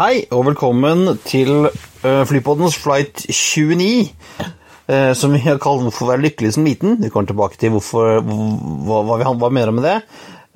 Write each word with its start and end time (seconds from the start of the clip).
Hei, 0.00 0.22
og 0.32 0.46
velkommen 0.46 1.18
til 1.28 1.66
uh, 1.68 2.22
Flypoddens 2.24 2.72
flight 2.80 3.20
29. 3.28 4.06
Uh, 4.88 5.10
som 5.12 5.34
vi 5.34 5.42
har 5.44 5.58
kalt 5.60 5.82
'Hvorfor 5.84 6.08
være 6.08 6.22
lykkelig 6.22 6.54
som 6.54 6.64
liten'. 6.64 7.02
Vi 7.02 7.10
kommer 7.12 7.26
tilbake 7.26 7.58
til 7.60 7.74
hvorfor, 7.74 8.22
hva, 8.24 9.02
hva 9.04 9.18
vi 9.20 9.26
hva 9.28 9.48
vi 9.48 9.54
mener 9.54 9.70
med 9.70 9.84
det. 9.84 9.98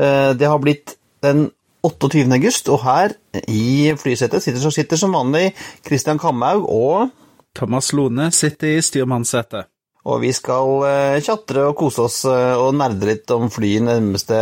Uh, 0.00 0.32
det 0.38 0.48
har 0.48 0.56
blitt 0.58 0.96
den 1.22 1.50
28. 1.82 2.24
august, 2.32 2.68
og 2.68 2.80
her 2.84 3.12
i 3.48 3.92
flysetet 3.96 4.42
sitter, 4.42 4.70
sitter 4.70 4.96
som 4.96 5.12
vanlig 5.12 5.52
Christian 5.86 6.18
Kamhaug 6.18 6.64
og 6.64 7.08
Thomas 7.54 7.92
Lone 7.92 8.30
sitter 8.32 8.78
i 8.78 8.80
styrmannssetet. 8.80 9.73
Og 10.04 10.20
vi 10.20 10.34
skal 10.36 10.82
uh, 10.84 11.22
tjatre 11.24 11.62
og 11.70 11.78
kose 11.80 12.04
oss 12.04 12.18
uh, 12.28 12.60
og 12.60 12.74
nerde 12.76 13.08
litt 13.08 13.30
om 13.32 13.48
fly 13.52 13.70
de 13.78 13.84
nærmeste 13.86 14.40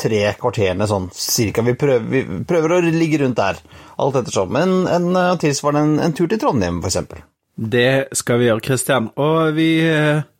tre 0.00 0.22
kvarterene, 0.40 0.88
sånn 0.88 1.10
cirka. 1.12 1.64
Vi 1.66 1.76
prøver, 1.76 2.06
vi 2.08 2.40
prøver 2.48 2.78
å 2.78 2.80
ligge 2.86 3.20
rundt 3.20 3.36
der, 3.36 3.60
alt 4.00 4.16
ettersom. 4.22 4.56
En, 4.56 4.74
en 4.88 5.10
uh, 5.12 5.34
tilsvarende 5.40 5.84
en, 5.84 6.06
en, 6.06 6.16
tur 6.16 6.30
til 6.32 6.40
Trondheim, 6.40 6.80
f.eks. 6.80 7.20
Det 7.54 7.90
skal 8.16 8.40
vi 8.40 8.48
gjøre, 8.48 8.64
Christian. 8.64 9.10
Og 9.20 9.52
vi 9.58 9.68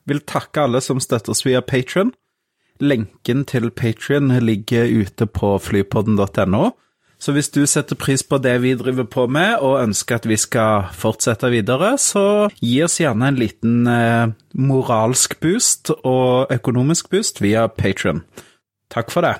vil 0.08 0.24
takke 0.26 0.64
alle 0.64 0.80
som 0.82 0.98
støtter 1.02 1.36
oss 1.36 1.44
via 1.46 1.60
Patrion. 1.62 2.14
Lenken 2.82 3.44
til 3.46 3.68
Patrion 3.70 4.32
ligger 4.42 4.88
ute 4.88 5.28
på 5.30 5.52
flypodden.no. 5.62 6.64
Så 7.24 7.32
hvis 7.32 7.48
du 7.48 7.62
setter 7.64 7.96
pris 7.96 8.20
på 8.20 8.36
det 8.44 8.58
vi 8.60 8.74
driver 8.76 9.06
på 9.08 9.22
med, 9.32 9.56
og 9.64 9.78
ønsker 9.80 10.18
at 10.18 10.26
vi 10.28 10.36
skal 10.36 10.90
fortsette 10.92 11.48
videre, 11.48 11.94
så 11.96 12.50
gi 12.60 12.74
oss 12.84 12.98
gjerne 13.00 13.30
en 13.30 13.38
liten 13.40 13.88
eh, 13.88 14.34
moralsk 14.60 15.38
boost 15.40 15.94
og 15.94 16.52
økonomisk 16.52 17.08
boost 17.14 17.40
via 17.40 17.64
Patrion. 17.72 18.20
Takk 18.92 19.08
for 19.14 19.24
det. 19.24 19.38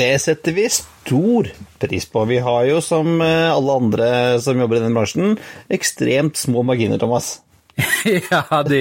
Det 0.00 0.08
setter 0.20 0.56
vi 0.56 0.64
stor 0.72 1.50
pris 1.80 2.08
på. 2.08 2.24
Vi 2.28 2.40
har 2.44 2.64
jo, 2.70 2.80
som 2.84 3.20
alle 3.20 3.76
andre 3.82 4.08
som 4.44 4.56
jobber 4.60 4.80
i 4.80 4.86
den 4.86 4.96
bransjen, 4.96 5.36
ekstremt 5.72 6.40
små 6.40 6.64
marginer, 6.64 7.00
Thomas. 7.00 7.38
ja, 8.30 8.42
de, 8.66 8.80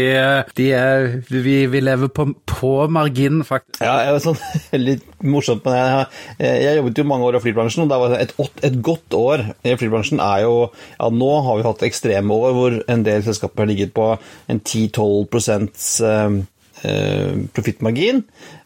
de 0.58 0.68
er 0.74 1.08
vi, 1.30 1.58
vi, 1.70 1.82
lever 1.84 2.10
på, 2.10 2.26
på 2.50 2.72
marginen, 2.90 3.44
faktisk. 3.46 3.82
Ja, 3.84 4.00
det 4.02 4.18
er 4.18 4.24
sånn 4.24 4.82
litt 4.88 5.06
morsomt, 5.22 5.66
men 5.68 5.78
jeg, 5.78 6.10
jeg, 6.42 6.76
jobbet 6.80 7.02
jo 7.02 7.08
mange 7.12 7.30
år 7.30 7.38
i 7.38 7.44
flybransjen, 7.46 7.86
og 7.86 7.94
det 7.94 8.02
var 8.02 8.18
et, 8.18 8.36
et, 8.66 8.82
godt 8.88 9.18
år 9.18 9.46
i 9.68 9.78
flybransjen 9.78 10.22
er 10.24 10.46
jo 10.48 10.56
Ja, 10.98 11.10
nå 11.14 11.32
har 11.46 11.60
vi 11.60 11.66
hatt 11.68 11.88
ekstreme 11.88 12.38
år 12.38 12.56
hvor 12.58 12.78
en 12.90 13.06
del 13.06 13.26
selskaper 13.26 13.66
har 13.66 13.72
ligget 13.72 13.94
på 13.98 14.12
en 14.50 14.62
10-12 14.62 16.48
eh, 16.82 17.36
profittmargin. 17.54 18.24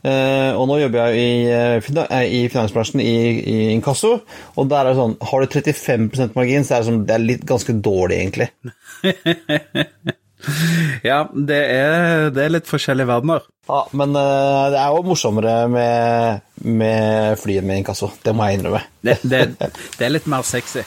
Eh, 0.08 0.52
og 0.56 0.66
nå 0.70 0.80
jobber 0.82 1.12
jeg 1.12 1.20
i, 1.20 1.44
eh, 1.52 2.48
finansbransjen 2.52 3.04
i, 3.04 3.16
i, 3.42 3.60
inkasso, 3.76 4.14
og 4.56 4.72
der 4.72 4.86
er 4.86 4.92
det 4.92 5.00
sånn 5.02 5.20
Har 5.32 5.44
du 5.44 5.60
35% 5.60 6.40
margin, 6.40 6.66
så 6.68 6.78
er 6.78 6.82
det, 6.82 6.90
sånn, 6.90 7.04
det 7.08 7.18
er 7.18 7.28
litt 7.28 7.46
ganske 7.48 7.76
dårlig, 7.84 8.24
egentlig. 8.24 8.52
ja, 11.10 11.24
det 11.34 11.60
er, 11.74 12.30
det 12.34 12.46
er, 12.46 12.54
litt 12.56 12.70
forskjellige 12.70 13.10
verdener. 13.10 13.46
Ja, 13.70 13.84
men 13.98 14.16
uh, 14.18 14.70
det 14.74 14.80
er 14.80 14.96
jo 14.96 15.04
morsommere 15.06 15.56
med, 15.72 16.42
med 16.66 17.38
flyet 17.42 17.68
med 17.68 17.82
inkasso. 17.82 18.12
Det 18.24 18.34
må 18.36 18.48
jeg 18.48 18.60
innrømme. 18.60 18.82
det, 19.06 19.20
det, 19.24 19.46
det, 19.60 20.02
er 20.02 20.14
litt 20.14 20.30
mer 20.32 20.46
sexy. 20.48 20.84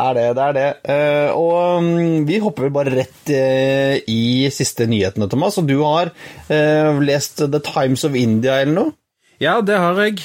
Er 0.00 0.16
det, 0.16 0.26
det 0.36 0.46
er 0.46 0.56
det. 0.56 0.68
Uh, 0.88 1.28
og 1.38 1.82
um, 1.82 2.24
vi 2.28 2.40
hopper 2.42 2.66
vel 2.66 2.74
bare 2.74 2.94
rett 2.96 3.34
uh, 3.34 3.94
i 4.10 4.48
siste 4.54 4.88
nyhetene, 4.90 5.30
Thomas. 5.30 5.60
Og 5.62 5.68
du 5.70 5.78
har 5.84 6.12
lest 7.02 7.44
The 7.44 7.62
Times 7.62 8.06
of 8.08 8.18
India 8.18 8.60
eller 8.62 8.78
noe? 8.78 8.96
Ja, 9.42 9.60
det 9.64 9.78
har 9.80 9.98
jeg. 9.98 10.22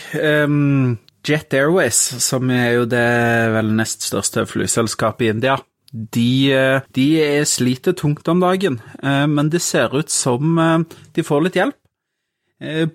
Jet 1.27 1.53
Airways, 1.57 1.97
som 2.23 2.51
er 2.53 2.77
jo 2.77 2.85
det 2.87 3.07
vel 3.51 3.73
nest 3.75 4.05
største 4.07 4.45
flyselskapet 4.47 5.25
i 5.25 5.31
India, 5.33 5.57
de, 5.97 6.53
eh, 6.53 6.81
de, 6.93 7.45
sliter 7.45 7.95
tungt 7.97 8.27
om 8.27 8.41
dagen, 8.43 8.81
eh, 9.03 9.25
men 9.27 9.49
det 9.49 9.61
ser 9.65 9.95
ut 9.97 10.09
som 10.13 10.57
eh, 10.61 10.79
de 11.15 11.25
får 11.25 11.45
litt 11.45 11.59
hjelp. 11.59 11.77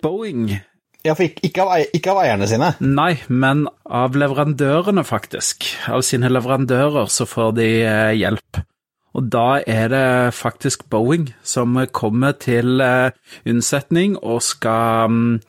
Boeing 0.03 0.49
Ja, 1.07 1.15
for 1.15 1.23
ikke 1.23 1.63
av, 1.63 1.85
ikke 1.95 2.11
av 2.11 2.19
eierne 2.25 2.49
sine? 2.51 2.73
Nei, 2.83 3.13
men 3.31 3.69
av 3.87 4.17
leverandørene, 4.19 5.05
faktisk. 5.07 5.69
Av 5.87 6.03
sine 6.03 6.31
leverandører 6.31 7.07
så 7.07 7.29
får 7.31 7.55
de 7.61 7.69
hjelp. 8.19 8.59
Og 9.15 9.29
da 9.31 9.61
er 9.63 9.93
det 9.93 10.35
faktisk 10.35 10.89
Boeing 10.91 11.29
som 11.47 11.79
kommer 11.95 12.35
til 12.43 12.83
unnsetning 12.83 14.17
og 14.19 14.43
skal 14.47 15.15
mm, 15.15 15.41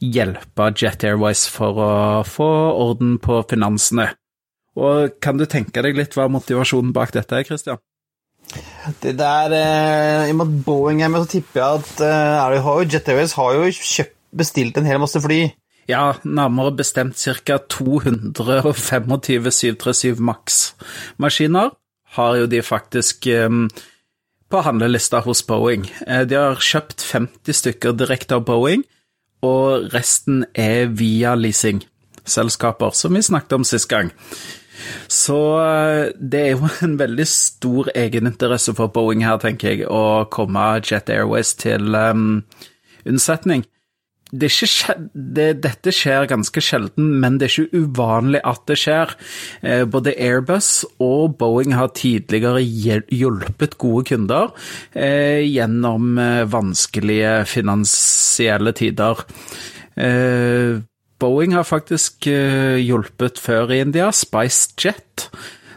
hjelpe 0.00 0.70
Jet 0.74 1.04
Airways 1.06 1.46
for 1.52 1.78
å 1.78 1.92
få 2.26 2.50
orden 2.74 3.18
på 3.22 3.42
finansene. 3.50 4.10
Og 4.76 5.16
Kan 5.22 5.40
du 5.40 5.46
tenke 5.50 5.82
deg 5.82 5.96
litt 5.98 6.14
hva 6.14 6.28
motivasjonen 6.30 6.92
bak 6.94 7.14
dette 7.16 7.36
er, 7.36 7.46
Christian? 7.48 7.80
Det 9.02 9.12
der, 9.18 9.52
eh, 9.52 10.28
I 10.28 10.32
og 10.32 10.36
med 10.36 10.46
at 10.46 10.64
Boeing 10.66 11.02
er 11.02 11.08
med, 11.08 11.24
så 11.24 11.38
tipper 11.38 11.60
jeg 11.60 11.82
at 11.82 12.00
eh, 12.06 12.38
har 12.40 12.54
jo, 12.56 12.86
Jet 12.88 13.08
Airways 13.08 13.34
har 13.38 13.54
jo 13.54 13.70
kjøpt, 13.70 14.16
bestilt 14.30 14.78
en 14.78 14.86
hel 14.86 15.00
masse 15.02 15.20
fly. 15.20 15.40
Ja, 15.90 16.12
nærmere 16.22 16.76
bestemt 16.76 17.18
ca. 17.18 17.58
225 17.58 19.50
737 19.50 20.20
Max-maskiner 20.22 21.72
har 22.14 22.36
jo 22.36 22.46
de 22.46 22.62
faktisk 22.62 23.26
um, 23.46 23.68
på 24.50 24.62
handlelista 24.66 25.20
hos 25.20 25.42
Boeing. 25.42 25.86
Eh, 26.06 26.22
de 26.26 26.38
har 26.38 26.62
kjøpt 26.62 27.02
50 27.02 27.58
stykker 27.62 27.94
direkte 27.98 28.38
av 28.38 28.46
Boeing, 28.46 28.84
og 29.42 29.90
resten 29.94 30.44
er 30.54 30.90
via 30.94 31.34
leasingselskaper, 31.34 32.94
som 32.94 33.14
vi 33.14 33.22
snakket 33.22 33.58
om 33.58 33.66
sist 33.66 33.88
gang. 33.90 34.12
Så 35.10 35.38
eh, 35.62 36.12
det 36.16 36.44
er 36.44 36.54
jo 36.54 36.70
en 36.86 36.96
veldig 37.00 37.26
stor 37.28 37.90
egeninteresse 37.96 38.74
for 38.78 38.92
Boeing 38.94 39.24
her, 39.26 39.40
tenker 39.42 39.74
jeg, 39.74 39.88
å 39.90 40.26
komme 40.32 40.72
Jet 40.84 41.10
Airways 41.12 41.54
til 41.60 41.94
um, 41.96 42.42
unnsetning. 43.08 43.66
Det 44.30 44.46
det, 45.10 45.46
dette 45.64 45.90
skjer 45.90 46.28
ganske 46.30 46.62
sjelden, 46.62 47.08
men 47.18 47.40
det 47.40 47.48
er 47.48 47.64
ikke 47.64 47.80
uvanlig 47.82 48.38
at 48.46 48.60
det 48.70 48.76
skjer. 48.78 49.14
Eh, 49.66 49.82
både 49.90 50.14
Airbus 50.14 50.84
og 51.02 51.34
Boeing 51.40 51.74
har 51.74 51.90
tidligere 51.98 52.62
hjulpet 52.62 53.74
gode 53.82 54.06
kunder 54.12 54.52
eh, 54.94 55.42
gjennom 55.42 56.14
vanskelige 56.52 57.40
finansielle 57.50 58.76
tider. 58.78 59.26
Eh, 61.20 61.22
Boeing 61.26 61.52
har 61.54 61.64
faktisk 61.64 62.26
uh, 62.26 62.76
hjulpet 62.80 63.38
før 63.38 63.70
i 63.70 63.80
India. 63.80 64.10
SpiceJet, 64.12 65.30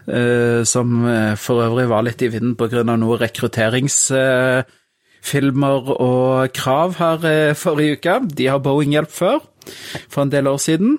uh, 0.08 0.64
som 0.64 1.06
uh, 1.06 1.36
for 1.36 1.64
øvrig 1.64 1.90
var 1.90 2.02
litt 2.04 2.22
i 2.22 2.28
vinden 2.28 2.56
pga. 2.56 2.84
noen 2.84 3.20
rekrutteringsfilmer 3.20 6.00
og 6.00 6.52
krav 6.54 6.94
her 6.98 7.54
forrige 7.54 7.92
uke. 7.98 8.20
De 8.38 8.48
har 8.48 8.59
Boeing 8.59 8.92
hjelp 8.92 9.12
før, 9.12 9.40
for 10.10 10.22
en 10.24 10.31
del 10.31 10.48
år 10.48 10.57
siden. 10.57 10.98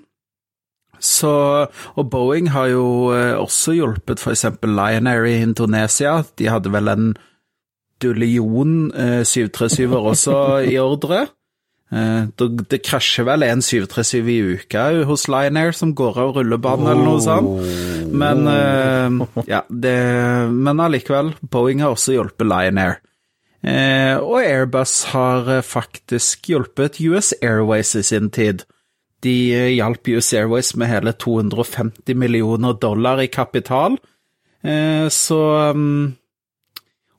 Så, 1.01 1.67
og 1.97 2.11
Boeing 2.11 2.51
har 2.51 2.67
jo 2.73 3.13
også 3.37 3.73
hjulpet 3.73 4.21
f.eks. 4.21 4.45
Lion 4.63 5.07
Air 5.07 5.25
i 5.25 5.43
Indonesia. 5.43 6.23
De 6.39 6.49
hadde 6.49 6.73
vel 6.73 6.89
en 6.89 7.17
dullion 8.01 8.93
737-er 8.95 10.01
også 10.01 10.59
i 10.65 10.79
ordre. 10.81 11.27
Eh, 11.93 12.27
det 12.71 12.81
krasjer 12.83 13.27
vel 13.29 13.45
en 13.47 13.63
737 13.63 14.29
i 14.33 14.39
uka 14.57 14.87
hos 15.09 15.27
Lion 15.29 15.59
som 15.77 15.95
går 15.95 16.19
av 16.19 16.37
rullebanen 16.39 16.91
eller 16.91 17.05
noe 17.05 17.23
sånt. 17.23 18.13
Men 18.15 18.47
eh, 18.51 19.43
ja, 19.51 19.63
det, 19.69 19.97
men 20.51 20.81
allikevel, 20.81 21.35
Boeing 21.43 21.85
har 21.85 21.95
også 21.95 22.17
hjulpet 22.17 22.49
Lion 22.49 22.81
Air. 22.81 23.01
Eh, 23.65 24.17
og 24.21 24.41
Airbus 24.43 24.97
har 25.15 25.61
faktisk 25.65 26.51
hjulpet 26.53 27.01
US 27.05 27.33
Airways 27.43 27.95
i 27.97 28.05
sin 28.05 28.33
tid. 28.33 28.67
De 29.25 29.33
hjalp 29.73 30.09
US 30.13 30.35
Airways 30.37 30.75
med 30.77 30.91
hele 30.91 31.15
250 31.17 32.17
millioner 32.19 32.75
dollar 32.77 33.23
i 33.23 33.31
kapital. 33.33 33.97
Så 34.65 35.39
mm, 35.77 36.13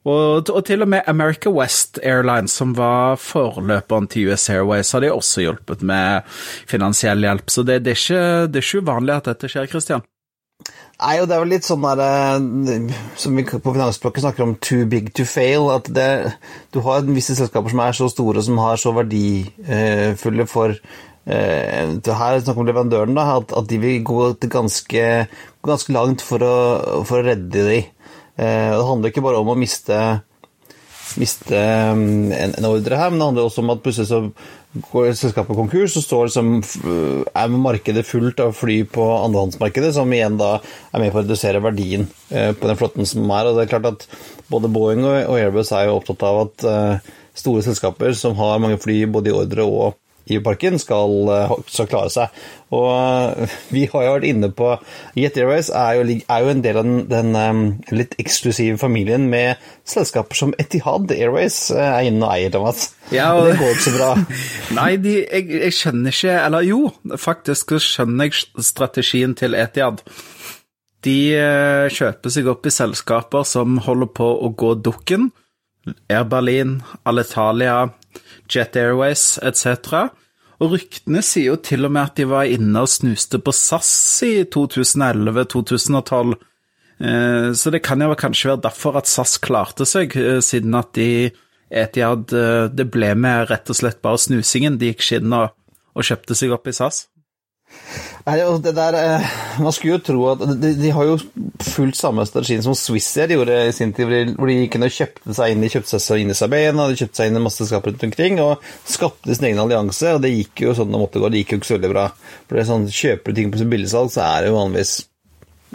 Og, 0.06 0.50
og, 0.54 0.60
til 0.68 0.86
og 0.86 0.90
med 0.94 1.08
America 1.10 1.50
West 1.50 1.98
Airlines, 2.04 2.54
som 2.54 2.76
var 2.78 3.18
forløperen 3.18 4.06
til 4.08 4.30
US 4.30 4.50
Airways, 4.54 4.92
har 4.94 5.02
de 5.02 5.14
også 5.14 5.42
hjulpet 5.42 5.82
med 5.82 6.28
finansiell 6.70 7.26
hjelp. 7.26 7.50
Så 7.50 7.64
det, 7.66 7.80
det, 7.86 7.96
er, 7.96 8.04
ikke, 8.04 8.26
det 8.54 8.62
er 8.62 8.68
ikke 8.68 8.84
uvanlig 8.86 9.16
at 9.16 9.32
dette 9.32 9.50
skjer, 9.50 9.72
Christian. 9.72 10.06
Nei, 10.96 11.18
og 11.20 11.26
det 11.28 11.36
er 11.36 11.42
vel 11.44 11.52
litt 11.52 11.66
sånn 11.68 11.84
der 11.84 12.00
eh, 12.00 12.94
Som 13.20 13.36
vi 13.36 13.44
på 13.44 13.74
finansspråket 13.76 14.24
snakker 14.24 14.46
om 14.46 14.54
'too 14.56 14.86
big 14.88 15.10
to 15.18 15.26
fail'. 15.28 15.68
At 15.74 15.90
det, 15.92 16.38
du 16.72 16.80
har 16.86 17.04
visse 17.10 17.36
selskaper 17.36 17.74
som 17.74 17.82
er 17.84 17.98
så 17.98 18.08
store, 18.14 18.46
som 18.46 18.62
har 18.64 18.80
så 18.80 18.94
verdifulle 18.96 20.48
for 20.48 20.72
eh, 20.72 21.82
her 21.98 22.40
snakker 22.40 22.62
om 22.62 22.70
leverandøren, 22.70 23.18
da, 23.18 23.42
at 23.42 23.68
de 23.70 23.82
vil 23.82 24.06
gå 24.06 24.22
ganske, 24.46 25.28
ganske 25.66 25.98
langt 25.98 26.24
for 26.24 26.46
å, 26.46 26.56
for 27.04 27.20
å 27.20 27.28
redde 27.34 27.68
de. 27.74 27.82
Eh, 28.36 28.72
det 28.76 28.88
handler 28.90 29.12
ikke 29.12 29.24
bare 29.26 29.40
om 29.40 29.54
å 29.54 29.58
miste, 29.60 29.98
miste 31.22 31.56
mm, 31.96 32.32
en, 32.36 32.54
en, 32.60 32.70
ordre 32.70 33.00
her, 33.00 33.12
men 33.12 33.22
det 33.22 33.28
handler 33.30 33.50
også 33.50 33.64
om 33.64 33.74
at 33.76 33.84
plutselig 33.86 34.12
så 34.12 34.22
går 34.92 35.14
selskapet 35.16 35.56
konkurs, 35.56 35.96
og 35.96 36.04
står 36.04 36.26
liksom, 36.28 36.50
er 37.32 37.54
markedet 37.54 38.04
fullt 38.08 38.42
av 38.44 38.56
fly 38.58 38.82
på 38.92 39.06
andrehandsmarkedet, 39.22 39.94
som 39.96 40.12
igjen 40.12 40.40
da 40.42 40.58
er 40.60 41.04
med 41.04 41.14
på 41.14 41.22
å 41.22 41.24
redusere 41.24 41.64
verdien 41.64 42.10
eh, 42.30 42.52
på 42.52 42.68
den 42.68 42.80
flåtten 42.80 43.08
som 43.08 43.30
er. 43.30 43.48
og 43.48 43.60
det 43.60 43.68
er 43.68 43.76
klart 43.78 43.92
at 43.94 44.10
Både 44.46 44.70
Boeing 44.70 45.02
og 45.08 45.40
Airbus 45.40 45.72
er 45.74 45.88
jo 45.88 45.96
opptatt 45.98 46.22
av 46.28 46.44
at 46.44 46.66
eh, 46.70 47.14
store 47.34 47.64
selskaper 47.66 48.14
som 48.14 48.36
har 48.38 48.60
mange 48.62 48.78
fly 48.78 49.00
både 49.10 49.32
i 49.32 49.34
ordre 49.34 49.66
og 49.66 49.96
i 50.26 50.40
parken 50.42 50.80
skal, 50.82 51.12
eh, 51.30 51.52
skal, 51.70 51.88
klare 51.90 52.10
seg. 52.10 52.44
Og 52.74 52.88
eh, 52.90 53.56
vi 53.74 53.86
har 53.92 54.06
jo 54.06 54.14
vært 54.16 54.28
inne 54.30 54.50
på 54.58 54.72
Jet 55.20 55.38
Airways 55.38 55.70
er 55.70 56.00
jo, 56.00 56.06
er 56.18 56.46
jo 56.46 56.52
en 56.52 56.64
del 56.66 56.80
av 56.82 56.88
den, 56.88 57.04
den 57.12 57.38
um, 57.38 57.64
litt 57.94 58.16
eksklusive 58.22 58.80
familien 58.82 59.28
med 59.30 59.62
selskaper 59.86 60.40
som 60.40 60.56
Etihad 60.62 61.14
Airways 61.14 61.60
er 61.72 62.10
inne 62.10 62.26
og 62.26 62.34
eier, 62.34 62.54
Thomas. 62.54 62.90
Ja, 63.14 63.34
og... 63.38 63.52
Det 63.52 63.60
går 63.62 63.76
ikke 63.76 63.86
så 63.86 63.96
bra. 64.00 64.12
Nei, 64.80 64.92
de, 65.04 65.16
jeg, 65.22 65.50
jeg, 65.60 65.76
skjønner 65.78 66.16
ikke 66.16 66.38
Eller 66.42 66.66
jo, 66.66 66.80
faktisk 67.22 67.76
skjønner 67.84 68.32
jeg 68.32 68.66
strategien 68.66 69.38
til 69.38 69.58
Etihad. 69.60 70.02
De 71.06 71.20
kjøper 71.94 72.34
seg 72.34 72.48
opp 72.50 72.66
i 72.66 72.74
selskaper 72.74 73.46
som 73.46 73.78
holder 73.86 74.10
på 74.10 74.26
å 74.42 74.50
gå 74.58 74.72
dukken. 74.82 75.30
Air 76.10 76.26
Berlin, 76.26 76.80
Alitalia, 77.06 77.84
Jet 78.52 78.78
Airways 78.80 79.36
etc. 79.44 80.10
Og 80.64 80.76
ryktene 80.76 81.22
sier 81.26 81.54
jo 81.54 81.62
til 81.64 81.88
og 81.88 81.94
med 81.96 82.12
at 82.12 82.20
de 82.20 82.28
var 82.30 82.50
inne 82.50 82.84
og 82.86 82.92
snuste 82.92 83.42
på 83.44 83.54
SAS 83.56 83.90
i 84.28 84.36
2011-2012. 84.56 86.36
Eh, 87.00 87.50
så 87.60 87.74
det 87.74 87.84
kan 87.84 88.02
jo 88.02 88.16
kanskje 88.16 88.54
være 88.54 88.64
derfor 88.70 89.02
at 89.02 89.10
SAS 89.12 89.36
klarte 89.44 89.88
seg, 89.90 90.16
eh, 90.16 90.40
siden 90.40 90.78
at 90.80 90.94
de 90.96 91.32
Etiad 91.76 92.30
eh, 92.32 92.68
Det 92.70 92.86
ble 92.94 93.10
med 93.18 93.50
rett 93.50 93.70
og 93.70 93.76
slett 93.76 94.02
bare 94.06 94.22
snusingen. 94.22 94.78
De 94.80 94.94
gikk 94.94 95.04
skinn 95.04 95.34
og, 95.34 95.52
og 95.98 96.06
kjøpte 96.06 96.38
seg 96.38 96.54
opp 96.56 96.70
i 96.70 96.76
SAS. 96.78 97.08
Nei, 98.26 98.40
det 98.62 98.72
der, 98.74 98.96
eh, 98.98 99.26
Man 99.62 99.74
skulle 99.74 99.98
jo 99.98 100.02
tro 100.02 100.22
at 100.32 100.40
De, 100.62 100.72
de 100.78 100.92
har 100.94 101.06
jo 101.06 101.18
fulgt 101.62 101.98
samme 101.98 102.26
strategien 102.26 102.64
som 102.66 102.74
Swissair 102.78 103.30
gjorde 103.36 103.58
i 103.68 103.74
sin 103.76 103.94
tid, 103.94 104.10
hvor 104.38 104.50
de 104.50 104.56
gikk 104.58 104.78
inn 104.78 104.88
og 104.88 104.96
kjøpte 104.96 105.36
seg 105.38 105.54
inn 105.54 105.66
i 105.66 105.70
kjøpte 105.70 106.00
seg 106.02 106.24
inn 106.24 106.34
i 106.34 106.38
Sabena, 106.38 106.88
de 106.90 106.98
kjøpte 106.98 107.22
seg 107.22 107.30
inn 107.30 107.40
i 107.40 107.44
masse 107.44 107.62
selskaper 107.62 107.94
rundt 107.94 108.08
omkring, 108.08 108.40
og 108.42 108.66
skapte 108.90 109.36
sin 109.36 109.50
egen 109.52 109.62
allianse, 109.62 110.16
og 110.16 110.24
det 110.26 110.34
gikk 110.34 110.66
jo 110.66 110.74
sånn 110.78 110.94
det 110.94 111.02
måtte 111.02 111.22
gå. 111.22 111.30
Det 111.30 111.44
gikk 111.44 111.54
jo 111.54 111.62
ikke 111.62 111.70
så 111.70 111.78
veldig 111.78 111.94
bra. 111.94 112.08
For 112.48 112.58
det 112.58 112.64
er 112.64 112.70
sånn, 112.72 112.90
Kjøper 112.96 113.32
du 113.32 113.40
ting 113.42 113.54
på 113.54 113.62
sin 113.62 113.72
billigsalg, 113.72 114.12
så 114.14 114.26
er 114.26 114.46
det 114.46 114.52
jo 114.52 114.60
vanligvis 114.60 114.98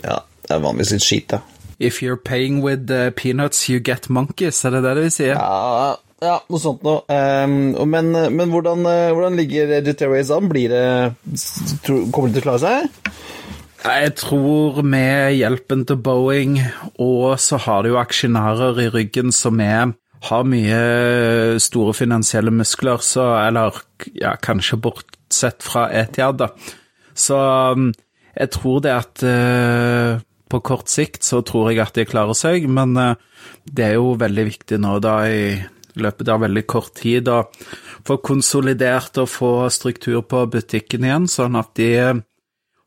Ja, 0.02 0.20
det 0.46 0.54
er 0.56 0.62
vanligvis 0.64 0.94
litt 0.96 1.06
skit, 1.06 1.28
da. 1.36 1.42
If 1.80 2.02
you're 2.02 2.20
paying 2.20 2.60
with 2.64 2.90
uh, 2.90 3.10
peanuts, 3.16 3.68
you 3.68 3.80
get 3.80 4.10
monkeys, 4.10 4.64
er 4.64 4.76
det 4.76 4.82
det 4.84 4.96
du 4.98 5.04
vil 5.06 5.14
si? 5.14 5.30
Ja, 5.30 5.96
ja, 6.20 6.36
noe 6.52 6.60
sånt 6.60 6.82
noe. 6.84 7.00
Um, 7.08 7.72
men, 7.88 8.12
men 8.12 8.52
hvordan, 8.52 8.84
eh, 8.88 9.08
hvordan, 9.14 9.38
ligger 9.40 9.78
Jet 9.78 10.02
Airways 10.04 10.32
an? 10.34 10.50
Blir 10.52 10.72
det, 10.72 10.82
kommer 12.12 12.28
de 12.28 12.36
til 12.36 12.42
å 12.42 12.44
klare 12.44 12.60
seg? 12.60 13.14
Jeg 13.80 14.12
tror 14.20 14.82
med 14.84 15.38
hjelpen 15.38 15.86
til 15.88 15.96
Boeing, 16.04 16.58
og 17.00 17.38
så 17.40 17.56
har 17.64 17.82
de 17.82 17.94
jo 17.94 18.00
aksjonærer 18.02 18.82
i 18.84 18.90
ryggen 18.92 19.32
som 19.32 19.62
er, 19.64 19.94
har 20.28 20.44
mye 20.44 20.80
store 21.64 21.96
finansielle 21.96 22.52
muskler, 22.52 23.00
så 23.00 23.30
Eller 23.40 23.80
ja, 24.12 24.34
kanskje 24.36 24.76
bortsett 24.76 25.64
fra 25.64 25.88
Etiad, 25.88 26.42
da. 26.42 26.50
Så 27.16 27.40
um, 27.72 27.88
jeg 28.36 28.52
tror 28.52 28.84
det 28.84 28.92
at 28.92 29.24
uh, 29.24 30.20
på 30.52 30.60
kort 30.60 30.92
sikt 30.92 31.24
så 31.24 31.40
tror 31.40 31.70
jeg 31.70 31.80
at 31.80 31.96
de 31.96 32.04
klarer 32.04 32.36
seg, 32.36 32.68
men 32.68 32.92
uh, 33.00 33.14
det 33.64 33.88
er 33.88 33.96
jo 33.96 34.18
veldig 34.20 34.50
viktig 34.52 34.84
nå 34.84 34.98
da 35.00 35.22
i 35.24 35.44
i 35.96 36.04
løpet 36.04 36.30
av 36.30 36.42
veldig 36.44 36.64
kort 36.70 36.94
tid 37.00 37.28
å 37.30 37.42
få 38.06 38.18
konsolidert 38.24 39.18
og 39.20 39.30
få 39.30 39.52
struktur 39.72 40.22
på 40.28 40.44
butikken 40.52 41.06
igjen, 41.06 41.28
sånn 41.30 41.58
at 41.60 41.72
de 41.78 41.92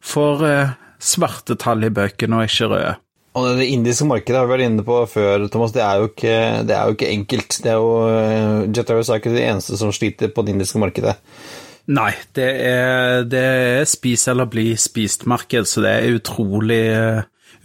får 0.04 0.46
eh, 0.48 0.76
svarte 1.04 1.58
tall 1.60 1.86
i 1.88 1.92
bøkene 1.94 2.40
og 2.40 2.48
ikke 2.50 2.70
røde. 2.72 2.94
Og 3.34 3.58
Det 3.58 3.66
indiske 3.74 4.06
markedet 4.06 4.38
har 4.38 4.46
vi 4.46 4.54
vært 4.54 4.68
inne 4.68 4.86
på 4.86 5.00
før, 5.10 5.48
Thomas. 5.50 5.74
Det 5.74 5.82
er 5.82 6.02
jo 6.02 6.10
ikke, 6.12 6.38
det 6.70 6.76
er 6.78 6.86
jo 6.86 6.98
ikke 6.98 7.10
enkelt. 7.10 7.56
Det 7.64 7.72
er 7.72 7.80
jo, 7.82 7.94
eh, 8.14 8.58
Jet 8.70 8.92
Airways 8.94 9.10
er 9.10 9.22
ikke 9.22 9.34
de 9.34 9.46
eneste 9.48 9.80
som 9.80 9.94
sliter 9.96 10.30
på 10.34 10.46
det 10.46 10.54
indiske 10.54 10.82
markedet. 10.82 11.16
Nei, 11.94 12.12
det 12.38 12.50
er, 12.64 13.24
det 13.28 13.42
er 13.44 13.88
spis 13.90 14.28
eller 14.32 14.48
bli 14.48 14.70
spist-marked, 14.80 15.68
så 15.68 15.82
det 15.84 15.96
er 15.98 16.14
utrolig, 16.16 16.84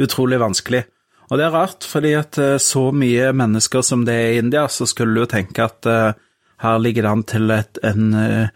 utrolig 0.02 0.40
vanskelig. 0.42 0.82
Og 1.28 1.36
det 1.36 1.44
er 1.44 1.52
rart, 1.52 1.84
fordi 1.84 2.14
at 2.16 2.38
eh, 2.40 2.56
så 2.62 2.88
mye 2.96 3.32
mennesker 3.36 3.84
som 3.84 4.06
det 4.08 4.16
er 4.16 4.32
i 4.32 4.40
India, 4.42 4.64
så 4.72 4.88
skulle 4.88 5.18
du 5.18 5.28
tenke 5.28 5.66
at 5.66 5.88
uh, 5.88 6.16
her 6.64 6.80
ligger 6.80 7.04
det 7.04 7.12
an 7.12 7.24
til 7.28 7.54
et, 7.54 7.80
en 7.84 8.14
uh, 8.16 8.48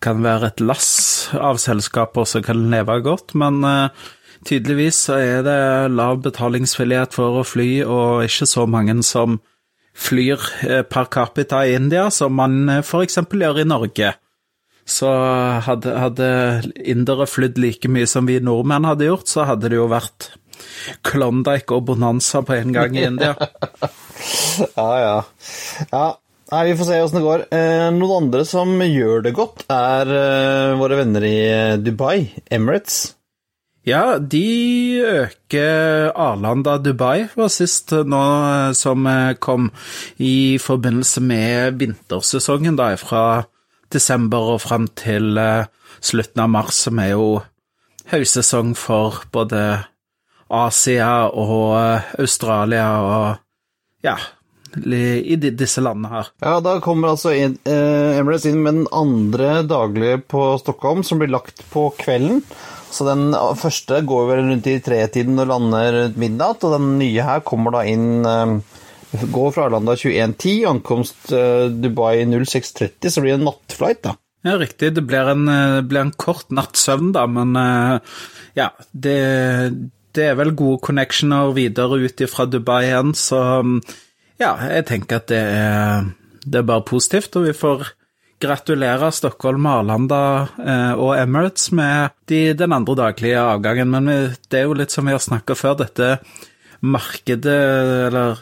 kan 0.00 0.20
være 0.24 0.52
et 0.52 0.62
lass 0.64 0.90
av 1.36 1.60
selskaper 1.60 2.28
som 2.28 2.44
kan 2.44 2.68
leve 2.72 3.00
godt, 3.04 3.34
men 3.36 3.60
tydeligvis 4.48 4.96
så 5.10 5.18
er 5.20 5.42
det 5.44 5.56
lav 5.92 6.22
betalingsvillighet 6.24 7.12
for 7.12 7.42
å 7.42 7.44
fly, 7.44 7.82
og 7.84 8.24
ikke 8.24 8.48
så 8.48 8.64
mange 8.64 8.94
som 9.04 9.36
flyr 9.92 10.40
per 10.88 11.10
capita 11.12 11.60
i 11.68 11.74
India 11.76 12.06
som 12.08 12.32
man 12.32 12.80
f.eks. 12.80 13.20
gjør 13.28 13.60
i 13.60 13.68
Norge. 13.68 14.14
Så 14.88 15.12
hadde, 15.68 15.92
hadde 15.92 16.30
indere 16.80 17.28
flydd 17.28 17.60
like 17.60 17.92
mye 17.92 18.08
som 18.08 18.24
vi 18.24 18.40
nordmenn 18.40 18.88
hadde 18.88 19.10
gjort, 19.10 19.28
så 19.28 19.44
hadde 19.52 19.68
det 19.68 19.82
jo 19.82 19.90
vært 19.92 20.30
Klondyke 21.06 21.76
og 21.76 21.86
Bonanza 21.90 22.42
på 22.46 22.56
en 22.56 22.74
gang 22.74 22.96
i 22.96 23.06
India. 23.08 23.34
ja, 24.78 24.90
ja. 25.04 25.14
ja. 25.90 26.08
Nei, 26.50 26.64
Vi 26.66 26.76
får 26.80 26.88
se 26.88 26.98
åssen 27.04 27.20
det 27.20 27.26
går. 27.26 27.46
Eh, 27.54 27.86
noen 27.94 28.24
andre 28.24 28.42
som 28.48 28.72
gjør 28.82 29.22
det 29.22 29.36
godt, 29.36 29.64
er 29.70 30.10
eh, 30.10 30.76
våre 30.80 30.98
venner 30.98 31.26
i 31.26 31.36
eh, 31.46 31.78
Dubai, 31.78 32.26
Emirates. 32.50 33.14
Ja, 33.86 34.18
de 34.18 35.00
øker 35.00 36.10
Arlanda 36.10 36.74
Dubai, 36.82 37.30
var 37.38 37.48
sist 37.54 37.94
nå 37.94 38.24
som 38.76 39.06
kom 39.40 39.70
i 40.20 40.58
forbindelse 40.60 41.22
med 41.24 41.78
vintersesongen, 41.80 42.76
da, 42.76 42.90
fra 43.00 43.46
desember 43.94 44.52
og 44.56 44.60
fram 44.66 44.90
til 45.00 45.38
slutten 46.04 46.44
av 46.44 46.52
mars, 46.52 46.82
som 46.84 47.00
er 47.00 47.14
jo 47.14 47.30
høysesong 48.12 48.74
for 48.76 49.22
både 49.32 49.62
Asia 50.50 51.30
og 51.30 51.78
eh, 51.78 52.12
Australia 52.20 52.88
og 53.04 54.06
ja, 54.06 54.16
i 54.80 55.36
disse 55.36 55.82
landene 55.82 56.10
her. 56.12 56.28
Ja, 56.42 56.58
da 56.64 56.76
kommer 56.82 57.12
altså 57.12 57.32
eh, 57.34 58.18
Emirates 58.18 58.48
inn 58.50 58.62
med 58.64 58.80
den 58.80 58.90
andre 58.94 59.60
daglige 59.66 60.20
på 60.30 60.44
Stockholm, 60.62 61.04
som 61.06 61.20
blir 61.20 61.32
lagt 61.32 61.64
på 61.72 61.88
kvelden. 61.98 62.42
Så 62.90 63.06
den 63.06 63.34
første 63.58 64.00
går 64.02 64.24
vel 64.30 64.44
rundt 64.48 64.66
i 64.66 64.80
tretiden 64.82 65.38
og 65.38 65.50
lander 65.52 65.92
rundt 65.98 66.18
midnatt, 66.18 66.64
og 66.66 66.74
den 66.74 66.96
nye 67.02 67.26
her 67.26 67.44
kommer 67.46 67.78
da 67.78 67.86
inn 67.88 68.26
eh, 68.26 68.58
Går 69.10 69.48
fra 69.50 69.64
Arlanda 69.66 69.96
21.10, 69.98 70.68
ankomst 70.70 71.32
Dubai 71.82 72.20
06.30, 72.22 73.08
så 73.10 73.18
blir 73.24 73.32
det 73.32 73.40
en 73.40 73.48
nattflight, 73.48 74.04
da. 74.04 74.12
Ja, 74.46 74.52
riktig. 74.54 74.92
Det 74.94 75.02
blir 75.02 75.32
en, 75.32 75.50
blir 75.90 76.04
en 76.04 76.12
kort 76.14 76.54
nattsøvn, 76.54 77.08
da, 77.16 77.24
men 77.26 77.58
ja, 78.54 78.68
det 78.94 79.16
det 80.16 80.30
er 80.30 80.38
vel 80.38 80.54
gode 80.58 80.80
connectioner 80.84 81.52
videre 81.56 82.00
ut 82.02 82.24
fra 82.30 82.46
Dubai 82.50 82.82
igjen, 82.88 83.14
så 83.14 83.40
ja, 84.40 84.54
jeg 84.72 84.86
tenker 84.88 85.20
at 85.20 85.30
det 85.30 85.40
er, 85.40 86.10
det 86.44 86.62
er 86.62 86.68
bare 86.68 86.86
positivt. 86.88 87.36
Og 87.36 87.48
vi 87.50 87.56
får 87.56 87.90
gratulere 88.40 89.10
Stockholm, 89.12 89.66
Arlanda 89.68 90.22
eh, 90.56 90.92
og 90.96 91.12
Emirates 91.18 91.68
med 91.76 92.16
de, 92.30 92.54
den 92.56 92.72
andre 92.72 92.96
daglige 93.02 93.42
avgangen. 93.42 93.92
Men 93.92 94.08
det 94.08 94.62
er 94.62 94.64
jo 94.64 94.78
litt 94.78 94.94
som 94.94 95.08
vi 95.08 95.14
har 95.14 95.22
snakka 95.22 95.56
før, 95.58 95.82
dette 95.82 96.14
markedet, 96.80 97.60
eller 98.08 98.40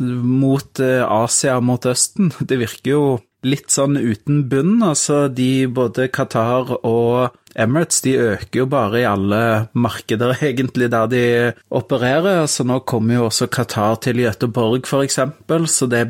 mot 0.00 0.80
eh, 0.80 1.04
Asia, 1.04 1.60
mot 1.60 1.86
Østen, 1.86 2.32
det 2.40 2.58
virker 2.62 2.90
jo 2.94 3.04
litt 3.44 3.68
sånn 3.74 3.98
uten 4.00 4.46
bunn. 4.48 4.78
Altså 4.82 5.26
de 5.28 5.66
både 5.68 6.08
Qatar 6.08 6.78
og 6.80 7.36
Emirates 7.54 8.02
de 8.04 8.16
øker 8.18 8.62
jo 8.62 8.66
bare 8.70 9.00
i 9.00 9.06
alle 9.08 9.42
markeder, 9.72 10.36
egentlig, 10.50 10.90
der 10.92 11.06
de 11.10 11.24
opererer. 11.70 12.46
Så 12.50 12.66
nå 12.66 12.80
kommer 12.88 13.20
jo 13.20 13.30
også 13.30 13.50
Qatar 13.52 14.00
til 14.02 14.24
Göteborg, 14.24 14.84
f.eks., 14.86 15.20
så 15.74 15.86
det 15.90 16.06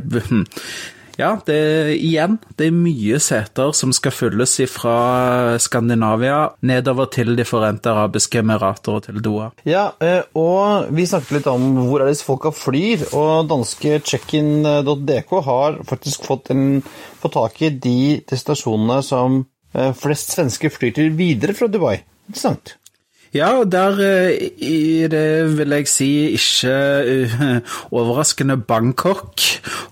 ja, 1.15 1.37
det 1.47 1.55
er 1.55 1.91
igjen 1.95 2.39
det 2.59 2.69
er 2.69 2.75
mye 2.75 3.21
seter 3.23 3.71
som 3.77 3.93
skal 3.95 4.15
fylles 4.15 4.57
fra 4.71 4.97
Skandinavia 5.63 6.41
nedover 6.67 7.07
til 7.15 7.35
De 7.39 7.47
forente 7.47 7.91
arabiske 7.91 8.41
emirater 8.43 8.97
og 8.97 9.07
til 9.07 9.21
Doha. 9.23 9.51
Ja, 9.69 9.87
eh, 10.03 10.27
og 10.39 10.91
vi 10.95 11.07
snakket 11.07 11.39
litt 11.39 11.49
om 11.51 11.87
hvor 11.87 12.03
er 12.03 12.11
disse 12.11 12.27
folka 12.27 12.51
flyr, 12.55 13.07
og 13.15 13.49
danske 13.51 14.01
checkin.dk 14.03 15.35
har 15.47 15.81
faktisk 15.87 16.27
fått, 16.27 16.51
en, 16.55 16.83
fått 17.23 17.37
tak 17.39 17.63
i 17.63 17.71
de 17.71 17.99
destinasjonene 18.31 19.03
som 19.07 19.45
flest 19.99 20.37
svensker 20.37 20.73
flyter 20.73 21.13
videre 21.19 21.57
fra 21.57 21.71
Dubai. 21.71 21.99
Interessant. 22.29 22.77
Ja, 23.35 23.49
og 23.59 23.73
der 23.73 23.99
i 24.63 25.09
det, 25.11 25.57
vil 25.59 25.75
jeg 25.75 25.89
si, 25.91 26.11
ikke 26.37 26.75
uh, 27.35 27.73
overraskende 27.91 28.55
Bangkok, 28.63 29.43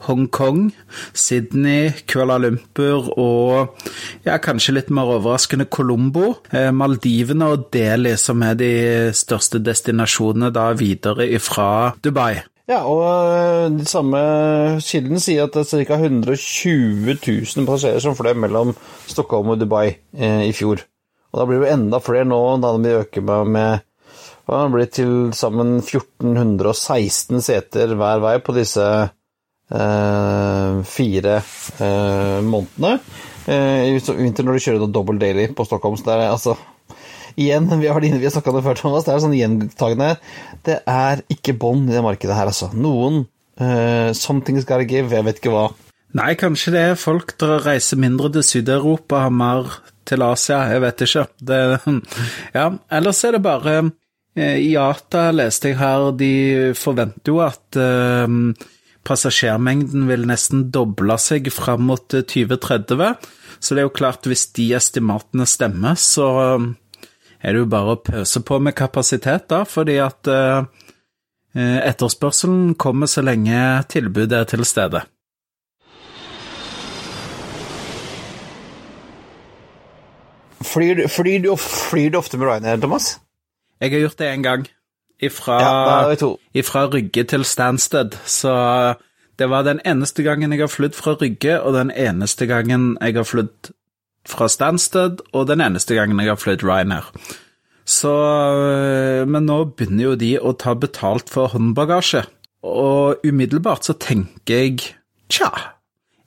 Hongkong, 0.06 0.68
Sydney, 1.10 1.90
Kuala 2.06 2.38
Lumpur 2.38 3.10
og 3.18 3.82
ja, 4.22 4.38
kanskje 4.38 4.76
litt 4.76 4.94
mer 4.94 5.10
overraskende 5.16 5.66
Colombo, 5.66 6.36
Maldivene 6.52 7.50
og 7.56 7.66
Delhi, 7.74 8.14
som 8.14 8.46
er 8.46 8.54
de 8.62 8.72
største 9.10 9.58
destinasjonene 9.58 10.54
da 10.54 10.70
videre 10.78 11.26
fra 11.42 11.68
Dubai. 11.98 12.36
Ja, 12.72 12.80
og 12.88 13.74
de 13.76 13.84
samme 13.88 14.20
kilden 14.80 15.20
sier 15.20 15.44
at 15.44 15.56
det 15.56 15.66
er 15.66 15.84
ca. 15.84 15.98
120 15.98 17.18
000 17.18 17.66
passasjerer 17.68 18.00
som 18.00 18.16
fløy 18.16 18.32
mellom 18.38 18.72
Stockholm 19.10 19.52
og 19.52 19.60
Dubai 19.60 19.90
eh, 19.90 20.46
i 20.46 20.54
fjor. 20.56 20.80
Og 21.32 21.40
da 21.40 21.48
blir 21.48 21.60
det 21.64 21.72
enda 21.74 22.00
flere 22.00 22.24
nå, 22.28 22.38
da 22.62 22.70
de 22.80 22.94
øker 23.02 23.24
med, 23.28 23.50
med 23.52 23.84
hva 24.48 24.62
blir 24.72 24.88
til 24.92 25.12
sammen 25.36 25.76
1416 25.82 27.44
seter 27.44 27.92
hver 27.98 28.22
vei 28.24 28.34
på 28.44 28.56
disse 28.56 28.86
eh, 29.02 30.80
fire 30.96 31.36
eh, 31.36 32.38
månedene. 32.46 32.94
Eh, 33.52 33.92
I 33.92 34.00
vinter 34.00 34.48
når 34.48 34.56
du 34.56 34.64
kjører 34.64 34.92
dobbel 34.92 35.20
daily 35.20 35.50
på 35.52 35.68
Stockholm, 35.68 36.00
så 36.00 36.08
det 36.08 36.18
er 36.18 36.30
altså 36.30 36.56
Igjen, 37.36 37.68
vi 37.80 37.88
har, 37.88 38.00
vi 38.02 38.24
har 38.24 38.34
snakka 38.34 38.52
om 38.52 38.58
det 38.58 38.64
før, 38.66 38.80
Thomas, 38.80 39.06
det 39.06 39.14
er 39.14 39.22
sånn 39.24 39.36
gjentagende 39.36 40.10
Det 40.66 40.80
er 40.88 41.22
ikke 41.32 41.56
bånd 41.58 41.88
i 41.90 41.96
det 41.96 42.02
markedet 42.04 42.36
her, 42.36 42.50
altså. 42.50 42.70
Noen 42.74 43.24
uh, 43.60 44.10
Something's 44.16 44.68
gotta 44.68 44.86
give, 44.88 45.12
jeg 45.12 45.26
vet 45.28 45.40
ikke 45.40 45.54
hva. 45.54 45.70
Nei, 46.18 46.34
kanskje 46.36 46.74
det 46.74 46.84
er 46.90 47.00
folk 47.00 47.36
der 47.40 47.62
reiser 47.64 48.00
mindre 48.00 48.28
til 48.34 48.44
Syd-Europa, 48.44 49.24
har 49.24 49.32
mer 49.32 49.78
til 50.08 50.24
Asia, 50.26 50.60
jeg 50.74 50.82
vet 50.84 51.04
ikke. 51.06 51.24
Det, 51.40 51.60
ja, 52.58 52.68
ellers 52.92 53.22
er 53.24 53.36
det 53.38 53.42
bare 53.46 53.76
eh, 54.36 54.58
IATA 54.60 55.30
leste 55.32 55.72
jeg 55.72 55.80
her, 55.80 56.10
de 56.18 56.34
forventer 56.76 57.32
jo 57.32 57.40
at 57.44 57.80
eh, 57.80 58.36
passasjermengden 59.08 60.04
vil 60.10 60.26
nesten 60.28 60.68
doble 60.74 61.16
seg 61.20 61.48
fram 61.54 61.88
mot 61.88 62.04
2030. 62.12 63.06
Eh, 63.08 63.32
så 63.62 63.74
det 63.74 63.82
er 63.82 63.88
jo 63.88 63.94
klart, 63.94 64.26
hvis 64.28 64.48
de 64.56 64.72
estimatene 64.76 65.46
stemmer, 65.48 65.96
så 65.96 66.28
eh, 66.44 66.70
er 67.42 67.52
det 67.54 67.62
jo 67.64 67.70
bare 67.70 67.96
å 67.96 68.02
pøse 68.02 68.42
på 68.46 68.58
med 68.62 68.76
kapasitet, 68.78 69.48
da, 69.50 69.64
fordi 69.66 69.98
at 70.02 70.30
eh, 70.30 70.62
etterspørselen 71.58 72.76
kommer 72.80 73.10
så 73.10 73.24
lenge 73.26 73.58
tilbudet 73.92 74.38
er 74.38 74.50
til 74.52 74.64
stede. 74.68 75.02
Flyr, 80.62 81.08
flyr, 81.10 81.42
du, 81.42 81.50
flyr 81.58 82.12
du 82.14 82.20
ofte 82.20 82.38
med 82.38 82.48
Ryanair, 82.48 82.78
Thomas? 82.80 83.16
Jeg 83.82 83.92
har 83.92 84.06
gjort 84.06 84.18
det 84.22 84.30
én 84.30 84.46
gang. 84.46 84.68
Ifra, 85.22 85.58
ja, 85.62 86.30
ifra, 86.54 86.86
Rygge 86.90 87.24
til 87.24 87.44
Stansted. 87.44 88.14
Så 88.26 88.52
det 89.38 89.50
var 89.50 89.66
den 89.66 89.80
eneste 89.86 90.22
gangen 90.22 90.54
jeg 90.54 90.62
har 90.62 90.70
flydd 90.70 90.96
fra 90.98 91.14
Rygge, 91.18 91.60
og 91.60 91.74
den 91.74 91.90
eneste 91.90 92.46
gangen 92.46 92.96
jeg 93.00 93.18
har 93.18 93.26
flydd 93.26 93.72
fra 94.28 94.48
Stansted, 94.50 95.22
og 95.32 95.48
den 95.50 95.64
eneste 95.64 95.96
gangen 95.98 96.20
jeg 96.22 96.30
har 96.30 96.40
fløyet 96.40 96.64
Ryanair. 96.66 97.08
Så 97.84 98.12
Men 99.26 99.48
nå 99.48 99.58
begynner 99.74 100.12
jo 100.12 100.14
de 100.16 100.36
å 100.38 100.54
ta 100.54 100.74
betalt 100.78 101.30
for 101.32 101.50
håndbagasje, 101.52 102.24
og 102.62 103.24
umiddelbart 103.26 103.88
så 103.88 103.98
tenker 103.98 104.62
jeg 104.62 104.92
tja 105.32 105.50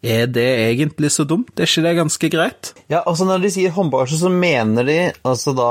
er 0.05 0.27
det 0.29 0.45
egentlig 0.69 1.09
så 1.15 1.25
dumt? 1.25 1.55
Er 1.57 1.65
ikke 1.65 1.81
det 1.81 1.95
ganske 1.97 2.29
greit? 2.29 2.73
Ja, 2.91 3.01
altså 3.05 3.25
Når 3.25 3.41
de 3.41 3.51
sier 3.55 3.73
håndbagasje, 3.73 4.19
så 4.21 4.29
mener 4.29 4.85
de 4.85 4.97
altså 5.25 5.55
da 5.57 5.69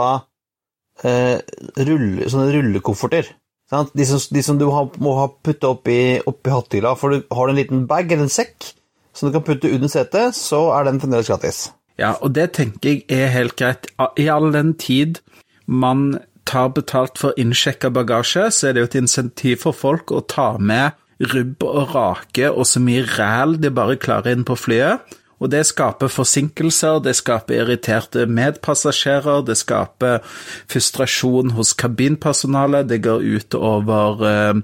eh, 1.06 1.38
rulle, 1.78 2.28
sånne 2.30 2.50
rullekofferter. 2.56 3.30
De 3.70 4.06
som, 4.06 4.20
de 4.34 4.42
som, 4.44 4.58
du 4.58 4.66
må 5.02 5.14
ha 5.18 5.28
putte 5.28 5.70
oppi, 5.70 6.18
oppi 6.26 6.52
hattehylla. 6.52 6.94
For 6.98 7.14
du 7.14 7.22
har 7.30 7.46
du 7.46 7.54
en 7.54 7.60
liten 7.60 7.86
bag 7.90 8.10
eller 8.10 8.26
en 8.26 8.32
sekk 8.32 8.74
som 9.14 9.28
du 9.28 9.36
kan 9.36 9.46
putte 9.46 9.70
under 9.70 9.90
setet, 9.90 10.34
så 10.34 10.66
er 10.74 10.88
den 10.88 11.00
fremdeles 11.02 11.30
gratis. 11.30 11.68
Ja, 12.00 12.16
og 12.20 12.34
det 12.34 12.52
tenker 12.58 12.90
jeg 12.90 13.04
er 13.08 13.30
helt 13.34 13.56
greit. 13.58 13.86
I 14.18 14.26
all 14.32 14.50
den 14.54 14.74
tid 14.74 15.20
man 15.66 16.18
tar 16.44 16.72
betalt 16.76 17.18
for 17.18 17.36
innsjekka 17.40 17.90
bagasje, 17.94 18.48
så 18.50 18.68
er 18.68 18.74
det 18.74 18.82
jo 18.82 18.90
et 18.90 19.00
insentiv 19.04 19.62
for 19.64 19.76
folk 19.76 20.12
å 20.12 20.24
ta 20.28 20.54
med 20.58 20.98
rubb 21.32 21.62
og 21.64 21.94
rake 21.94 22.50
og 22.50 22.66
så 22.66 22.82
mye 22.82 23.04
ræl 23.14 23.54
de 23.62 23.70
bare 23.72 24.00
klarer 24.00 24.34
inn 24.34 24.46
på 24.46 24.58
flyet. 24.58 25.14
Og 25.42 25.50
det 25.50 25.64
skaper 25.66 26.08
forsinkelser, 26.08 27.00
det 27.04 27.16
skaper 27.18 27.58
irriterte 27.58 28.24
medpassasjerer, 28.30 29.42
det 29.44 29.58
skaper 29.60 30.22
frustrasjon 30.70 31.52
hos 31.56 31.74
kabinpersonalet, 31.76 32.88
det 32.88 33.02
går 33.04 33.24
ut 33.34 33.56
over 33.58 34.24
eh, 34.30 34.62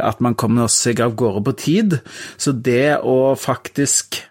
at 0.00 0.22
man 0.24 0.34
kommer 0.40 0.72
seg 0.72 1.02
av 1.04 1.14
gårde 1.18 1.44
på 1.46 1.56
tid. 1.60 1.98
Så 2.40 2.56
det 2.56 2.96
å 3.04 3.34
faktisk 3.38 4.22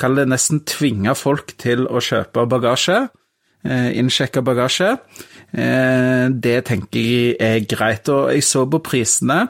kalle 0.00 0.24
det 0.24 0.32
nesten 0.32 0.62
tvinge 0.68 1.14
folk 1.16 1.54
til 1.60 1.86
å 1.88 2.02
kjøpe 2.02 2.46
bagasje, 2.50 2.98
eh, 3.64 3.90
innsjekka 3.98 4.42
bagasje, 4.44 4.98
eh, 5.52 6.28
det 6.28 6.64
tenker 6.64 7.00
jeg 7.00 7.36
er 7.40 7.60
greit. 7.66 8.08
Og 8.08 8.32
jeg 8.32 8.42
så 8.42 8.66
på 8.68 8.82
prisene 8.82 9.48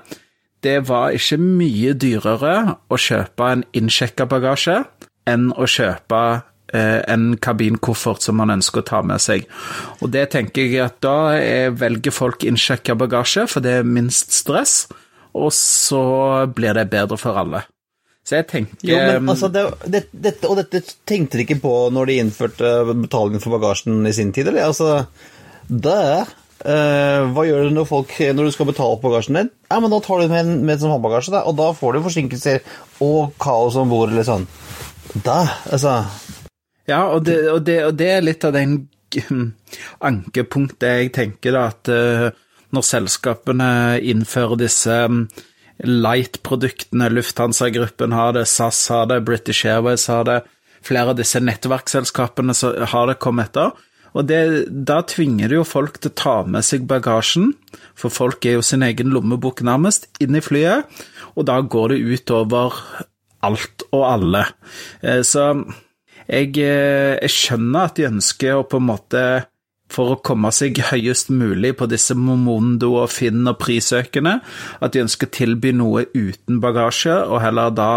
det 0.63 0.89
var 0.89 1.13
ikke 1.13 1.39
mye 1.39 1.93
dyrere 1.95 2.77
å 2.91 2.97
kjøpe 2.97 3.53
en 3.53 3.65
innsjekka 3.73 4.27
bagasje 4.27 4.85
enn 5.27 5.53
å 5.53 5.67
kjøpe 5.69 6.43
eh, 6.73 7.03
en 7.07 7.37
kabinkoffert 7.37 8.23
som 8.23 8.37
man 8.37 8.51
ønsker 8.51 8.83
å 8.83 8.87
ta 8.87 9.03
med 9.03 9.21
seg. 9.21 9.47
Og 10.01 10.11
det 10.11 10.31
tenker 10.31 10.67
jeg 10.67 10.83
at 10.83 11.01
da 11.01 11.37
velger 11.71 12.11
folk 12.11 12.43
innsjekka 12.43 12.97
bagasje, 12.99 13.47
for 13.47 13.61
det 13.61 13.81
er 13.81 13.87
minst 13.87 14.33
stress, 14.33 14.89
og 15.37 15.53
så 15.53 16.47
blir 16.49 16.75
det 16.75 16.89
bedre 16.91 17.19
for 17.21 17.37
alle. 17.37 17.67
Så 18.27 18.41
jeg 18.41 18.49
tenker 18.51 18.89
Jo, 18.91 18.97
men 18.99 19.31
altså, 19.31 19.51
det, 19.55 19.63
det, 19.87 20.01
dette, 20.11 20.49
Og 20.51 20.59
dette 20.59 20.81
tenkte 21.07 21.39
de 21.39 21.45
ikke 21.47 21.61
på 21.63 21.75
når 21.95 22.11
de 22.11 22.17
innførte 22.25 22.73
betaling 23.05 23.39
for 23.43 23.55
bagasjen 23.55 24.03
i 24.09 24.15
sin 24.17 24.33
tid, 24.35 24.51
eller? 24.51 24.67
Altså, 24.67 25.07
det 25.69 26.27
Uh, 26.67 27.29
hva 27.37 27.43
gjør 27.45 27.67
du 27.69 27.75
når, 27.77 27.85
folk, 27.87 28.13
når 28.33 28.49
du 28.49 28.55
skal 28.55 28.67
betale 28.71 28.97
på 28.99 29.11
bagasjen 29.11 29.37
din? 29.37 29.51
Ja, 29.69 29.77
men 29.79 29.93
Da 29.93 29.99
tar 30.03 30.23
du 30.23 30.33
med, 30.33 30.49
med 30.65 30.81
som 30.81 30.95
håndbagasje, 30.95 31.35
da, 31.35 31.43
og 31.47 31.59
da 31.59 31.67
får 31.77 31.95
du 31.95 32.07
forsinkelser 32.07 32.65
og 33.05 33.35
kaos 33.39 33.77
om 33.79 33.93
bord, 33.93 34.15
sånn. 34.25 34.49
Da, 35.21 35.37
altså 35.69 35.99
Ja, 36.89 37.05
og 37.13 37.27
det, 37.29 37.37
og 37.53 37.61
det, 37.69 37.77
og 37.85 37.93
det 38.01 38.09
er 38.15 38.25
litt 38.25 38.47
av 38.49 38.57
den 38.57 38.79
ankepunktet 40.09 40.89
jeg 40.89 41.13
tenker, 41.15 41.55
da, 41.55 41.69
at 41.69 41.93
uh, 41.93 42.27
når 42.75 42.89
selskapene 42.89 43.71
innfører 44.03 44.65
disse 44.65 44.97
um, 45.07 45.27
light-produktene, 45.85 47.11
Lufthansa-gruppen 47.13 48.15
har 48.17 48.37
det, 48.37 48.47
SAS 48.49 48.81
har 48.93 49.09
det, 49.11 49.23
British 49.27 49.67
Airways 49.69 50.07
har 50.13 50.25
det, 50.29 50.39
flere 50.87 51.13
av 51.13 51.19
disse 51.19 51.41
nettverksselskapene 51.43 52.55
har 52.93 53.11
det 53.11 53.19
kommet 53.23 53.51
etter, 53.51 53.75
og 54.17 54.25
det, 54.31 54.41
da 54.89 55.03
tvinger 55.05 55.51
det 55.51 55.59
jo 55.59 55.67
folk 55.69 55.99
til 56.01 56.13
å 56.13 56.17
ta 56.17 56.37
med 56.49 56.65
seg 56.65 56.87
bagasjen, 56.89 57.51
for 57.99 58.13
folk 58.13 58.47
er 58.49 58.57
jo 58.57 58.65
sin 58.65 58.85
egen 58.87 59.13
lommebok 59.13 59.61
nærmest, 59.67 60.09
inn 60.25 60.39
i 60.39 60.45
flyet, 60.45 60.89
og 61.37 61.49
da 61.51 61.59
går 61.61 61.93
det 61.93 62.01
ut 62.01 62.33
over 62.33 62.79
alt 63.45 63.85
og 63.91 64.07
alle. 64.09 64.47
Eh, 65.03 65.21
så 65.21 65.51
jeg, 66.27 66.57
eh, 66.59 67.19
jeg 67.21 67.35
skjønner 67.35 67.91
at 67.91 67.99
de 67.99 68.09
ønsker 68.09 68.57
å 68.57 68.65
på 68.67 68.81
en 68.81 68.89
måte 68.89 69.23
for 69.93 70.15
å 70.15 70.21
komme 70.25 70.51
seg 70.55 70.81
høyest 70.91 71.31
mulig 71.31 71.75
på 71.79 71.87
disse 71.91 72.17
Momondo 72.19 72.93
og 73.01 73.11
Finn 73.13 73.47
og 73.47 73.59
prisøkende, 73.63 74.39
at 74.83 74.95
de 74.95 75.05
ønsker 75.05 75.31
å 75.31 75.35
tilby 75.39 75.73
noe 75.77 76.07
uten 76.15 76.61
bagasje, 76.63 77.15
og 77.27 77.41
heller 77.45 77.75
da 77.77 77.91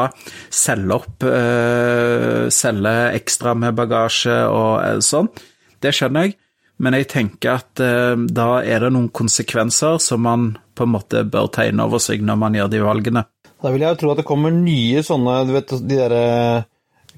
selge 0.53 0.99
opp 0.99 1.25
øh, 1.27 2.49
Selge 2.53 2.93
ekstra 3.17 3.53
med 3.57 3.75
bagasje 3.77 4.35
og 4.53 5.01
sånn 5.05 5.29
det 5.83 5.93
skjønner 5.95 6.27
jeg, 6.27 6.35
men 6.83 6.95
jeg 6.95 7.09
tenker 7.11 7.59
at 7.59 7.83
øh, 7.83 8.25
da 8.31 8.61
er 8.63 8.83
det 8.83 8.91
noen 8.95 9.09
konsekvenser 9.15 9.99
som 10.03 10.23
man 10.27 10.49
på 10.75 10.87
en 10.87 10.93
måte 10.95 11.25
bør 11.27 11.49
tegne 11.55 11.85
over 11.87 12.03
seg 12.03 12.23
når 12.25 12.39
man 12.39 12.55
gjør 12.55 12.71
de 12.71 12.81
valgene. 12.83 13.25
Da 13.59 13.71
vil 13.73 13.83
jeg 13.83 13.95
jo 13.95 13.99
tro 14.01 14.11
at 14.13 14.21
det 14.21 14.27
kommer 14.27 14.53
nye 14.55 15.03
sånne, 15.03 15.41
du 15.47 15.55
vet, 15.55 15.73
de 15.83 15.99
derre 15.99 16.23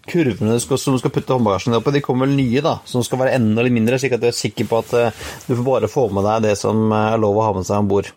kurvene 0.08 0.55
du 0.55 0.62
skal, 0.62 0.79
som 0.81 0.96
du 0.96 1.01
skal 1.01 1.13
putte 1.13 1.36
håndbagasjen 1.36 1.77
opp 1.77 1.91
de 1.93 2.01
kommer 2.03 2.29
vel 2.29 2.39
nye, 2.39 2.63
da, 2.63 2.77
som 2.89 3.03
skal 3.05 3.22
være 3.22 3.38
enda 3.38 3.63
litt 3.65 3.75
mindre, 3.75 4.00
slik 4.01 4.17
at 4.17 4.24
du 4.24 4.29
er 4.31 4.36
sikker 4.38 4.67
på 4.70 4.81
at 4.81 4.93
uh, 4.98 5.24
du 5.46 5.53
får 5.53 5.65
bare 5.67 5.91
få 5.91 6.08
med 6.13 6.25
deg 6.27 6.50
det 6.50 6.58
som 6.60 6.91
er 6.96 7.22
lov 7.22 7.38
å 7.38 7.48
ha 7.50 7.55
med 7.58 7.67
seg 7.67 7.84
om 7.84 7.89
bord. 7.91 8.12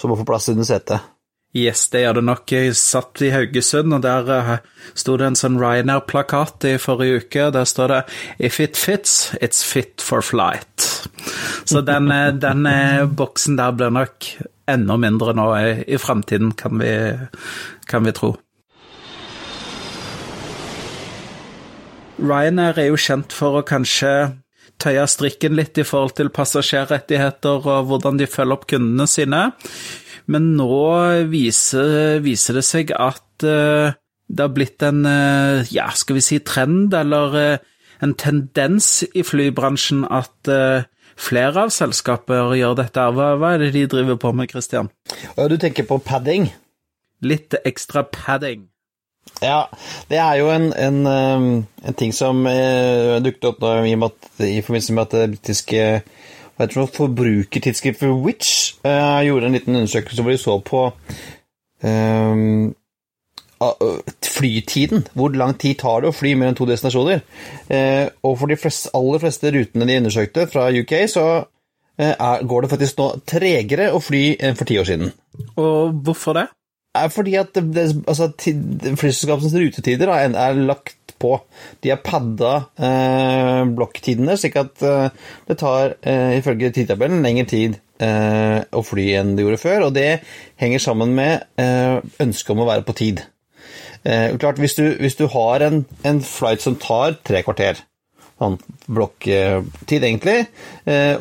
Så 0.00 0.10
må 0.10 0.18
få 0.18 0.26
plass 0.26 0.50
under 0.52 0.66
setet. 0.66 1.08
Yes, 1.52 1.84
det 1.92 2.00
gjør 2.00 2.16
det 2.16 2.24
nok. 2.24 2.52
Jeg 2.56 2.76
satt 2.80 3.20
i 3.22 3.28
Haugesund, 3.34 3.92
og 3.92 4.04
der 4.06 4.30
uh, 4.32 4.52
sto 4.98 5.18
det 5.20 5.28
en 5.28 5.38
sånn 5.38 5.60
Ryanair-plakat 5.60 6.68
i 6.70 6.76
forrige 6.80 7.22
uke. 7.22 7.50
Der 7.54 7.68
står 7.68 7.92
det 7.92 8.00
'If 8.38 8.60
it 8.60 8.80
fits, 8.80 9.34
it's 9.40 9.60
fit 9.62 10.00
for 10.00 10.24
flight'. 10.24 11.06
Så 11.68 11.84
den, 11.84 12.08
den 12.46 12.66
boksen 13.14 13.60
der 13.60 13.76
blir 13.76 13.92
nok 13.92 14.32
enda 14.66 14.96
mindre 14.96 15.36
nå 15.36 15.50
i, 15.58 15.84
i 15.86 15.98
framtiden, 16.00 16.56
kan, 16.56 16.80
kan 17.86 18.04
vi 18.08 18.16
tro. 18.16 18.36
Ryanair 22.22 22.78
er 22.78 22.88
jo 22.92 23.00
kjent 23.00 23.34
for 23.34 23.58
å 23.58 23.66
kanskje 23.66 24.12
tøye 24.82 25.04
strikken 25.10 25.56
litt 25.58 25.78
i 25.78 25.86
forhold 25.86 26.14
til 26.18 26.30
passasjerrettigheter 26.34 27.66
og 27.66 27.88
hvordan 27.90 28.20
de 28.20 28.28
følger 28.30 28.56
opp 28.56 28.68
kundene 28.70 29.08
sine. 29.10 29.42
Men 30.30 30.52
nå 30.58 30.78
viser, 31.32 32.22
viser 32.22 32.60
det 32.60 32.64
seg 32.66 32.94
at 32.94 33.46
uh, 33.46 33.90
det 34.30 34.44
har 34.46 34.54
blitt 34.54 34.84
en, 34.86 35.02
uh, 35.02 35.66
ja, 35.74 35.88
skal 35.98 36.18
vi 36.18 36.24
si 36.24 36.38
trend, 36.46 36.94
eller 36.94 37.36
uh, 37.36 37.68
en 38.02 38.14
tendens 38.18 39.02
i 39.14 39.22
flybransjen 39.26 40.02
at 40.10 40.50
flere 41.14 41.68
av 41.68 41.70
selskaper 41.70 42.50
gjør 42.58 42.74
dette. 42.80 43.04
Hva, 43.14 43.28
hva, 43.38 43.52
er 43.54 43.62
det 43.62 43.68
de 43.76 43.84
driver 43.92 44.18
på 44.18 44.32
med, 44.34 44.50
Christian? 44.50 44.90
Du 45.38 45.54
tenker 45.54 45.86
på 45.86 46.00
padding? 46.02 46.48
Litt 47.22 47.54
ekstra 47.62 48.02
padding. 48.02 48.71
Ja, 49.42 49.64
det 50.10 50.18
er 50.22 50.34
jo 50.38 50.50
en, 50.54 50.68
en, 50.78 51.06
en 51.06 51.96
ting 51.98 52.12
som 52.14 52.44
eh, 52.46 53.18
dukket 53.24 53.48
opp 53.48 53.62
da, 53.62 53.72
i, 53.82 53.94
i 53.94 54.60
forbindelse 54.62 54.94
med 54.94 55.02
at 55.02 55.16
det 55.16 55.30
britiske 55.36 55.86
forbrukertidsskriftet 56.96 58.22
Witch 58.22 58.76
eh, 58.86 59.22
gjorde 59.26 59.48
en 59.48 59.56
liten 59.56 59.76
undersøkelse 59.76 60.22
hvor 60.22 60.30
de 60.30 60.38
så 60.38 60.58
på 60.62 60.84
eh, 61.82 62.70
flytiden. 64.22 65.06
Hvor 65.14 65.28
lang 65.28 65.58
tid 65.58 65.78
tar 65.82 66.02
det 66.02 66.10
å 66.10 66.16
fly 66.16 66.34
mellom 66.38 66.56
to 66.58 66.66
destinasjoner? 66.68 67.22
Eh, 67.70 68.06
og 68.22 68.38
for 68.40 68.50
de 68.50 68.58
flest, 68.58 68.90
aller 68.94 69.22
fleste 69.22 69.52
rutene 69.54 69.88
de 69.88 69.98
undersøkte 70.02 70.46
fra 70.50 70.68
UK, 70.70 70.94
så 71.10 71.26
eh, 71.98 72.14
er, 72.14 72.46
går 72.46 72.64
det 72.64 72.72
faktisk 72.74 72.98
nå 72.98 73.10
tregere 73.28 73.92
å 73.94 74.02
fly 74.02 74.24
enn 74.40 74.58
for 74.58 74.68
ti 74.68 74.78
år 74.80 74.88
siden. 74.88 75.14
Og 75.56 76.02
hvorfor 76.06 76.38
det? 76.38 76.48
Er 76.94 77.12
fordi 77.12 77.36
at 77.40 77.56
altså, 77.56 78.28
flyselskapenes 78.36 79.54
rutetider 79.56 80.12
er, 80.12 80.34
er, 80.36 80.60
lagt 80.60 81.14
på. 81.22 81.36
De 81.84 81.92
har 81.92 82.02
padda 82.04 82.54
eh, 82.82 83.62
blokktidene, 83.76 84.36
slik 84.36 84.58
at 84.60 84.82
eh, 84.84 85.28
det 85.48 85.58
tar 85.62 85.94
eh, 86.00 86.38
ifølge 86.40 86.72
tidtabellen 86.74 87.22
lengre 87.24 87.46
tid 87.48 87.78
eh, 88.02 88.58
å 88.66 88.82
fly 88.84 89.06
enn 89.20 89.36
det 89.36 89.46
gjorde 89.46 89.62
før, 89.62 89.86
og 89.86 89.94
det 89.96 90.08
henger 90.60 90.82
sammen 90.82 91.14
med 91.16 91.46
eh, 91.62 92.00
ønsket 92.22 92.52
om 92.54 92.64
å 92.64 92.68
være 92.68 92.84
på 92.88 92.96
tid. 92.98 93.22
Eh, 94.02 94.34
klart, 94.42 94.60
hvis 94.60 94.76
du, 94.76 94.84
hvis 94.98 95.16
du 95.20 95.28
har 95.32 95.64
en, 95.64 95.84
en, 96.02 96.20
flight 96.26 96.64
som 96.64 96.76
tar 96.82 97.16
tre 97.24 97.44
kvarter, 97.46 97.80
sånn 98.42 98.58
blokktid 98.90 100.02
egentlig, 100.02 100.48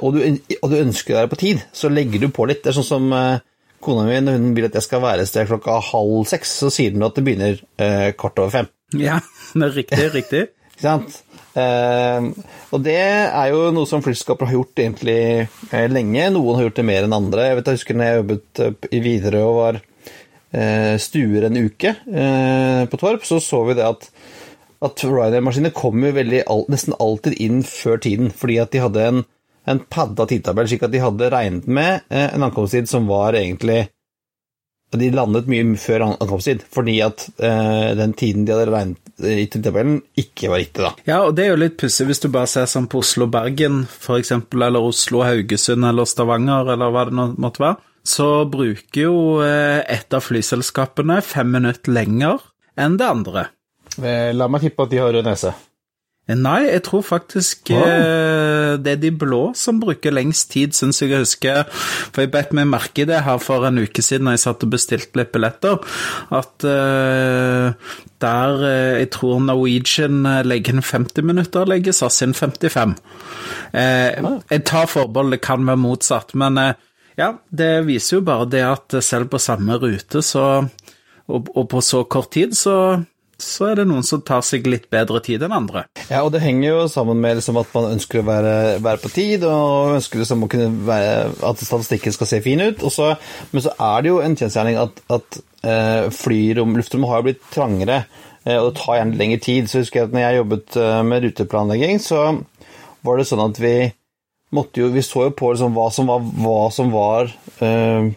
og 0.01 0.15
du, 0.15 0.23
og, 0.57 0.71
du, 0.71 0.77
ønsker 0.79 1.13
å 1.13 1.19
være 1.19 1.29
på 1.29 1.37
tid, 1.43 1.59
så 1.69 1.91
legger 1.93 2.23
du 2.23 2.31
på 2.33 2.47
litt. 2.49 2.63
Det 2.63 2.71
er 2.71 2.77
sånn 2.79 2.87
som 2.87 3.13
Kona 3.83 4.05
mi 4.07 4.19
når 4.23 4.39
hun 4.39 4.53
vil 4.57 4.69
at 4.69 4.77
jeg 4.77 4.85
skal 4.85 5.03
være 5.03 5.25
et 5.25 5.31
sted 5.31 5.49
klokka 5.49 5.79
halv 5.91 6.23
seks, 6.29 6.55
så 6.61 6.71
sier 6.73 6.95
hun 6.95 7.07
at 7.07 7.17
det 7.17 7.25
begynner 7.27 7.59
eh, 7.81 8.11
kvart 8.17 8.41
over 8.41 8.53
fem. 8.53 8.71
Ja, 8.97 9.19
det 9.57 9.67
er 9.67 9.77
riktig, 9.77 10.07
riktig. 10.15 10.47
Ikke 10.71 10.85
sant? 10.85 11.21
Eh, 11.59 12.27
og 12.71 12.83
det 12.85 12.97
er 13.01 13.47
jo 13.51 13.69
noe 13.75 13.89
som 13.89 14.03
flyselskaper 14.05 14.49
har 14.49 14.59
gjort 14.59 14.83
egentlig 14.85 15.21
eh, 15.43 15.87
lenge. 15.91 16.29
Noen 16.33 16.59
har 16.59 16.69
gjort 16.69 16.79
det 16.79 16.87
mer 16.87 17.07
enn 17.07 17.17
andre. 17.17 17.49
Jeg 17.49 17.59
vet 17.59 17.71
jeg 17.71 17.81
husker 17.81 17.97
når 17.97 18.07
jeg 18.07 18.21
jobbet 18.21 18.63
eh, 18.65 18.91
i 18.91 19.01
Widerøe 19.05 19.49
og 19.49 19.57
var 19.59 19.81
eh, 19.81 20.95
stuer 21.01 21.49
en 21.49 21.59
uke 21.59 21.95
eh, 21.97 22.85
på 22.87 23.01
Torp, 23.01 23.27
så 23.27 23.41
så 23.43 23.65
vi 23.67 23.77
det 23.79 23.89
at 23.89 24.09
at 24.81 25.03
Ryanair-maskiner 25.05 25.73
kom 25.77 26.01
jo 26.01 26.09
veldig, 26.15 26.39
nesten 26.73 26.95
alltid 26.97 27.35
inn 27.43 27.59
før 27.61 27.99
tiden, 28.01 28.31
fordi 28.33 28.55
at 28.63 28.71
de 28.73 28.81
hadde 28.81 29.03
en 29.05 29.19
en 29.69 29.81
padda 29.89 30.25
tidtabell, 30.29 30.69
slik 30.69 30.85
at 30.87 30.93
de 30.93 31.01
hadde 31.03 31.31
regnet 31.33 31.67
med 31.69 32.07
eh, 32.09 32.29
en 32.33 32.47
ankomsttid 32.47 32.89
som 32.89 33.09
var 33.09 33.37
egentlig 33.37 33.89
De 34.91 35.07
landet 35.13 35.45
mye 35.47 35.77
før 35.79 36.03
ankomsttid, 36.09 36.65
fordi 36.67 36.97
at 37.05 37.23
eh, 37.39 37.93
den 37.95 38.11
tiden 38.17 38.43
de 38.43 38.51
hadde 38.51 38.73
regnet 38.73 39.21
i 39.23 39.45
tidtabellen, 39.47 40.01
ikke 40.19 40.49
var 40.51 40.59
riktig, 40.59 40.83
da. 40.83 40.91
Ja, 41.07 41.19
og 41.27 41.37
det 41.37 41.45
er 41.45 41.53
jo 41.53 41.61
litt 41.61 41.77
pussig 41.79 42.09
hvis 42.09 42.19
du 42.19 42.27
bare 42.33 42.49
ser 42.51 42.67
sånn 42.67 42.89
på 42.91 42.99
Oslo-Bergen, 42.99 43.85
f.eks., 43.87 44.33
eller 44.51 44.89
Oslo-Haugesund 44.89 45.87
eller 45.87 46.09
Stavanger, 46.09 46.73
eller 46.73 46.91
hva 46.91 47.05
det 47.07 47.15
nå 47.15 47.29
måtte 47.39 47.63
være. 47.63 47.79
Så 48.03 48.27
bruker 48.51 49.05
jo 49.05 49.15
eh, 49.45 49.79
et 49.85 50.11
av 50.11 50.25
flyselskapene 50.25 51.21
fem 51.23 51.55
minutter 51.55 51.95
lenger 51.95 52.41
enn 52.75 52.99
det 52.99 53.07
andre. 53.07 53.47
Eh, 54.01 54.31
la 54.35 54.47
meg 54.51 54.65
tippe 54.65 54.83
at 54.83 54.91
de 54.91 54.99
har 54.99 55.13
rød 55.13 55.27
nese. 55.27 55.53
Nei, 56.37 56.59
jeg 56.67 56.83
tror 56.85 57.03
faktisk 57.05 57.71
oh. 57.75 58.77
det 58.81 58.93
er 58.93 58.99
de 59.01 59.11
blå 59.11 59.41
som 59.57 59.79
bruker 59.81 60.13
lengst 60.13 60.51
tid, 60.53 60.75
syns 60.77 61.01
jeg 61.01 61.11
jeg 61.11 61.25
husker. 61.25 61.63
For 62.11 62.23
jeg 62.23 62.31
bet 62.33 62.53
meg 62.55 62.69
merke 62.71 63.03
i 63.03 63.07
det 63.09 63.23
her 63.25 63.41
for 63.41 63.65
en 63.67 63.81
uke 63.81 64.03
siden 64.05 64.29
da 64.29 64.35
jeg 64.35 64.43
satt 64.45 64.65
og 64.65 64.73
bestilte 64.73 65.19
litt 65.19 65.33
billetter, 65.33 65.81
at 66.37 66.67
uh, 66.67 67.97
der 68.21 68.63
uh, 68.63 68.99
jeg 69.01 69.09
tror 69.15 69.41
Norwegian 69.43 70.21
legger 70.47 70.77
inn 70.77 70.85
50 70.85 71.27
minutter, 71.27 71.67
legger 71.69 71.95
SAS 71.95 72.21
inn 72.25 72.37
55. 72.37 72.95
Uh, 73.73 74.39
jeg 74.51 74.63
tar 74.69 74.89
forbehold, 74.91 75.35
det 75.35 75.43
kan 75.45 75.67
være 75.67 75.81
motsatt, 75.81 76.35
men 76.37 76.59
ja, 77.19 77.33
det 77.51 77.73
viser 77.89 78.19
jo 78.19 78.25
bare 78.25 78.49
det 78.49 78.63
at 78.65 79.01
selv 79.03 79.31
på 79.31 79.41
samme 79.41 79.77
rute 79.81 80.23
så, 80.25 80.45
og, 81.27 81.49
og 81.55 81.65
på 81.71 81.81
så 81.85 82.05
kort 82.09 82.31
tid, 82.37 82.55
så 82.57 82.75
så 83.41 83.71
er 83.71 83.79
det 83.79 83.87
noen 83.89 84.05
som 84.05 84.21
tar 84.25 84.43
seg 84.45 84.67
litt 84.69 84.87
bedre 84.93 85.21
tid 85.25 85.43
enn 85.45 85.55
andre. 85.55 85.85
Ja, 86.07 86.21
og 86.23 86.31
det 86.35 86.43
henger 86.43 86.67
jo 86.67 86.87
sammen 86.91 87.21
med 87.23 87.39
liksom 87.39 87.59
at 87.61 87.71
man 87.75 87.91
ønsker 87.95 88.21
å 88.21 88.27
være, 88.27 88.55
være 88.83 89.01
på 89.03 89.11
tid, 89.13 89.45
og 89.47 89.97
ønsker 89.97 90.21
liksom 90.21 90.45
være, 90.87 91.29
at 91.49 91.63
statistikken 91.65 92.15
skal 92.15 92.29
se 92.29 92.41
fin 92.45 92.63
ut. 92.63 92.83
Så, 92.93 93.13
men 93.51 93.65
så 93.65 93.73
er 93.77 94.03
det 94.03 94.11
jo 94.11 94.19
en 94.23 94.37
kjensgjerning 94.37 94.81
at, 94.81 95.01
at 95.11 95.41
eh, 95.67 96.09
flyrom, 96.15 96.77
luftrommet 96.79 97.11
har 97.11 97.25
blitt 97.25 97.41
trangere, 97.53 98.03
eh, 98.45 98.57
og 98.57 98.71
det 98.71 98.75
tar 98.81 99.01
gjerne 99.01 99.19
lengre 99.19 99.41
tid. 99.43 99.71
Så 99.71 99.81
husker 99.81 100.01
jeg 100.01 100.11
at 100.11 100.15
når 100.15 100.25
jeg 100.25 100.41
jobbet 100.41 100.79
eh, 100.83 101.01
med 101.07 101.27
ruteplanlegging, 101.27 102.01
så 102.03 102.23
var 103.05 103.17
det 103.17 103.27
sånn 103.29 103.43
at 103.47 103.61
vi 103.61 103.75
måtte 104.51 104.81
jo 104.81 104.89
Vi 104.91 104.99
så 104.99 105.29
jo 105.29 105.31
på 105.31 105.53
liksom 105.53 105.71
hva 105.77 105.85
som 105.95 106.09
var, 106.11 106.25
hva 106.43 106.63
som 106.75 106.89
var 106.91 107.29
eh, 107.63 108.11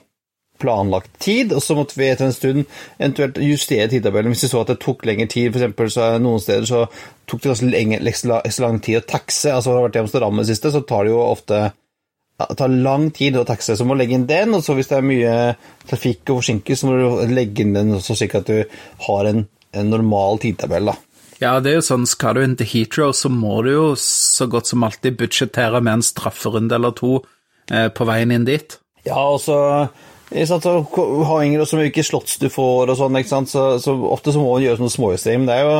planlagt 0.64 1.12
tid, 1.22 1.52
og 1.52 1.62
så 1.62 1.76
måtte 1.78 1.98
vi 2.00 2.08
etter 2.08 2.30
en 2.30 2.34
stund 2.34 2.64
eventuelt 2.96 3.38
justere 3.44 3.90
tidtabellen 3.92 4.34
hvis 4.34 4.46
vi 4.46 4.52
så 4.54 4.64
at 4.64 4.72
det 4.72 4.80
tok 4.82 5.06
lengre 5.06 5.28
tid. 5.30 5.52
For 5.52 5.60
eksempel, 5.60 5.92
så 5.92 6.10
noen 6.24 6.42
steder 6.42 6.68
så 6.70 6.82
tok 7.28 7.44
det 7.44 7.52
ganske 7.52 7.70
lenge, 7.70 8.02
ekstra 8.08 8.66
lang 8.66 8.82
tid 8.84 9.00
å 9.02 9.06
taxe. 9.14 9.52
Altså, 9.52 9.70
har 9.70 9.82
du 9.82 9.88
vært 9.88 10.00
i 10.00 10.04
Amsterdam 10.04 10.42
det 10.42 10.48
siste, 10.50 10.72
så 10.74 10.82
tar 10.88 11.06
det 11.06 11.14
jo 11.14 11.22
ofte 11.28 11.66
det 12.34 12.56
tar 12.58 12.72
lang 12.82 13.10
tid 13.14 13.36
å 13.38 13.44
taxe, 13.46 13.76
så 13.78 13.84
må 13.86 13.94
du 13.94 14.00
legge 14.00 14.16
inn 14.18 14.26
den. 14.26 14.56
Og 14.56 14.64
så 14.66 14.74
hvis 14.74 14.90
det 14.90 14.98
er 14.98 15.06
mye 15.06 15.34
trafikk 15.86 16.32
og 16.32 16.40
forsinkelse, 16.40 16.80
så 16.82 16.90
må 16.90 16.96
du 16.98 17.34
legge 17.34 17.62
inn 17.62 17.76
den 17.76 17.94
også, 17.94 18.16
slik 18.18 18.34
at 18.40 18.50
du 18.50 18.80
har 19.06 19.30
en, 19.30 19.44
en 19.74 19.92
normal 19.92 20.42
tidtabell. 20.42 20.90
da. 20.90 20.96
Ja, 21.42 21.58
det 21.62 21.70
er 21.70 21.78
jo 21.78 21.86
sånn, 21.86 22.08
skal 22.10 22.36
du 22.36 22.44
inn 22.44 22.56
til 22.58 22.68
Heathrow, 22.70 23.12
så 23.14 23.30
må 23.30 23.60
du 23.66 23.70
jo 23.72 23.86
så 24.00 24.48
godt 24.50 24.70
som 24.70 24.86
alltid 24.86 25.18
budsjettere 25.20 25.82
med 25.82 26.00
en 26.00 26.06
strafferunde 26.06 26.74
eller 26.78 26.94
to 26.98 27.18
eh, 27.70 27.88
på 27.94 28.06
veien 28.08 28.34
inn 28.34 28.46
dit. 28.48 28.78
Ja, 29.06 29.20
og 29.20 29.40
så 29.44 29.58
sant, 30.48 30.66
avhenger 30.66 31.62
det 31.62 31.66
så 31.70 31.78
mye 31.78 32.04
slotts 32.06 32.38
du 32.42 32.48
får 32.52 32.90
og 32.92 32.98
sånn, 32.98 33.18
ikke 33.20 33.42
så, 33.50 33.64
så, 33.82 33.94
ofte 34.10 34.34
så 34.34 34.42
må 34.42 34.54
man 34.56 34.64
gjøre 34.64 34.80
sånne 34.80 34.94
småjusteringer. 34.96 35.46
Det 35.48 35.54
er 35.54 35.64
jo 35.64 35.76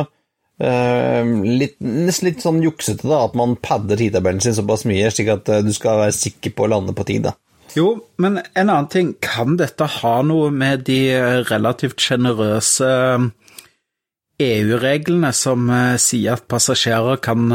uh, 0.63 1.33
litt, 1.61 1.75
nesten 1.83 2.29
litt 2.29 2.45
sånn 2.45 2.61
juksete 2.63 3.09
da, 3.09 3.25
at 3.27 3.35
man 3.37 3.57
padder 3.59 3.99
tidtabellen 3.99 4.43
sin 4.43 4.55
såpass 4.57 4.85
mye, 4.87 5.09
slik 5.11 5.33
at 5.33 5.51
uh, 5.51 5.63
du 5.65 5.73
skal 5.75 6.05
være 6.05 6.15
sikker 6.15 6.55
på 6.55 6.67
å 6.67 6.71
lande 6.71 6.95
på 6.95 7.07
tid. 7.07 7.27
da. 7.27 7.35
Jo, 7.75 7.89
men 8.23 8.39
en 8.45 8.69
annen 8.69 8.87
ting, 8.91 9.11
kan 9.19 9.57
dette 9.59 9.89
ha 9.99 10.15
noe 10.23 10.53
med 10.55 10.85
de 10.87 11.01
relativt 11.49 11.99
sjenerøse 11.99 12.89
EU-reglene 14.45 15.31
som 15.35 15.67
uh, 15.71 15.99
sier 15.99 16.39
at 16.39 16.47
passasjerer 16.51 17.19
kan 17.23 17.51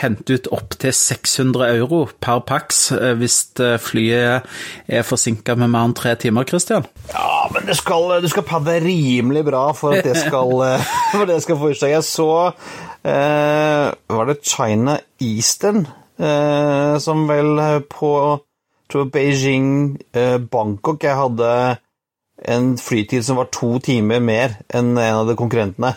hente 0.00 0.36
ut 0.36 0.48
opptil 0.54 0.92
600 0.96 1.68
euro 1.76 2.02
per 2.22 2.42
pax 2.48 2.90
eh, 2.96 3.14
hvis 3.20 3.38
eh, 3.60 3.76
flyet 3.80 4.48
er 4.88 5.06
forsinka 5.06 5.56
med 5.60 5.72
mer 5.72 5.88
enn 5.88 5.96
tre 5.98 6.14
timer, 6.20 6.48
Christian? 6.48 6.88
Ja, 7.12 7.46
men 7.54 7.68
du 7.68 7.74
skal, 7.78 8.16
du 8.22 8.28
skal 8.32 8.46
padde 8.48 8.78
rimelig 8.84 9.44
bra 9.48 9.64
for 9.76 9.96
at 9.96 10.06
det 10.06 10.16
skal, 10.18 10.54
eh, 10.68 10.92
for 11.14 11.28
det 11.30 11.40
skal 11.44 11.60
få 11.60 11.72
utslag. 11.74 11.96
Jeg 11.98 12.08
så 12.08 12.30
eh, 12.48 13.88
Var 14.16 14.30
det 14.30 14.40
China 14.46 14.98
Eastern 15.20 15.84
eh, 16.18 16.96
som 17.02 17.26
vel 17.28 17.84
på 17.90 18.14
tror 18.90 19.06
Beijing, 19.12 19.98
eh, 20.12 20.38
Bangkok 20.38 21.04
Jeg 21.04 21.16
hadde 21.16 21.76
en 22.48 22.78
flytid 22.78 23.24
som 23.24 23.36
var 23.36 23.50
to 23.52 23.78
timer 23.84 24.20
mer 24.24 24.56
enn 24.72 24.94
en 24.96 25.18
av 25.20 25.28
de 25.28 25.36
konkurrentene. 25.36 25.92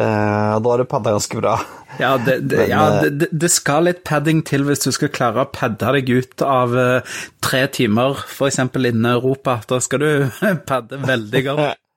Uh, 0.00 0.56
da 0.62 0.70
har 0.70 0.80
du 0.80 0.86
padda 0.88 1.12
ganske 1.12 1.36
bra. 1.36 1.58
Ja, 2.00 2.14
det, 2.16 2.38
det, 2.48 2.56
Men, 2.56 2.70
ja 2.70 2.84
det, 3.04 3.28
det, 3.28 3.50
skal 3.52 3.84
litt 3.84 4.00
padding 4.08 4.40
til 4.48 4.64
hvis 4.64 4.86
du 4.86 4.88
skal 4.96 5.10
klare 5.12 5.44
å 5.44 5.50
padde 5.52 5.92
deg 5.98 6.08
ut 6.08 6.44
av 6.46 6.72
uh, 6.72 7.18
tre 7.44 7.66
timer, 7.74 8.16
f.eks. 8.24 8.62
innen 8.62 9.10
Europa. 9.12 9.58
Da 9.68 9.82
skal 9.84 10.00
du 10.00 10.10
padde 10.70 11.02
veldig 11.04 11.44
godt. 11.50 11.80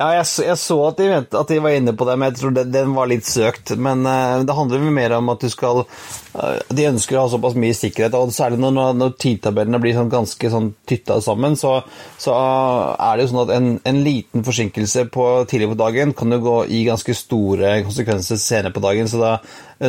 Ja, 0.00 0.14
jeg, 0.16 0.24
jeg, 0.46 0.56
så 0.56 0.78
at 0.88 0.96
de, 0.96 1.06
mente, 1.12 1.36
at 1.36 1.50
de, 1.52 1.58
var 1.60 1.74
inne 1.76 1.92
på 1.92 2.06
det, 2.08 2.14
men 2.16 2.30
jeg 2.30 2.38
tror 2.38 2.54
den, 2.56 2.70
den 2.72 2.94
var 2.96 3.08
litt 3.10 3.26
søkt. 3.28 3.74
Men 3.76 4.06
uh, 4.08 4.40
det 4.48 4.56
handler 4.56 4.86
mer 4.96 5.12
om 5.18 5.28
at 5.28 5.44
du 5.44 5.50
skal 5.52 5.82
uh, 5.82 6.56
De 6.72 6.86
ønsker 6.88 7.18
å 7.18 7.26
ha 7.26 7.32
såpass 7.34 7.58
mye 7.60 7.76
sikkerhet, 7.76 8.16
og 8.16 8.32
særlig 8.32 8.62
når, 8.62 8.94
når 8.96 9.12
tidtabellene 9.20 9.82
blir 9.82 9.98
sånn 9.98 10.08
ganske 10.12 10.52
sånn 10.54 10.72
tytta 10.88 11.18
sammen, 11.20 11.58
så, 11.60 11.74
så 12.16 12.32
uh, 12.32 12.96
er 12.96 13.18
det 13.18 13.26
jo 13.26 13.32
sånn 13.34 13.42
at 13.44 13.54
en, 13.58 13.70
en, 13.92 14.00
liten 14.06 14.46
forsinkelse 14.46 15.04
på 15.12 15.28
tidlig 15.50 15.68
på 15.74 15.80
dagen 15.82 16.16
kan 16.16 16.32
jo 16.32 16.40
gå 16.48 16.58
i 16.72 16.86
ganske 16.88 17.16
store 17.18 17.76
konsekvenser 17.84 18.40
senere 18.40 18.72
på 18.72 18.80
dagen, 18.86 19.10
så 19.10 19.20
da 19.20 19.34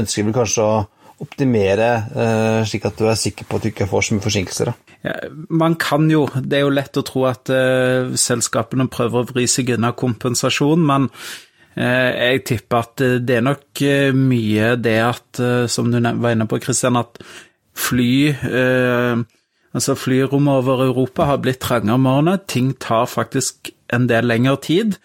ønsker 0.01 0.27
vi 0.27 0.35
kanskje 0.35 0.67
å 0.67 0.81
optimere 1.21 1.91
slik 2.65 2.87
at 2.89 2.97
du 2.97 3.05
er 3.05 3.19
sikker 3.19 3.45
på 3.45 3.59
at 3.59 3.63
du 3.63 3.69
ikke 3.69 3.87
får 3.87 4.07
så 4.07 4.15
mye 4.17 4.25
forsinkelser. 4.25 4.73
Ja, 5.01 5.15
man 5.49 5.75
kan 5.81 6.09
jo, 6.11 6.27
det 6.35 6.59
er 6.59 6.65
jo 6.67 6.73
lett 6.73 6.99
å 6.99 7.05
tro 7.05 7.25
at 7.29 7.49
uh, 7.49 8.13
selskapene 8.13 8.85
prøver 8.91 9.23
å 9.23 9.29
vri 9.31 9.47
seg 9.49 9.73
unna 9.73 9.93
kompensasjon, 9.97 10.83
men 10.85 11.07
uh, 11.09 12.09
jeg 12.11 12.43
tipper 12.51 12.83
at 12.83 13.05
det 13.25 13.39
er 13.39 13.45
nok 13.47 13.83
mye 14.17 14.75
det 14.77 14.97
at, 15.01 15.43
som 15.73 15.89
du 15.89 15.97
var 15.97 16.35
inne 16.35 16.49
på, 16.49 16.61
Christian, 16.61 16.99
at 17.01 17.21
fly 17.77 18.11
Altså, 19.71 19.93
flyrommet 19.95 20.51
over 20.59 20.81
Europa 20.83 21.29
har 21.29 21.37
blitt 21.39 21.61
trangere 21.63 21.95
om 21.95 22.07
årene. 22.11 22.33
Ting 22.43 22.73
tar 22.75 23.05
faktisk 23.07 23.71
en 23.95 24.09
del 24.09 24.27
lengre 24.27 24.57
tid. 24.65 24.97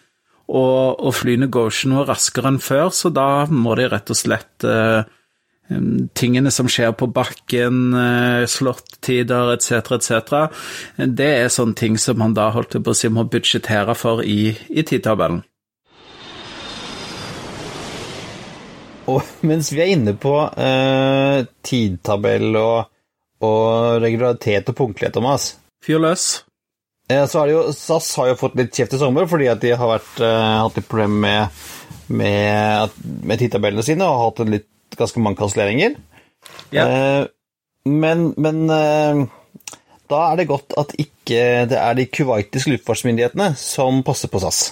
Og, 0.47 0.99
og 1.03 1.15
flyene 1.15 1.49
går 1.51 1.73
ikke 1.73 1.91
noe 1.91 2.07
raskere 2.07 2.53
enn 2.53 2.61
før, 2.63 2.91
så 2.95 3.11
da 3.15 3.47
må 3.51 3.75
de 3.79 3.89
rett 3.91 4.11
og 4.15 4.19
slett 4.19 4.67
uh, 4.67 5.03
tingene 6.15 6.51
som 6.55 6.69
skjer 6.71 6.93
på 6.95 7.09
bakken, 7.11 7.95
eh, 7.95 8.47
slåttider 8.47 9.53
etc., 9.57 9.97
etc., 9.99 10.49
det 10.97 11.31
er 11.43 11.53
sånne 11.53 11.75
ting 11.75 11.99
som 11.99 12.19
man 12.19 12.37
da 12.37 12.51
holdt 12.55 12.79
på 12.79 12.95
å 12.95 12.97
si 12.97 13.11
må 13.11 13.27
budsjettere 13.31 13.97
for 13.99 14.23
i, 14.23 14.55
i 14.71 14.87
tidtabellen. 14.87 15.43
Og 19.11 19.23
mens 19.49 19.71
vi 19.75 19.83
er 19.83 19.95
inne 19.95 20.17
på 20.19 20.35
eh, 20.59 21.45
tidtabell 21.67 22.59
og, 22.61 22.93
og, 23.47 24.03
regularitet 24.03 24.73
og 24.73 24.79
punktlighet, 24.83 25.15
Thomas 25.19 25.55
Fyr 25.85 26.01
løs. 26.03 26.45
Eh, 27.11 27.27
så 27.31 27.43
har 27.43 27.53
jo, 27.53 27.67
SAS 27.75 28.13
har 28.19 28.33
jo 28.33 28.39
fått 28.41 28.57
litt 28.59 28.75
kjeft 28.75 28.97
i 28.97 29.03
sommer 29.03 29.29
fordi 29.31 29.51
at 29.51 29.63
de 29.63 29.75
har 29.79 29.93
vært, 29.97 30.15
eh, 30.23 30.55
hatt 30.63 30.79
litt 30.79 30.89
problemer 30.91 31.21
med, 31.27 31.61
med, 32.23 32.97
med 33.27 33.43
tidtabellene 33.43 33.87
sine 33.87 34.07
og 34.07 34.17
har 34.17 34.31
hatt 34.31 34.43
en 34.47 34.57
litt 34.57 34.71
ganske 34.99 35.23
mange 35.23 35.41
kanselleringer. 35.41 35.97
Ja. 36.75 36.87
Eh, 36.87 37.27
men, 37.87 38.33
men 38.41 38.65
eh, 38.71 39.27
da 40.11 40.25
er 40.31 40.41
det 40.41 40.51
godt 40.51 40.75
at 40.79 40.95
ikke 40.99 41.67
det 41.71 41.79
er 41.79 41.95
de 41.99 42.09
kuwaitiske 42.11 42.75
luftfartsmyndighetene 42.75 43.53
som 43.59 44.03
passer 44.07 44.31
på 44.31 44.43
SAS. 44.43 44.69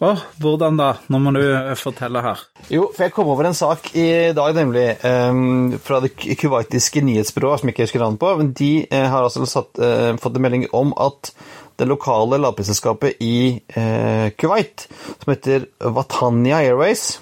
Å, 0.00 0.14
hvordan 0.40 0.78
da? 0.80 0.94
Nå 1.12 1.18
må 1.20 1.32
du 1.36 1.42
fortelle 1.76 2.22
her. 2.24 2.40
Jo, 2.72 2.86
for 2.94 3.04
jeg 3.04 3.12
kom 3.12 3.28
over 3.28 3.50
en 3.50 3.56
sak 3.56 3.90
i 3.92 4.32
dag, 4.36 4.54
nemlig, 4.56 4.94
um, 5.04 5.74
fra 5.84 5.98
det 6.00 6.14
kuwaitiske 6.16 7.02
nyhetsbyrået, 7.04 7.60
som 7.60 7.68
jeg 7.68 7.76
ikke 7.76 7.84
husker 7.84 8.04
navnet 8.06 8.22
på. 8.22 8.30
men 8.38 8.54
De 8.56 8.70
uh, 8.86 8.96
har 9.12 9.26
altså 9.26 9.44
satt, 9.44 9.76
uh, 9.76 10.16
fått 10.20 10.38
en 10.38 10.46
melding 10.46 10.64
om 10.76 10.94
at 10.96 11.34
det 11.80 11.88
lokale 11.88 12.40
lavprisselskapet 12.40 13.20
i 13.24 13.60
uh, 13.76 14.32
Kuwait, 14.40 14.86
som 15.20 15.34
heter 15.34 15.68
Watania 15.84 16.62
Airways, 16.64 17.18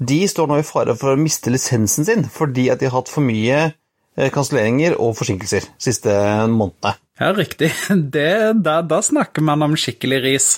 de 0.00 0.20
står 0.28 0.48
nå 0.48 0.60
i 0.60 0.66
fare 0.66 0.96
for 0.96 1.12
å 1.12 1.20
miste 1.20 1.52
lisensen 1.52 2.08
sin 2.08 2.26
fordi 2.32 2.70
at 2.72 2.80
de 2.80 2.88
har 2.88 2.96
hatt 2.96 3.12
for 3.12 3.24
mye 3.24 3.58
eh, 3.68 4.30
kanselleringer 4.32 4.96
og 4.96 5.14
forsinkelser 5.18 5.66
de 5.68 5.86
siste 5.90 6.14
månedene. 6.48 6.96
Ja, 7.20 7.34
riktig. 7.36 7.72
Det, 8.14 8.30
da, 8.64 8.80
da, 8.80 9.02
snakker 9.04 9.44
man 9.44 9.62
om 9.66 9.76
skikkelig 9.76 10.22
ris. 10.24 10.50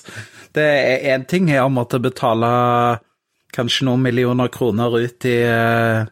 Det 0.55 0.63
er 0.63 1.09
én 1.17 1.27
ting 1.27 1.51
er 1.51 1.65
å 1.65 1.73
måtte 1.73 1.99
betale 2.03 2.49
kanskje 3.53 3.89
noen 3.89 4.05
millioner 4.05 4.49
kroner 4.53 4.95
ut 4.95 5.27
i 5.29 5.39
eh, 5.43 6.07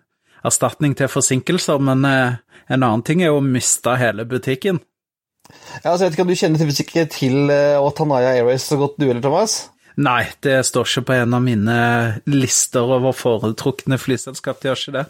erstatning 0.44 0.96
til 0.98 1.10
forsinkelser, 1.12 1.80
men 1.86 2.06
eh, 2.08 2.38
en 2.70 2.82
annen 2.82 3.04
ting 3.06 3.22
er 3.22 3.34
å 3.34 3.42
miste 3.44 3.94
hele 4.00 4.26
butikken. 4.28 4.80
Ja, 5.82 5.92
altså, 5.92 6.04
jeg 6.04 6.10
vet 6.10 6.16
ikke 6.16 6.24
om 6.26 6.30
Du 6.30 6.38
kjenner 6.38 6.60
til, 6.60 6.84
ikke 6.84 7.04
til 7.10 7.50
uh, 7.50 7.90
Tanaya 7.96 8.34
Airways 8.36 8.66
så 8.70 8.78
godt 8.78 9.00
du 9.00 9.08
eller 9.08 9.22
Thomas? 9.24 9.64
Nei, 10.00 10.22
det 10.40 10.62
står 10.64 10.86
ikke 10.86 11.06
på 11.10 11.16
en 11.18 11.36
av 11.36 11.42
mine 11.44 11.78
lister 12.30 12.88
over 12.96 13.12
foretrukne 13.16 13.98
flyselskap. 14.00 14.60
De 14.62 14.70
gjør 14.70 14.84
ikke 14.84 14.94
det. 14.96 15.04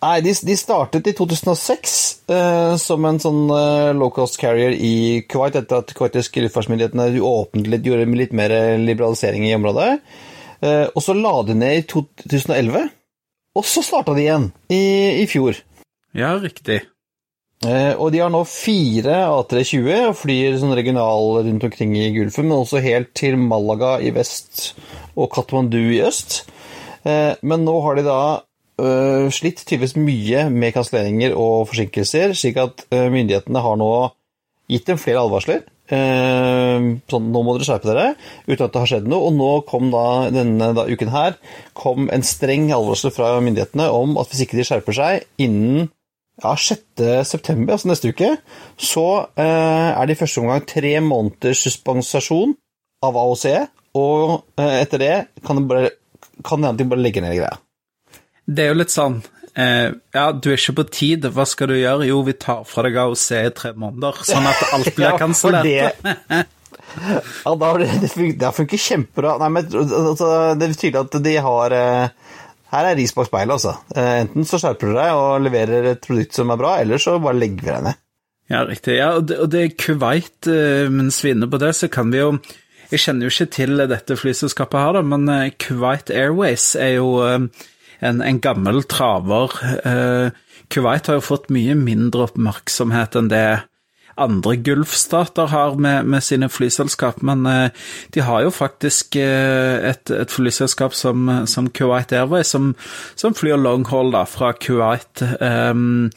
Nei, 0.00 0.16
de, 0.24 0.32
de 0.48 0.56
startet 0.56 1.10
i 1.10 1.12
2006 1.16 1.94
eh, 2.32 2.74
som 2.80 3.04
en 3.04 3.20
sånn 3.20 3.42
eh, 3.52 3.90
low 3.94 4.08
cost 4.16 4.38
carrier 4.40 4.72
i 4.72 5.20
Kuwait, 5.28 5.58
etter 5.60 5.82
at 5.82 5.92
kuwaitiske 5.96 6.46
luftfartsmyndighetene 6.46 7.20
åpnet 7.20 7.68
litt, 7.68 7.84
gjorde 7.84 8.08
litt 8.16 8.32
mer 8.36 8.54
liberalisering 8.80 9.44
i 9.46 9.54
området. 9.58 9.90
Eh, 10.64 10.86
og 10.88 11.04
så 11.04 11.16
la 11.16 11.34
de 11.44 11.58
ned 11.60 11.82
i 11.82 11.84
2011, 11.92 12.88
og 13.60 13.66
så 13.68 13.84
starta 13.84 14.16
de 14.16 14.24
igjen 14.24 14.48
i, 14.72 14.82
i 15.20 15.28
fjor. 15.30 15.60
Ja, 16.16 16.32
riktig. 16.40 16.80
Eh, 17.60 17.92
og 18.00 18.08
de 18.14 18.22
har 18.22 18.30
nå 18.32 18.40
fire 18.48 19.18
A320 19.28 19.88
og 20.06 20.14
flyr 20.16 20.54
sånn 20.56 20.72
regional 20.78 21.42
rundt 21.44 21.66
omkring 21.66 21.92
i 21.98 22.06
Gulfen, 22.14 22.48
men 22.48 22.62
også 22.62 22.80
helt 22.80 23.12
til 23.18 23.36
Malaga 23.36 23.98
i 24.00 24.12
vest 24.16 24.70
og 25.12 25.28
Katmandu 25.34 25.76
i 25.82 26.00
øst. 26.06 26.46
Eh, 27.04 27.36
men 27.44 27.66
nå 27.66 27.74
har 27.84 28.00
de 28.00 28.06
da 28.06 28.22
eh, 28.80 29.28
slitt 29.28 29.60
tydeligvis 29.66 29.98
mye 30.00 30.46
med 30.54 30.72
kanselleringer 30.78 31.36
og 31.36 31.68
forsinkelser, 31.68 32.32
slik 32.32 32.62
at 32.64 32.86
myndighetene 32.88 33.66
har 33.66 33.76
nå 33.76 33.92
gitt 34.70 34.88
dem 34.88 35.02
flere 35.02 35.26
advarsler. 35.26 35.66
Sånn, 35.90 37.24
nå 37.34 37.40
må 37.42 37.56
dere 37.56 37.66
skjerpe 37.66 37.88
dere, 37.90 38.10
uten 38.46 38.62
at 38.62 38.72
det 38.72 38.78
har 38.78 38.90
skjedd 38.92 39.08
noe. 39.10 39.26
Og 39.26 39.34
nå 39.34 39.48
kom 39.66 39.88
da 39.90 40.30
denne 40.30 40.68
da, 40.78 40.84
uken 40.86 41.10
her 41.10 41.34
kom 41.74 42.06
en 42.14 42.22
streng 42.24 42.68
advarsel 42.70 43.10
fra 43.12 43.32
myndighetene 43.42 43.88
om 43.90 44.14
at 44.22 44.30
hvis 44.30 44.44
ikke 44.46 44.60
de 44.60 44.68
skjerper 44.68 44.96
seg 44.96 45.26
innen 45.42 45.90
ja, 46.42 46.54
6.9., 46.56 47.66
altså 47.70 47.90
neste 47.90 48.12
uke, 48.14 48.30
så 48.80 49.06
eh, 49.38 49.90
er 49.92 50.06
det 50.06 50.16
i 50.16 50.20
første 50.20 50.42
omgang 50.42 50.64
tre 50.68 50.94
måneders 51.04 51.64
suspensasjon 51.66 52.54
av 53.04 53.18
AOC, 53.20 53.46
og 54.00 54.60
eh, 54.60 54.78
etter 54.82 55.02
det 55.02 55.16
kan 55.46 55.60
det 55.60 55.66
bare, 55.70 55.90
kan 56.46 56.64
det 56.76 56.88
bare 56.88 57.04
legge 57.04 57.24
ned 57.24 57.36
greia. 57.38 57.58
Det 58.50 58.64
er 58.64 58.72
jo 58.72 58.80
litt 58.80 58.90
sånn 58.90 59.20
eh, 59.54 59.92
Ja, 60.16 60.30
du 60.32 60.48
er 60.50 60.56
ikke 60.56 60.78
på 60.80 60.86
tid, 60.90 61.28
hva 61.34 61.44
skal 61.46 61.70
du 61.70 61.76
gjøre? 61.76 62.08
Jo, 62.08 62.22
vi 62.26 62.34
tar 62.34 62.64
fra 62.68 62.86
deg 62.86 62.98
AOC 63.02 63.26
i 63.36 63.52
tre 63.56 63.74
måneder, 63.76 64.24
sånn 64.26 64.48
at 64.50 64.64
alt 64.74 64.90
blir 64.96 65.20
kansellert. 65.20 65.68
ja, 65.70 66.42
ja, 67.44 67.54
det, 67.54 67.90
det, 68.02 68.08
funker, 68.10 68.36
det 68.40 68.52
funker 68.56 68.82
kjempebra. 68.88 69.36
Nei, 69.42 69.50
men 69.54 69.68
altså, 69.70 70.30
det 70.58 70.66
er 70.66 70.74
tydelig 70.74 71.04
at 71.04 71.18
de 71.22 71.36
har 71.44 71.76
eh, 71.76 72.32
her 72.70 72.86
er 72.86 72.98
ris 72.98 73.12
bak 73.16 73.28
speilet, 73.28 73.56
altså. 73.56 73.74
Eh, 73.96 74.12
enten 74.24 74.46
så 74.46 74.60
skjerper 74.62 74.90
du 74.90 74.98
deg 74.98 75.18
og 75.18 75.44
leverer 75.44 75.90
et 75.92 76.04
produkt 76.04 76.36
som 76.36 76.52
er 76.52 76.60
bra, 76.60 76.76
eller 76.82 77.02
så 77.02 77.16
bare 77.22 77.38
legger 77.38 77.66
vi 77.66 77.72
deg 77.72 77.86
ned. 77.88 78.00
Ja, 78.50 78.64
riktig. 78.66 78.96
Ja, 78.98 79.12
og 79.18 79.28
det, 79.30 79.38
og 79.42 79.50
det 79.52 79.62
er 79.62 79.74
Kuwait, 79.78 80.38
eh, 80.50 80.90
mens 80.90 81.20
vi 81.22 81.32
er 81.32 81.38
inne 81.38 81.50
på 81.50 81.60
det, 81.62 81.72
så 81.78 81.90
kan 81.92 82.12
vi 82.12 82.22
jo 82.22 82.34
Jeg 82.90 83.04
kjenner 83.04 83.28
jo 83.28 83.30
ikke 83.30 83.52
til 83.54 83.82
dette 83.86 84.16
flyselskapet 84.18 84.80
her, 84.82 84.96
da, 84.98 85.02
men 85.06 85.28
eh, 85.30 85.52
Kuwait 85.62 86.10
Airways 86.10 86.72
er 86.74 86.96
jo 86.96 87.20
en, 87.22 87.52
en 88.02 88.40
gammel 88.42 88.82
traver. 88.90 89.54
Kuwait 90.74 91.06
har 91.06 91.20
jo 91.20 91.22
fått 91.22 91.52
mye 91.54 91.76
mindre 91.78 92.26
oppmerksomhet 92.26 93.14
enn 93.20 93.30
det 93.30 93.44
andre 94.20 94.56
Gulfstater 94.60 95.50
har 95.52 95.76
med, 95.80 96.08
med 96.10 96.24
sine 96.24 96.48
flyselskap, 96.52 97.22
men 97.26 97.46
eh, 97.46 97.86
de 98.14 98.24
har 98.26 98.44
jo 98.44 98.52
faktisk 98.54 99.16
eh, 99.20 99.90
et, 99.90 100.10
et, 100.10 100.30
flyselskap 100.30 100.96
som, 100.96 101.30
som 101.50 101.70
Kuwait 101.70 102.12
Airways, 102.16 102.52
som, 102.52 102.74
som 103.18 103.36
flyr 103.36 103.60
longhold 103.60 104.14
da, 104.16 104.26
fra 104.28 104.52
Kuwait. 104.56 105.24
Um, 105.40 106.10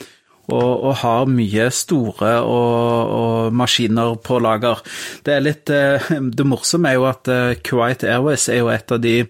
og, 0.51 0.71
og, 0.83 0.89
har 0.99 1.29
mye 1.31 1.69
store 1.71 2.33
og, 2.43 3.11
og, 3.15 3.53
maskiner 3.55 4.17
på 4.19 4.41
lager. 4.43 4.81
Det 5.23 5.37
litt 5.39 5.71
Det 6.37 6.45
morsomme 6.45 6.91
er 6.91 6.99
jo 6.99 7.05
at 7.07 7.31
Kuwait 7.63 8.03
Airways 8.03 8.49
er 8.51 8.59
jo 8.59 8.73
et 8.73 8.91
av 8.91 8.99
de 8.99 9.21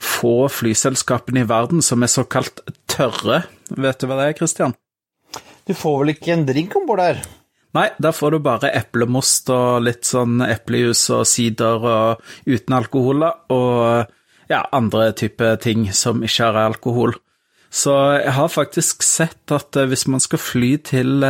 få 0.00 0.48
flyselskapene 0.48 1.44
i 1.44 1.48
verden 1.48 1.84
som 1.84 2.00
er 2.00 2.08
såkalt 2.08 2.64
tørre. 2.88 3.42
Vet 3.68 4.00
du 4.00 4.08
hva 4.08 4.16
det 4.22 4.30
er, 4.30 4.38
Christian? 4.40 4.74
Du 5.68 5.76
får 5.76 6.00
vel 6.00 6.14
ikke 6.14 6.32
en 6.34 6.48
drink 6.48 6.74
om 6.80 6.88
bord 6.88 7.04
der? 7.04 7.20
Nei, 7.76 7.84
der 8.02 8.14
får 8.16 8.30
du 8.34 8.38
bare 8.42 8.72
eplemost 8.74 9.50
og 9.54 9.84
litt 9.86 10.02
sånn 10.08 10.40
eplejus 10.42 11.04
og 11.14 11.22
sider 11.30 11.84
og 11.86 12.18
uten 12.48 12.74
alkohol, 12.74 13.22
og 13.54 14.10
ja, 14.50 14.64
andre 14.74 15.12
type 15.14 15.46
ting 15.62 15.86
som 15.94 16.24
ikke 16.26 16.48
har 16.48 16.58
alkohol. 16.64 17.14
Så 17.70 17.94
jeg 18.18 18.34
har 18.34 18.50
faktisk 18.50 19.06
sett 19.06 19.46
at 19.54 19.76
eh, 19.78 19.86
hvis 19.86 20.10
man 20.10 20.18
skal 20.22 20.38
fly 20.42 20.76
til, 20.82 21.22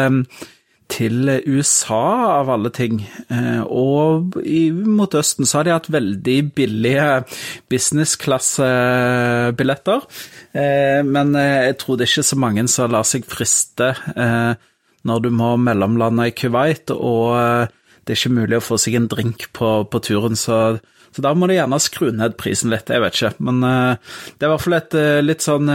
til 0.89 1.29
USA, 1.45 2.41
av 2.41 2.49
alle 2.55 2.71
ting. 2.73 3.05
Eh, 3.29 3.61
og 3.61 4.41
mot 4.89 5.15
Østen 5.21 5.45
så 5.45 5.59
har 5.59 5.65
de 5.69 5.77
hatt 5.77 5.93
veldig 5.93 6.57
billige 6.57 7.29
businessklassebilletter. 7.69 10.01
Eh, 10.57 11.05
men 11.05 11.37
eh, 11.37 11.69
jeg 11.69 11.77
tror 11.85 11.97
det 11.97 12.05
er 12.09 12.13
ikke 12.15 12.33
så 12.33 12.41
mange 12.41 12.65
som 12.73 12.89
lar 12.97 13.05
seg 13.05 13.29
friste 13.29 13.93
når 15.09 15.27
du 15.27 15.31
må 15.33 15.55
mellomlande 15.61 16.29
i 16.29 16.35
Kuwait, 16.37 16.93
og 16.93 17.71
det 18.05 18.15
er 18.15 18.19
ikke 18.19 18.39
mulig 18.39 18.59
å 18.59 18.65
få 18.65 18.79
seg 18.81 18.99
en 18.99 19.11
drink 19.11 19.49
på, 19.57 19.75
på 19.91 20.03
turen. 20.05 20.37
så 20.37 20.81
så 21.11 21.25
da 21.25 21.35
må 21.35 21.49
du 21.51 21.57
gjerne 21.57 21.79
skru 21.83 22.11
ned 22.15 22.37
prisen 22.39 22.71
litt, 22.71 22.91
jeg 22.91 23.03
vet 23.03 23.17
ikke. 23.17 23.33
Men 23.43 23.63
uh, 23.67 24.17
det 24.39 24.47
er 24.47 24.51
i 24.51 24.53
hvert 24.53 24.67
fall 24.67 24.79
et 24.79 24.99
uh, 24.99 25.21
litt 25.25 25.47
sånn 25.47 25.71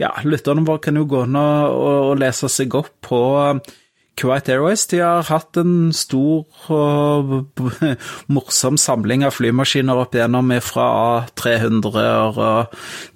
Ja, 0.00 0.10
lytterne 0.26 0.64
våre 0.66 0.82
kan 0.82 0.98
jo 0.98 1.06
gå 1.06 1.26
inn 1.26 1.38
og, 1.38 1.76
og, 1.76 2.12
lese 2.18 2.48
seg 2.50 2.74
opp 2.74 2.94
på 3.06 3.20
Kuwait 4.18 4.48
Airways 4.50 4.84
de 4.90 4.98
har 5.00 5.24
hatt 5.28 5.56
en 5.60 5.92
stor 5.94 6.44
og 6.72 7.60
morsom 8.34 8.76
samling 8.80 9.22
av 9.24 9.36
flymaskiner 9.36 10.00
opp 10.02 10.16
igjennom 10.16 10.50
fra 10.64 10.88
A300-er 11.22 12.40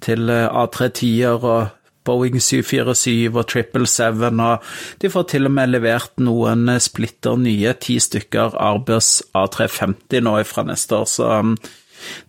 til 0.05 0.31
A310-er 0.31 1.45
og 1.51 1.76
Boeing 2.07 2.39
747 2.39 3.27
og 3.35 3.43
777, 3.51 4.25
og 4.31 5.03
de 5.03 5.11
får 5.13 5.27
til 5.33 5.49
og 5.49 5.55
med 5.59 5.75
levert 5.75 6.15
noen 6.23 6.71
splitter 6.83 7.37
nye 7.41 7.75
ti 7.83 7.99
stykker 8.03 8.57
Arbus 8.57 9.19
A350 9.35 10.23
nå 10.25 10.39
fra 10.47 10.65
neste 10.67 11.01
år, 11.01 11.07
så 11.11 11.29
um, 11.43 11.55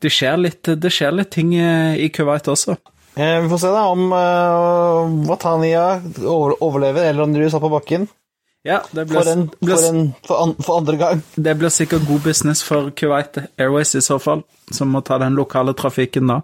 det 0.02 0.12
skjer 0.12 0.38
litt, 0.40 0.74
det 0.80 0.92
skjer 0.92 1.14
litt 1.14 1.32
ting 1.34 1.54
i 1.54 2.08
Kuwait 2.14 2.48
også. 2.50 2.78
Eh, 3.18 3.40
vi 3.42 3.48
får 3.48 3.58
se 3.58 3.70
da 3.74 3.82
om 3.90 4.12
uh, 4.12 5.28
Watania 5.28 6.00
overlever, 6.22 7.02
eller 7.02 7.22
om 7.22 7.32
de 7.32 7.42
blir 7.42 7.50
satt 7.50 7.64
på 7.64 7.72
bakken. 7.72 8.06
Ja, 8.62 8.82
det 8.90 9.04
blir, 9.08 9.20
for, 9.20 9.30
en, 9.32 9.48
for, 9.50 9.88
en, 9.88 10.12
for, 10.26 10.42
an, 10.42 10.54
for, 10.62 10.78
andre 10.78 10.96
gang. 10.96 11.22
Det 11.34 11.54
blir 11.58 11.72
sikkert 11.72 12.06
god 12.06 12.20
business 12.22 12.62
for 12.62 12.90
Kuwait 12.90 13.38
Airways 13.58 13.94
i 13.94 14.02
så 14.04 14.18
fall, 14.22 14.44
som 14.70 14.92
må 14.94 15.02
ta 15.02 15.18
den 15.18 15.38
lokale 15.38 15.74
trafikken 15.74 16.30
da. 16.30 16.40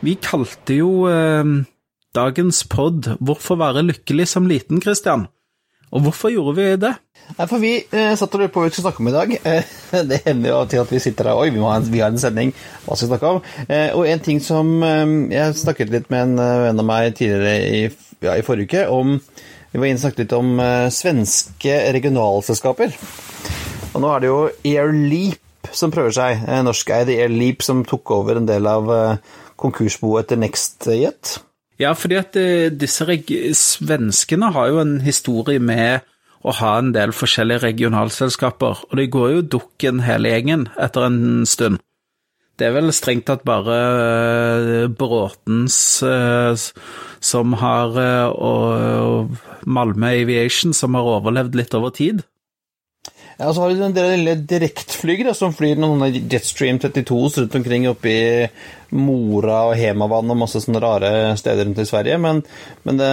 Vi 0.00 0.14
kalte 0.16 0.78
jo 0.78 1.04
eh, 1.10 1.44
dagens 2.16 2.62
pod 2.64 3.18
'Hvorfor 3.20 3.58
være 3.60 3.84
lykkelig 3.84 4.28
som 4.28 4.46
liten', 4.48 4.80
Christian. 4.80 5.26
Og 5.92 6.00
hvorfor 6.06 6.30
gjorde 6.30 6.54
vi 6.56 6.76
det? 6.80 6.92
Nei, 7.36 7.46
for 7.46 7.58
Vi 7.58 7.72
eh, 7.82 8.14
satt 8.16 8.32
og 8.34 8.40
lurte 8.40 8.54
på 8.54 8.62
hva 8.62 8.68
vi 8.68 8.72
skulle 8.72 8.86
snakke 8.86 9.02
om 9.02 9.10
i 9.10 9.14
dag. 9.14 9.34
Eh, 9.44 9.74
det 10.10 10.22
hender 10.24 10.50
jo 10.50 10.60
til 10.70 10.80
at 10.80 10.92
vi 10.92 11.02
sitter 11.02 11.28
der 11.28 11.36
Oi, 11.36 11.50
vi, 11.50 11.60
en, 11.60 11.92
vi 11.92 12.00
har 12.00 12.14
en 12.14 12.22
sending. 12.22 12.54
Hva 12.86 12.96
skal 12.96 13.08
vi 13.08 13.10
snakke 13.10 13.32
om? 13.34 13.42
Eh, 13.66 13.90
og 13.92 14.08
en 14.08 14.24
ting 14.24 14.40
som 14.40 14.70
eh, 14.86 15.04
Jeg 15.34 15.58
snakket 15.60 15.92
litt 15.92 16.08
med 16.10 16.22
en 16.22 16.38
eh, 16.38 16.62
venn 16.64 16.80
av 16.80 16.88
meg 16.88 17.18
tidligere 17.18 17.58
i, 17.60 17.82
ja, 18.24 18.38
i 18.38 18.46
forrige 18.46 18.70
uke 18.70 18.86
om 18.94 19.18
Vi 19.18 19.78
var 19.82 19.86
inne 19.90 20.00
og 20.00 20.04
snakket 20.06 20.24
litt 20.24 20.32
om 20.34 20.64
svenske 20.90 21.76
regionalselskaper. 21.94 22.96
Og 23.92 24.00
nå 24.02 24.08
er 24.14 24.22
det 24.22 24.30
jo 24.30 24.40
Airleap 24.66 25.70
som 25.76 25.92
prøver 25.94 26.16
seg. 26.16 26.40
Norskeide 26.66 27.14
Airleap 27.20 27.62
som 27.62 27.84
tok 27.86 28.10
over 28.16 28.40
en 28.40 28.48
del 28.48 28.66
av 28.66 28.90
konkursboet 29.60 30.26
etter 30.26 30.40
NextJet? 30.40 31.36
Ja, 31.80 31.94
fordi 31.96 32.18
at 32.20 32.36
eh, 32.36 32.68
disse 32.72 33.06
svenskene 33.56 34.50
har 34.52 34.68
jo 34.68 34.80
en 34.82 34.98
historie 35.04 35.60
med 35.62 36.04
å 36.44 36.52
ha 36.56 36.72
en 36.80 36.90
del 36.96 37.12
forskjellige 37.16 37.64
regionalselskaper, 37.64 38.82
og 38.88 38.96
de 38.96 39.06
går 39.12 39.30
jo 39.34 39.46
dukken 39.56 40.02
hele 40.04 40.32
gjengen 40.32 40.68
etter 40.80 41.08
en 41.08 41.46
stund. 41.48 41.80
Det 42.60 42.68
er 42.68 42.74
vel 42.76 42.92
strengt 42.92 43.24
tatt 43.28 43.46
bare 43.48 43.76
eh, 43.80 44.88
Bråtens 44.92 45.78
eh, 46.04 46.66
som 47.20 47.56
har 47.60 47.96
og 48.32 49.32
Malmö 49.64 50.12
Aviation 50.22 50.76
som 50.76 50.96
har 50.96 51.08
overlevd 51.16 51.56
litt 51.56 51.76
over 51.76 51.92
tid. 51.96 52.24
Ja, 53.40 53.48
og 53.48 53.54
så 53.56 53.62
har 53.62 53.70
du 53.72 53.82
en 53.86 53.94
del 53.96 54.30
direktflygere 54.44 55.32
som 55.32 55.54
flyr 55.56 55.78
noen 55.80 56.02
Jetstream 56.28 56.76
32 56.82 57.20
rundt 57.38 57.54
omkring 57.56 57.86
oppi 57.88 58.16
Mora 58.92 59.62
og 59.70 59.78
Hemavann 59.80 60.28
og 60.28 60.36
masse 60.42 60.60
sånne 60.60 60.82
rare 60.84 61.12
steder 61.40 61.64
rundt 61.64 61.78
i 61.80 61.86
Sverige. 61.88 62.18
Men, 62.20 62.42
men 62.84 62.98
det, 63.00 63.08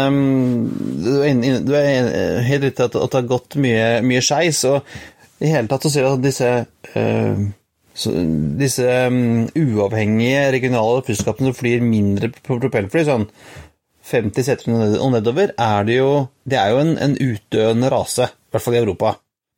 du 1.64 1.72
er 1.80 2.42
helt 2.44 2.66
riktig 2.66 2.90
at, 2.90 2.98
det 2.98 3.22
har 3.22 3.30
gått 3.30 3.56
mye, 3.64 3.86
mye 4.04 4.24
skeis. 4.26 4.66
Og 4.68 4.84
i 5.40 5.54
hele 5.54 5.72
tatt 5.72 5.88
så 5.88 5.94
ser 5.94 6.04
du 6.04 6.10
at 6.18 6.26
disse 6.26 6.50
øh, 7.00 7.46
så 7.98 8.12
disse 8.60 8.84
um, 9.08 9.48
uavhengige 9.58 10.42
regionale 10.54 11.06
flyskapene 11.08 11.54
som 11.54 11.58
flyr 11.58 11.86
mindre 11.86 12.30
propellfly, 12.46 13.06
sånn 13.08 13.26
50 14.12 14.46
seter 14.46 14.76
og 15.00 15.16
nedover, 15.16 15.56
er 15.56 15.88
det 15.88 15.98
jo, 15.98 16.12
det 16.48 16.60
er 16.60 16.76
jo 16.76 16.84
en, 16.84 16.94
en 17.02 17.16
utdøende 17.16 17.90
rase, 17.96 18.28
i 18.28 18.54
hvert 18.54 18.66
fall 18.68 18.78
i 18.78 18.84
Europa. 18.84 19.16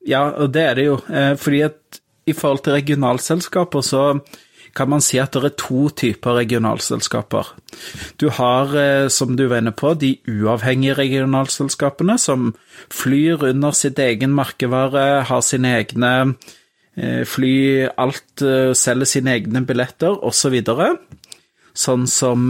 Ja, 0.07 0.29
og 0.31 0.53
det 0.55 0.63
er 0.63 0.77
det 0.79 0.85
jo. 0.85 0.99
Eh, 1.09 1.33
fordi 1.39 1.63
at 1.67 1.99
i 2.29 2.33
forhold 2.33 2.63
til 2.63 2.77
regionalselskaper 2.77 3.83
så 3.83 4.03
kan 4.77 4.89
man 4.91 5.01
si 5.01 5.17
at 5.17 5.33
det 5.33 5.43
er 5.43 5.55
to 5.57 5.89
typer 5.89 6.37
regionalselskaper. 6.37 7.55
Du 8.21 8.29
har, 8.29 8.75
eh, 8.77 9.07
som 9.09 9.35
du 9.35 9.47
var 9.47 9.57
inne 9.57 9.73
på, 9.73 9.93
de 9.99 10.19
uavhengige 10.27 10.93
regionalselskapene 10.93 12.17
som 12.19 12.53
flyr 12.89 13.43
under 13.49 13.71
sitt 13.71 13.99
egen 13.99 14.35
merkevare, 14.35 15.23
har 15.25 15.41
sine 15.41 15.75
egne 15.81 16.35
eh, 16.95 17.25
fly, 17.25 17.89
alt, 17.97 18.45
selger 18.77 19.05
sine 19.05 19.35
egne 19.35 19.65
billetter, 19.65 20.15
osv. 20.23 20.61
Så 20.63 20.95
sånn 21.73 22.07
som 22.07 22.49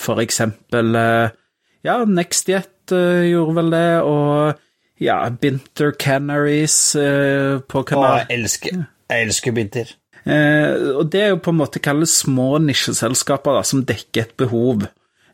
for 0.00 0.20
eksempel 0.22 0.94
ja, 0.96 1.96
NextJet 2.08 2.88
gjorde 2.88 3.56
vel 3.58 3.70
det, 3.74 3.88
og 4.00 4.62
ja, 5.02 5.18
Binter 5.30 5.92
Canaries 5.92 6.96
eh, 6.96 7.58
på 7.68 7.84
kanal. 7.88 8.22
Å, 8.22 8.24
jeg 8.24 8.40
elsker, 8.40 8.82
jeg 9.12 9.28
elsker 9.28 9.56
Binter. 9.56 9.92
Eh, 10.26 10.96
og 10.96 11.10
det 11.12 11.22
er 11.22 11.34
jo 11.34 11.42
på 11.44 11.52
en 11.54 11.60
måte 11.60 11.82
kalles 11.82 12.16
små 12.24 12.56
nisjeselskaper 12.64 13.58
da, 13.58 13.64
som 13.66 13.84
dekker 13.86 14.24
et 14.24 14.36
behov, 14.40 14.86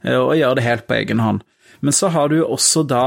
eh, 0.03 0.18
og 0.18 0.35
gjør 0.38 0.59
det 0.59 0.66
helt 0.66 0.88
på 0.88 0.98
egen 0.98 1.22
hånd. 1.22 1.44
Men 1.83 1.96
så 1.96 2.12
har 2.14 2.31
du 2.31 2.40
jo 2.40 2.48
også 2.55 2.85
da 2.87 3.05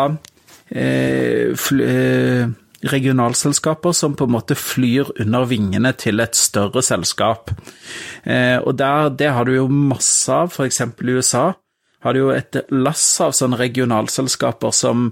eh, 0.72 1.52
eh, 1.52 2.48
regionalselskaper 2.86 3.96
som 3.98 4.16
på 4.18 4.28
en 4.28 4.34
måte 4.36 4.58
flyr 4.60 5.12
under 5.24 5.46
vingene 5.50 5.92
til 5.98 6.22
et 6.24 6.38
større 6.38 6.84
selskap. 6.86 7.54
Eh, 8.24 8.58
og 8.62 8.76
der, 8.80 9.12
det 9.12 9.32
har 9.36 9.48
du 9.48 9.56
jo 9.56 9.70
masse 9.72 10.32
av, 10.32 10.52
f.eks. 10.54 10.82
i 10.82 11.16
USA 11.16 11.52
har 12.06 12.14
du 12.14 12.20
jo 12.22 12.34
et 12.36 12.60
lass 12.70 13.04
av 13.24 13.34
sånne 13.34 13.58
regionalselskaper 13.58 14.74
som 14.76 15.08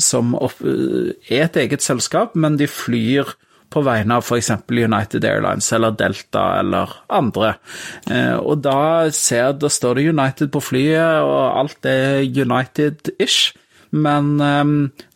som 0.00 0.34
er 0.38 1.44
et 1.44 1.56
eget 1.64 1.84
selskap, 1.84 2.36
men 2.38 2.56
de 2.60 2.68
flyr 2.70 3.34
på 3.72 3.82
vegne 3.86 4.18
av 4.18 4.26
f.eks. 4.26 4.50
United 4.68 5.24
Airlines 5.24 5.70
eller 5.72 5.94
Delta 5.96 6.44
eller 6.60 6.92
andre. 7.12 7.54
Eh, 8.10 8.36
og 8.36 8.60
da, 8.64 9.08
ser, 9.16 9.54
da 9.56 9.70
står 9.72 9.98
det 9.98 10.08
United 10.12 10.52
på 10.52 10.60
flyet, 10.60 11.24
og 11.24 11.58
alt 11.62 11.88
er 11.88 12.20
United-ish, 12.26 13.54
men 13.96 14.34
eh, 14.44 14.74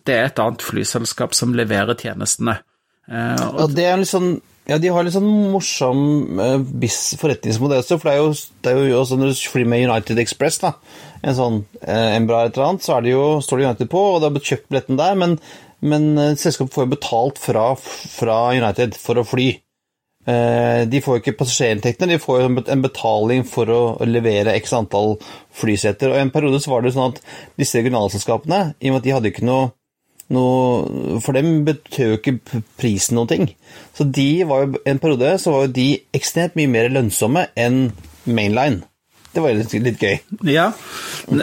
det 0.08 0.16
er 0.16 0.30
et 0.30 0.42
annet 0.42 0.64
flyselskap 0.64 1.36
som 1.36 1.56
leverer 1.56 1.98
tjenestene. 2.00 2.60
Og, 3.06 3.58
og 3.62 3.74
det 3.76 3.84
er 3.86 4.00
litt 4.00 4.10
sånn 4.10 4.32
ja, 4.66 4.78
de 4.82 4.90
har 4.90 5.04
litt 5.06 5.14
sånn 5.14 5.28
morsom 5.52 6.40
uh, 6.40 6.86
forretningsmodell 7.20 7.84
også, 7.84 8.00
for 8.02 8.10
det 8.10 8.14
er, 8.16 8.22
jo, 8.24 8.32
det 8.64 8.72
er 8.72 8.88
jo 8.90 9.02
også 9.02 9.18
når 9.20 9.30
du 9.30 9.42
flyr 9.52 9.68
med 9.70 9.84
United 9.86 10.18
Express, 10.22 10.58
da, 10.62 10.72
en 11.22 11.36
sånn 11.38 11.60
uh, 11.84 12.16
Embra 12.16 12.40
eller 12.40 12.50
et 12.50 12.58
eller 12.58 12.72
annet, 12.72 12.86
så 12.86 12.98
det 13.04 13.12
jo, 13.12 13.28
står 13.44 13.62
det 13.62 13.68
United 13.68 13.92
på, 13.92 14.02
og 14.16 14.18
du 14.18 14.26
har 14.26 14.48
kjøpt 14.50 14.66
billetten 14.72 14.98
der, 14.98 15.14
men, 15.22 15.38
men 15.86 16.08
uh, 16.18 16.32
selskapet 16.34 16.74
får 16.74 16.88
jo 16.88 16.94
betalt 16.96 17.38
fra, 17.42 17.68
fra, 17.78 18.40
United 18.58 18.98
for 18.98 19.22
å 19.22 19.26
fly. 19.26 19.52
De 20.26 20.98
får 20.98 21.14
jo 21.14 21.20
ikke 21.20 21.36
passasjerinntektene, 21.38 22.16
de 22.16 22.18
får 22.18 22.40
jo 22.40 22.46
en 22.58 22.80
betaling 22.82 23.44
for 23.46 23.70
å 23.70 23.82
levere 24.10 24.56
x 24.58 24.72
antall 24.74 25.12
flyseter. 25.54 26.10
Og 26.10 26.18
I 26.18 26.24
en 26.24 26.32
periode 26.34 26.58
så 26.58 26.72
var 26.72 26.82
det 26.82 26.90
jo 26.90 26.96
sånn 26.96 27.12
at 27.12 27.20
disse 27.62 27.78
regionalselskapene, 27.78 28.58
i 28.82 28.90
og 28.90 28.96
med 28.96 29.04
at 29.04 29.06
de 29.06 29.14
hadde 29.14 29.30
ikke 29.30 29.46
noe 29.46 29.68
noe 30.34 31.20
For 31.22 31.36
dem 31.36 31.62
betød 31.66 32.12
jo 32.12 32.18
ikke 32.18 32.62
prisen 32.80 33.18
noen 33.18 33.30
ting. 33.30 33.46
Så 33.96 34.08
de 34.08 34.44
var 34.48 34.64
jo, 34.66 34.82
en 34.88 35.00
periode 35.02 35.36
så 35.42 35.54
var 35.54 35.66
jo 35.66 35.76
de 35.78 35.88
ekstremt 36.16 36.58
mye 36.58 36.72
mer 36.72 36.90
lønnsomme 36.92 37.46
enn 37.54 37.88
Mainline. 38.26 38.82
Det 39.36 39.42
var 39.44 39.52
litt, 39.52 39.72
litt 39.84 40.00
gøy. 40.00 40.14
Ja, 40.48 40.70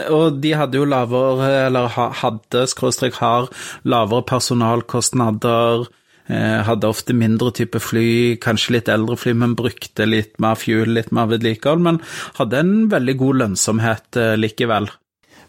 og 0.09 0.39
de 0.41 0.53
hadde 0.57 0.79
jo 0.79 0.87
lavere, 0.89 1.67
eller 1.67 1.91
hadde, 1.93 2.63
skråstrek 2.71 3.19
har, 3.21 3.51
lavere 3.85 4.25
personalkostnader. 4.31 5.85
Eh, 6.31 6.59
hadde 6.65 6.87
ofte 6.87 7.13
mindre 7.13 7.51
type 7.53 7.81
fly, 7.83 8.39
kanskje 8.41 8.77
litt 8.77 8.89
eldre 8.89 9.17
fly, 9.19 9.35
men 9.37 9.57
brukte 9.59 10.07
litt 10.07 10.37
mer 10.41 10.57
fuel, 10.57 10.95
litt 10.97 11.11
mer 11.13 11.29
vedlikehold. 11.29 11.83
Men 11.85 12.01
hadde 12.39 12.63
en 12.63 12.75
veldig 12.93 13.17
god 13.19 13.41
lønnsomhet 13.43 14.19
eh, 14.21 14.33
likevel. 14.39 14.89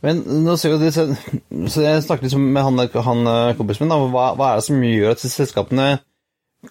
Men 0.04 0.20
nå 0.44 0.56
ser 0.60 0.74
vi 0.76 0.90
så 0.92 1.84
jeg 1.84 2.02
snakket 2.04 2.26
liksom 2.26 2.44
med 2.52 2.66
han, 2.66 2.82
han 3.06 3.30
eh, 3.30 3.54
kompisen 3.56 3.86
min. 3.86 3.94
Da, 3.94 4.10
hva, 4.12 4.26
hva, 4.36 4.50
er 4.50 4.60
det 4.60 4.66
som 4.66 4.84
gjør 4.84 5.14
at 5.14 5.22
disse 5.22 5.40
selskapene 5.40 5.88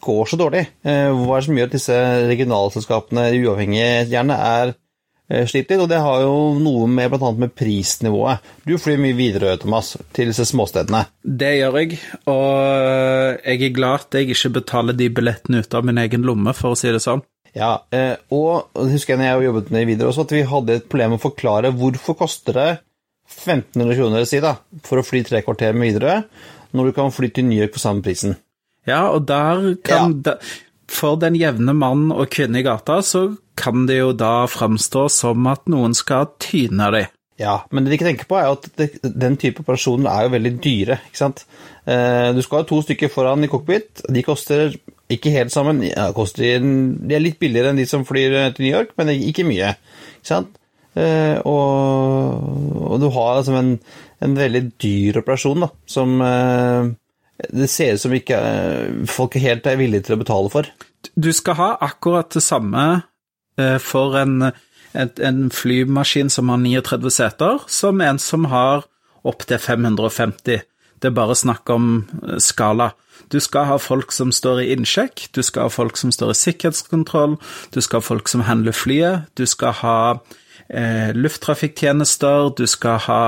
går 0.03 0.29
så 0.29 0.37
dårlig? 0.37 0.67
Eh, 0.85 1.09
hva 1.09 1.37
er 1.37 1.41
det 1.41 1.47
som 1.47 1.59
gjør 1.59 1.71
at 1.71 1.75
disse 1.77 1.97
regionalselskapene, 2.29 3.25
uavhengige, 3.41 4.05
gjerne 4.11 4.37
er, 4.37 4.75
eh, 5.31 5.47
slitt 5.49 5.73
litt, 5.73 5.81
og 5.81 5.89
det 5.89 6.03
har 6.05 6.21
jo 6.21 6.37
noe 6.61 6.85
med 6.91 7.09
bl.a. 7.09 7.33
med 7.45 7.55
prisnivået. 7.57 8.53
Du 8.69 8.75
flyr 8.77 9.01
mye 9.01 9.17
videre, 9.17 9.57
Thomas, 9.61 9.95
til 10.13 10.29
disse 10.29 10.45
småstedene. 10.51 11.07
Det 11.25 11.55
gjør 11.57 11.81
jeg, 11.81 11.99
og 12.29 13.41
jeg 13.41 13.59
er 13.65 13.75
glad 13.79 14.05
at 14.05 14.21
jeg 14.21 14.29
ikke 14.37 14.55
betaler 14.61 14.99
de 14.99 15.09
billettene 15.09 15.65
ut 15.65 15.79
av 15.79 15.89
min 15.89 16.05
egen 16.05 16.29
lomme, 16.29 16.53
for 16.57 16.75
å 16.75 16.79
si 16.79 16.93
det 16.93 17.01
sånn. 17.01 17.25
Ja, 17.53 17.75
og 18.33 18.73
husker 18.89 19.13
jeg 19.13 19.21
når 19.21 19.27
jeg 19.27 19.45
jobbet 19.51 19.67
med 19.73 19.85
videre 19.85 20.09
også, 20.09 20.25
at 20.25 20.31
vi 20.33 20.47
hadde 20.49 20.77
et 20.79 20.89
problem 20.89 21.13
med 21.13 21.21
å 21.21 21.27
forklare 21.27 21.73
hvorfor 21.77 22.17
koster 22.17 22.57
det 22.57 22.71
1500 23.33 23.97
kroner 23.99 24.27
si 24.29 24.41
da, 24.43 24.55
for 24.85 25.01
å 25.01 25.05
fly 25.05 25.23
tre 25.27 25.41
kvarter 25.45 25.75
med 25.77 25.93
videre, 25.93 26.23
når 26.73 26.89
du 26.89 26.97
kan 26.97 27.13
fly 27.13 27.29
til 27.33 27.47
New 27.49 27.59
York 27.59 27.75
for 27.75 27.83
samme 27.83 28.05
prisen. 28.05 28.37
Ja, 28.89 29.07
og 29.13 29.25
der 29.29 29.75
kan 29.85 30.21
Ja. 30.25 30.37
For 30.93 31.15
den 31.17 31.33
jevne 31.39 31.73
mann 31.73 32.11
og 32.11 32.27
kvinne 32.29 32.59
i 32.59 32.65
gata, 32.65 32.99
så 33.01 33.37
kan 33.57 33.87
det 33.87 33.95
jo 33.97 34.11
da 34.13 34.45
framstå 34.51 35.09
som 35.09 35.47
at 35.47 35.63
noen 35.71 35.95
skal 35.97 36.27
tyne 36.43 36.91
dem. 36.93 37.07
Ja, 37.39 37.63
men 37.71 37.83
det 37.83 37.89
de 37.89 37.97
ikke 37.97 38.05
tenker 38.11 38.27
på, 38.29 38.37
er 38.37 38.51
at 38.51 38.67
det, 38.77 38.99
den 39.01 39.37
type 39.41 39.63
operasjoner 39.63 40.09
er 40.11 40.27
jo 40.27 40.33
veldig 40.35 40.51
dyre, 40.61 40.99
ikke 41.07 41.17
sant. 41.17 41.45
Eh, 41.89 42.29
du 42.35 42.43
skal 42.45 42.61
ha 42.61 42.67
to 42.69 42.81
stykker 42.85 43.09
foran 43.09 43.43
i 43.43 43.49
cockpit. 43.49 44.03
De 44.05 44.21
koster 44.25 44.75
ikke 45.11 45.33
helt 45.33 45.53
sammen. 45.55 45.81
Ja, 45.87 46.11
koster, 46.15 46.61
de 46.61 47.15
er 47.15 47.23
litt 47.23 47.39
billigere 47.41 47.73
enn 47.73 47.81
de 47.81 47.87
som 47.89 48.05
flyr 48.05 48.37
eh, 48.37 48.51
til 48.53 48.67
New 48.67 48.75
York, 48.75 48.93
men 48.99 49.15
ikke 49.15 49.47
mye. 49.47 49.73
Ikke 50.19 50.29
sant? 50.29 50.53
Eh, 50.93 51.39
og, 51.49 52.89
og 52.91 52.99
du 53.01 53.07
har 53.15 53.39
liksom 53.39 53.55
en, 53.57 53.71
en 54.21 54.35
veldig 54.37 54.63
dyr 54.81 55.21
operasjon, 55.23 55.65
da, 55.65 55.71
som 55.89 56.19
eh, 56.21 56.91
det 57.49 57.69
ser 57.71 57.95
ut 57.95 58.03
som 58.03 58.13
ikke 58.13 58.37
eh, 58.37 58.99
folk 59.09 59.37
er 59.37 59.47
helt 59.47 59.69
er 59.69 59.79
villige 59.81 60.07
til 60.07 60.17
å 60.17 60.21
betale 60.21 60.53
for. 60.53 60.69
Du 61.17 61.31
skal 61.35 61.57
ha 61.59 61.71
akkurat 61.83 62.29
det 62.33 62.43
samme 62.45 62.85
for 63.85 64.15
en, 64.17 64.47
en, 64.97 65.09
en 65.21 65.41
flymaskin 65.53 66.31
som 66.33 66.49
har 66.49 66.57
39 66.63 67.11
seter, 67.13 67.59
som 67.69 67.99
en 68.01 68.17
som 68.17 68.47
har 68.49 68.87
opptil 69.29 69.59
550. 69.61 70.63
Det 70.97 71.11
er 71.11 71.13
bare 71.13 71.35
snakk 71.37 71.69
om 71.69 71.91
skala. 72.41 72.93
Du 73.29 73.37
skal 73.43 73.67
ha 73.69 73.77
folk 73.77 74.15
som 74.15 74.31
står 74.33 74.63
i 74.63 74.69
innsjekk, 74.73 75.27
du 75.35 75.43
skal 75.45 75.67
ha 75.67 75.73
folk 75.75 75.99
som 76.01 76.09
står 76.15 76.33
i 76.33 76.39
sikkerhetskontroll, 76.39 77.37
du 77.75 77.79
skal 77.83 78.01
ha 78.01 78.07
folk 78.07 78.31
som 78.31 78.45
handler 78.47 78.73
flyet, 78.73 79.29
du 79.37 79.45
skal 79.45 79.75
ha 79.83 79.97
lufttrafikktjenester, 80.69 82.53
du 82.57 82.65
skal 82.69 83.01
ha 83.07 83.23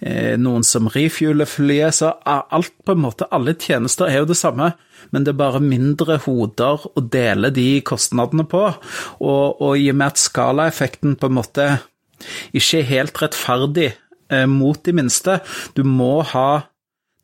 eh, 0.00 0.36
noen 0.40 0.64
som 0.66 0.88
refueler 0.92 1.48
flyet, 1.48 1.98
så 1.98 2.12
alt 2.24 2.74
på 2.84 2.96
en 2.96 3.02
måte, 3.04 3.28
alle 3.34 3.56
tjenester 3.58 4.10
er 4.10 4.22
jo 4.22 4.30
det 4.30 4.38
samme, 4.38 4.72
men 5.12 5.26
det 5.26 5.34
er 5.34 5.40
bare 5.40 5.62
mindre 5.62 6.18
hoder 6.24 6.86
å 6.88 7.04
dele 7.12 7.52
de 7.54 7.80
kostnadene 7.86 8.46
på, 8.48 8.64
og, 9.20 9.60
og 9.60 9.76
i 9.78 9.90
og 9.92 10.00
med 10.00 10.14
at 10.14 10.22
skalaeffekten 10.22 11.18
på 11.20 11.30
en 11.30 11.38
måte 11.38 11.68
ikke 12.56 12.80
er 12.80 12.90
helt 12.90 13.20
rettferdig 13.22 13.90
eh, 14.32 14.46
mot 14.50 14.80
de 14.82 14.96
minste, 14.96 15.40
du 15.76 15.84
må 15.84 16.20
ha 16.32 16.48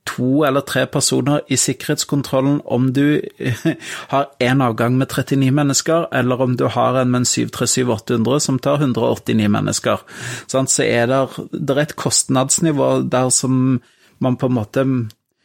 to 0.09 0.43
eller 0.45 0.65
tre 0.67 0.85
personer 0.91 1.41
i 1.49 1.57
sikkerhetskontrollen 1.57 2.61
om 2.65 2.91
du 2.93 3.23
har 4.13 4.29
én 4.43 4.63
avgang 4.65 4.99
med 4.99 5.09
39 5.09 5.53
mennesker, 5.55 6.09
eller 6.13 6.43
om 6.43 6.57
du 6.57 6.67
har 6.67 6.99
en 7.01 7.11
med 7.11 7.23
en 7.23 7.31
737-800 7.31 8.39
som 8.39 8.59
tar 8.59 8.83
189 8.83 9.49
mennesker. 9.49 10.03
Så 10.47 10.65
er 10.85 11.07
det, 11.07 11.23
det 11.53 11.77
er 11.77 11.83
et 11.87 11.97
kostnadsnivå 11.97 13.03
der 13.11 13.31
som 13.31 13.81
man 14.23 14.39
på 14.39 14.51
en 14.51 14.59
måte 14.59 14.87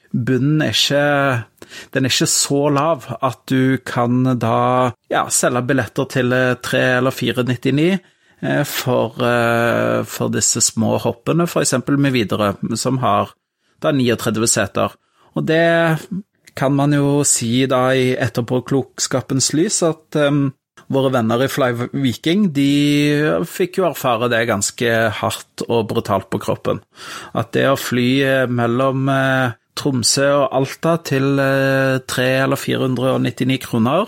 Bunnen 0.07 0.61
er 0.63 0.71
ikke 0.71 1.01
Den 1.93 2.05
er 2.07 2.13
ikke 2.13 2.29
så 2.31 2.59
lav 2.71 3.09
at 3.21 3.41
du 3.51 3.77
kan 3.85 4.23
da 4.39 4.93
ja, 5.11 5.25
selge 5.29 5.65
billetter 5.67 6.07
til 6.11 6.35
3 6.63 6.83
eller 6.99 7.11
499 7.11 7.97
eh, 8.41 8.63
for, 8.63 9.19
eh, 9.19 10.05
for 10.07 10.31
disse 10.31 10.63
små 10.63 10.95
hoppene, 11.03 11.43
f.eks. 11.43 11.75
med 11.89 12.15
Widerøe, 12.15 12.77
som 12.79 13.01
har 13.03 13.35
da 13.83 13.93
39 13.95 14.49
seter. 14.51 14.95
Og 15.37 15.45
det 15.45 15.97
kan 16.57 16.73
man 16.73 16.95
jo 16.95 17.21
si 17.27 17.67
da 17.69 17.91
i 17.93 18.15
etterpåklokskapens 18.17 19.51
lys 19.53 19.83
at 19.85 20.17
um, 20.17 20.47
våre 20.93 21.11
venner 21.13 21.43
i 21.43 21.49
Fly 21.51 21.69
Viking 21.93 22.47
de 22.55 22.71
fikk 23.47 23.81
jo 23.81 23.87
erfare 23.89 24.29
det 24.31 24.45
ganske 24.49 24.93
hardt 25.19 25.65
og 25.67 25.87
brutalt 25.91 26.29
på 26.31 26.41
kroppen. 26.41 26.81
At 27.37 27.53
det 27.53 27.67
å 27.69 27.79
fly 27.79 28.47
mellom 28.49 29.09
eh, 29.11 29.55
Tromsø 29.77 30.27
og 30.39 30.55
Alta 30.57 30.97
til 31.05 31.41
eh, 31.43 31.99
300 32.07 32.45
eller 32.45 32.61
499 32.61 33.59
kroner, 33.67 34.07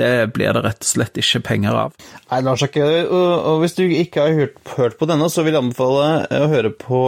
det 0.00 0.30
blir 0.32 0.54
det 0.54 0.62
rett 0.64 0.84
og 0.84 0.88
slett 0.88 1.18
ikke 1.20 1.42
penger 1.50 1.76
av. 1.76 1.96
Nei, 2.30 2.40
Lars 2.46 2.62
Akke, 2.64 2.86
og, 3.10 3.58
hvis 3.60 3.76
du 3.76 3.82
ikke 3.84 4.24
har 4.24 4.52
hørt 4.78 4.96
på 4.96 5.08
denne, 5.10 5.28
så 5.28 5.44
vil 5.44 5.56
jeg 5.56 5.64
anbefale 5.64 6.06
å 6.40 6.48
høre 6.52 6.72
på 6.72 7.02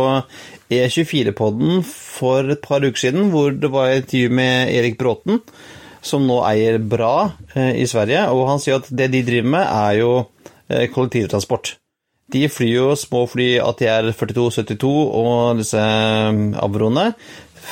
E24-podden 0.72 1.82
for 1.86 2.50
et 2.52 2.62
par 2.64 2.84
uker 2.84 3.06
siden, 3.06 3.30
hvor 3.32 3.52
det 3.54 3.70
var 3.72 3.90
et 3.90 4.02
intervju 4.04 4.34
med 4.38 4.72
Erik 4.72 4.98
Bråten, 5.00 5.40
som 6.02 6.26
nå 6.26 6.40
eier 6.48 6.80
Bra 6.82 7.32
eh, 7.54 7.78
i 7.82 7.86
Sverige, 7.88 8.26
og 8.34 8.48
han 8.50 8.62
sier 8.62 8.80
at 8.80 8.90
det 8.90 9.10
de 9.12 9.22
driver 9.26 9.54
med, 9.54 9.64
er 9.66 9.98
jo 10.00 10.10
eh, 10.68 10.88
kollektivtransport. 10.92 11.76
De 12.32 12.46
flyr 12.48 12.74
jo 12.74 12.92
små 12.96 13.26
fly 13.28 13.48
ATR 13.62 14.10
4272 14.16 14.90
og 14.90 15.60
disse 15.60 15.82
eh, 15.82 16.42
Avroene 16.64 17.12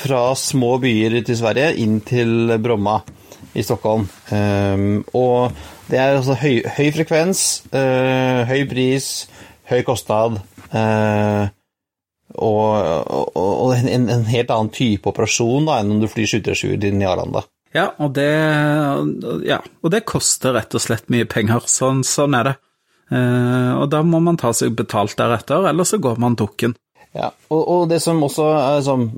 fra 0.01 0.29
små 0.39 0.77
byer 0.83 1.21
til 1.27 1.39
Sverige 1.41 1.75
inn 1.83 1.99
til 2.07 2.55
Bromma 2.63 3.01
i 3.59 3.65
Stockholm. 3.67 4.05
Um, 4.31 5.01
og 5.19 5.57
det 5.91 5.99
er 5.99 6.21
altså 6.21 6.37
høy, 6.39 6.61
høy 6.77 6.93
frekvens, 6.95 7.41
høy 7.73 8.61
pris, 8.71 9.09
høy 9.67 9.81
kostnad. 9.83 10.39
Uh, 10.71 11.51
og, 12.39 13.37
og, 13.37 13.73
en, 13.75 14.09
en, 14.09 14.27
helt 14.31 14.51
annen 14.55 14.71
type 14.75 15.09
operasjon 15.11 15.67
da, 15.67 15.81
enn 15.81 15.97
om 15.97 16.03
du 16.03 16.09
flyr 16.11 16.29
737 16.39 16.91
inn 16.91 17.03
i 17.03 17.09
Arlanda. 17.09 17.43
Ja 17.75 17.93
og, 18.03 18.17
det, 18.17 18.27
ja, 19.47 19.61
og 19.63 19.93
det 19.95 20.03
koster 20.09 20.57
rett 20.57 20.75
og 20.75 20.83
slett 20.83 21.11
mye 21.13 21.29
penger. 21.31 21.67
Sånn, 21.71 22.03
sånn 22.07 22.35
er 22.39 22.51
det. 22.51 22.57
Uh, 23.11 23.81
og 23.81 23.89
da 23.91 24.05
må 24.07 24.21
man 24.23 24.39
ta 24.39 24.53
seg 24.55 24.75
betalt 24.79 25.17
deretter, 25.19 25.67
eller 25.71 25.87
så 25.87 25.99
går 26.03 26.19
man 26.23 26.39
dukken. 26.39 26.77
Ja, 27.11 27.33
og, 27.51 27.59
og, 27.59 27.81
det 27.91 27.99
som 28.05 28.21
også 28.23 28.45
er 28.55 28.83
sånn, 28.87 29.09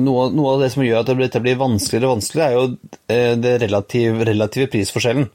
noe, 0.00 0.30
noe, 0.32 0.52
av 0.54 0.62
det 0.62 0.70
som 0.72 0.80
gjør 0.80 1.02
at 1.02 1.10
dette 1.18 1.42
blir 1.44 1.58
vanskeligere 1.60 2.08
og 2.08 2.14
vanskeligere, 2.14 2.62
er 3.12 3.26
jo 3.26 3.40
det 3.44 3.52
relativ, 3.60 4.22
relative 4.24 4.70
prisforskjellen. 4.72 5.26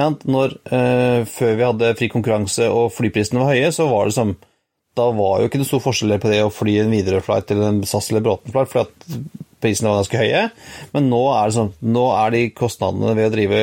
Ja, 0.00 0.06
når, 0.24 0.54
uh, 0.72 1.28
før 1.28 1.58
vi 1.58 1.66
hadde 1.66 1.92
fri 1.98 2.08
konkurranse 2.12 2.70
og 2.72 2.88
flyprisene 2.96 3.44
var 3.44 3.52
høye, 3.52 3.68
så 3.76 3.88
var 3.92 4.08
det 4.08 4.16
som 4.16 4.32
Da 4.98 5.10
var 5.14 5.40
jo 5.40 5.48
ikke 5.48 5.60
det 5.60 5.68
stor 5.68 5.82
forskjell 5.84 6.16
på 6.22 6.32
det 6.32 6.40
å 6.44 6.52
fly 6.52 6.80
en 6.82 6.94
Widerøe-flight 6.94 7.52
eller 7.54 7.70
en 7.72 7.84
SAS 7.86 8.10
eller 8.10 8.24
Bråten-flight, 8.26 8.70
for 8.72 8.86
at 8.86 9.10
prisene 9.62 9.90
var 9.90 10.00
ganske 10.00 10.20
høye. 10.20 10.42
Men 10.94 11.08
nå 11.10 11.20
er, 11.32 11.48
det 11.48 11.56
sånn, 11.56 11.70
nå 11.94 12.04
er 12.16 12.34
de 12.34 12.42
kostnadene 12.56 13.14
ved 13.18 13.28
å 13.28 13.34
drive 13.34 13.60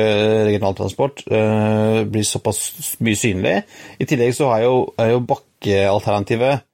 regionaltransport 0.48 1.24
uh, 1.30 2.00
blir 2.08 2.26
såpass 2.28 2.96
mye 3.04 3.20
synlige. 3.20 3.64
I 4.00 4.08
tillegg 4.08 4.36
så 4.36 4.50
er 4.54 4.66
jo, 4.66 4.80
er 5.00 5.12
jo 5.14 5.22
bakkealternativet 5.28 6.64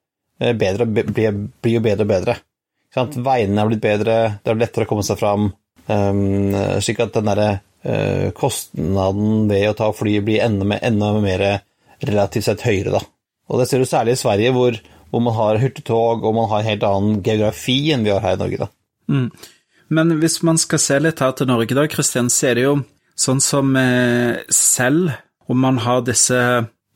bedre, 0.59 0.87
blir, 0.87 1.37
blir 1.62 1.77
jo 1.77 1.83
bedre 1.85 2.07
og 2.07 2.11
bedre. 2.11 2.38
Veiene 2.92 3.62
er 3.62 3.68
blitt 3.70 3.83
bedre, 3.83 4.16
det 4.42 4.53
er 4.53 4.59
lettere 4.59 4.87
å 4.87 4.90
komme 4.90 5.05
seg 5.07 5.20
fram. 5.20 5.53
Um, 5.87 6.55
slik 6.83 7.01
at 7.03 7.14
den 7.16 7.31
derre 7.31 7.48
uh, 7.87 8.29
kostnaden 8.37 9.46
ved 9.51 9.70
å 9.70 9.77
ta 9.79 9.90
fly 9.96 10.18
blir 10.25 10.44
enda, 10.44 10.79
enda 10.83 11.12
mer 11.22 11.46
relativt 12.03 12.48
sett 12.48 12.66
høyere, 12.66 12.98
da. 12.98 13.03
Og 13.50 13.61
det 13.61 13.68
ser 13.68 13.83
du 13.83 13.88
særlig 13.88 14.16
i 14.16 14.22
Sverige, 14.22 14.52
hvor, 14.55 14.76
hvor 15.11 15.24
man 15.24 15.37
har 15.37 15.61
hurtigtog 15.62 16.24
og 16.24 16.37
man 16.37 16.48
har 16.50 16.62
en 16.62 16.70
helt 16.70 16.87
annen 16.88 17.18
geografi 17.24 17.78
enn 17.94 18.07
vi 18.07 18.14
har 18.14 18.22
her 18.24 18.38
i 18.38 18.42
Norge, 18.44 18.66
da. 18.66 18.70
Mm. 19.12 19.28
Men 19.92 20.14
hvis 20.22 20.38
man 20.46 20.61
skal 20.61 20.81
se 20.81 20.98
litt 21.02 21.20
her 21.20 21.35
til 21.37 21.50
Norge, 21.50 21.76
da, 21.76 21.88
Kristian, 21.90 22.31
så 22.33 22.52
er 22.52 22.59
det 22.59 22.68
jo 22.68 22.76
sånn 23.18 23.42
som 23.44 23.74
eh, 23.76 24.40
selv 24.52 25.12
om 25.50 25.59
man 25.61 25.83
har 25.85 26.05
disse 26.07 26.38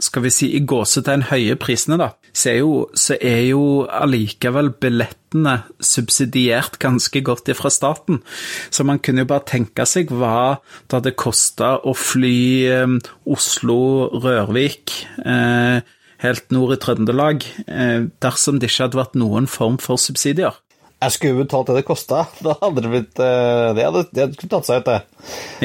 skal 0.03 0.27
vi 0.27 0.31
si, 0.33 0.47
i 0.53 0.61
gåsetegn 0.69 1.23
høye 1.31 1.57
prisene, 1.61 1.97
da, 1.97 2.11
så 2.37 2.51
er 2.51 2.59
jo, 2.59 2.73
så 2.93 3.17
er 3.17 3.47
jo 3.49 3.63
allikevel 3.89 4.69
billettene 4.83 5.55
subsidiert 5.81 6.77
ganske 6.83 7.23
godt 7.25 7.49
ifra 7.53 7.73
staten. 7.73 8.21
Så 8.69 8.85
man 8.85 9.01
kunne 9.01 9.25
jo 9.25 9.31
bare 9.31 9.47
tenke 9.49 9.87
seg 9.89 10.13
hva 10.13 10.59
det 10.85 10.99
hadde 10.99 11.15
kosta 11.17 11.77
å 11.81 11.97
fly 11.97 12.37
eh, 12.69 12.97
Oslo-Rørvik 13.37 14.99
eh, 15.25 15.81
helt 16.23 16.47
nord 16.55 16.73
i 16.77 16.79
Trøndelag 16.83 17.39
eh, 17.67 18.01
dersom 18.25 18.57
det 18.61 18.67
ikke 18.71 18.85
hadde 18.87 19.01
vært 19.01 19.19
noen 19.19 19.47
form 19.51 19.77
for 19.83 19.97
subsidier. 20.01 20.55
Jeg 20.97 21.13
skulle 21.13 21.45
betalt 21.45 21.69
det 21.69 21.77
det 21.81 21.89
kosta. 21.89 22.19
Da 22.45 22.51
hadde 22.63 22.81
det 22.85 22.91
blitt 22.93 23.17
eh, 23.21 23.75
Det 23.77 23.83
hadde, 23.85 24.03
det 24.13 24.21
hadde 24.25 24.49
tatt 24.53 24.67
seg 24.69 24.77
ut, 24.81 24.89
det. 24.89 25.01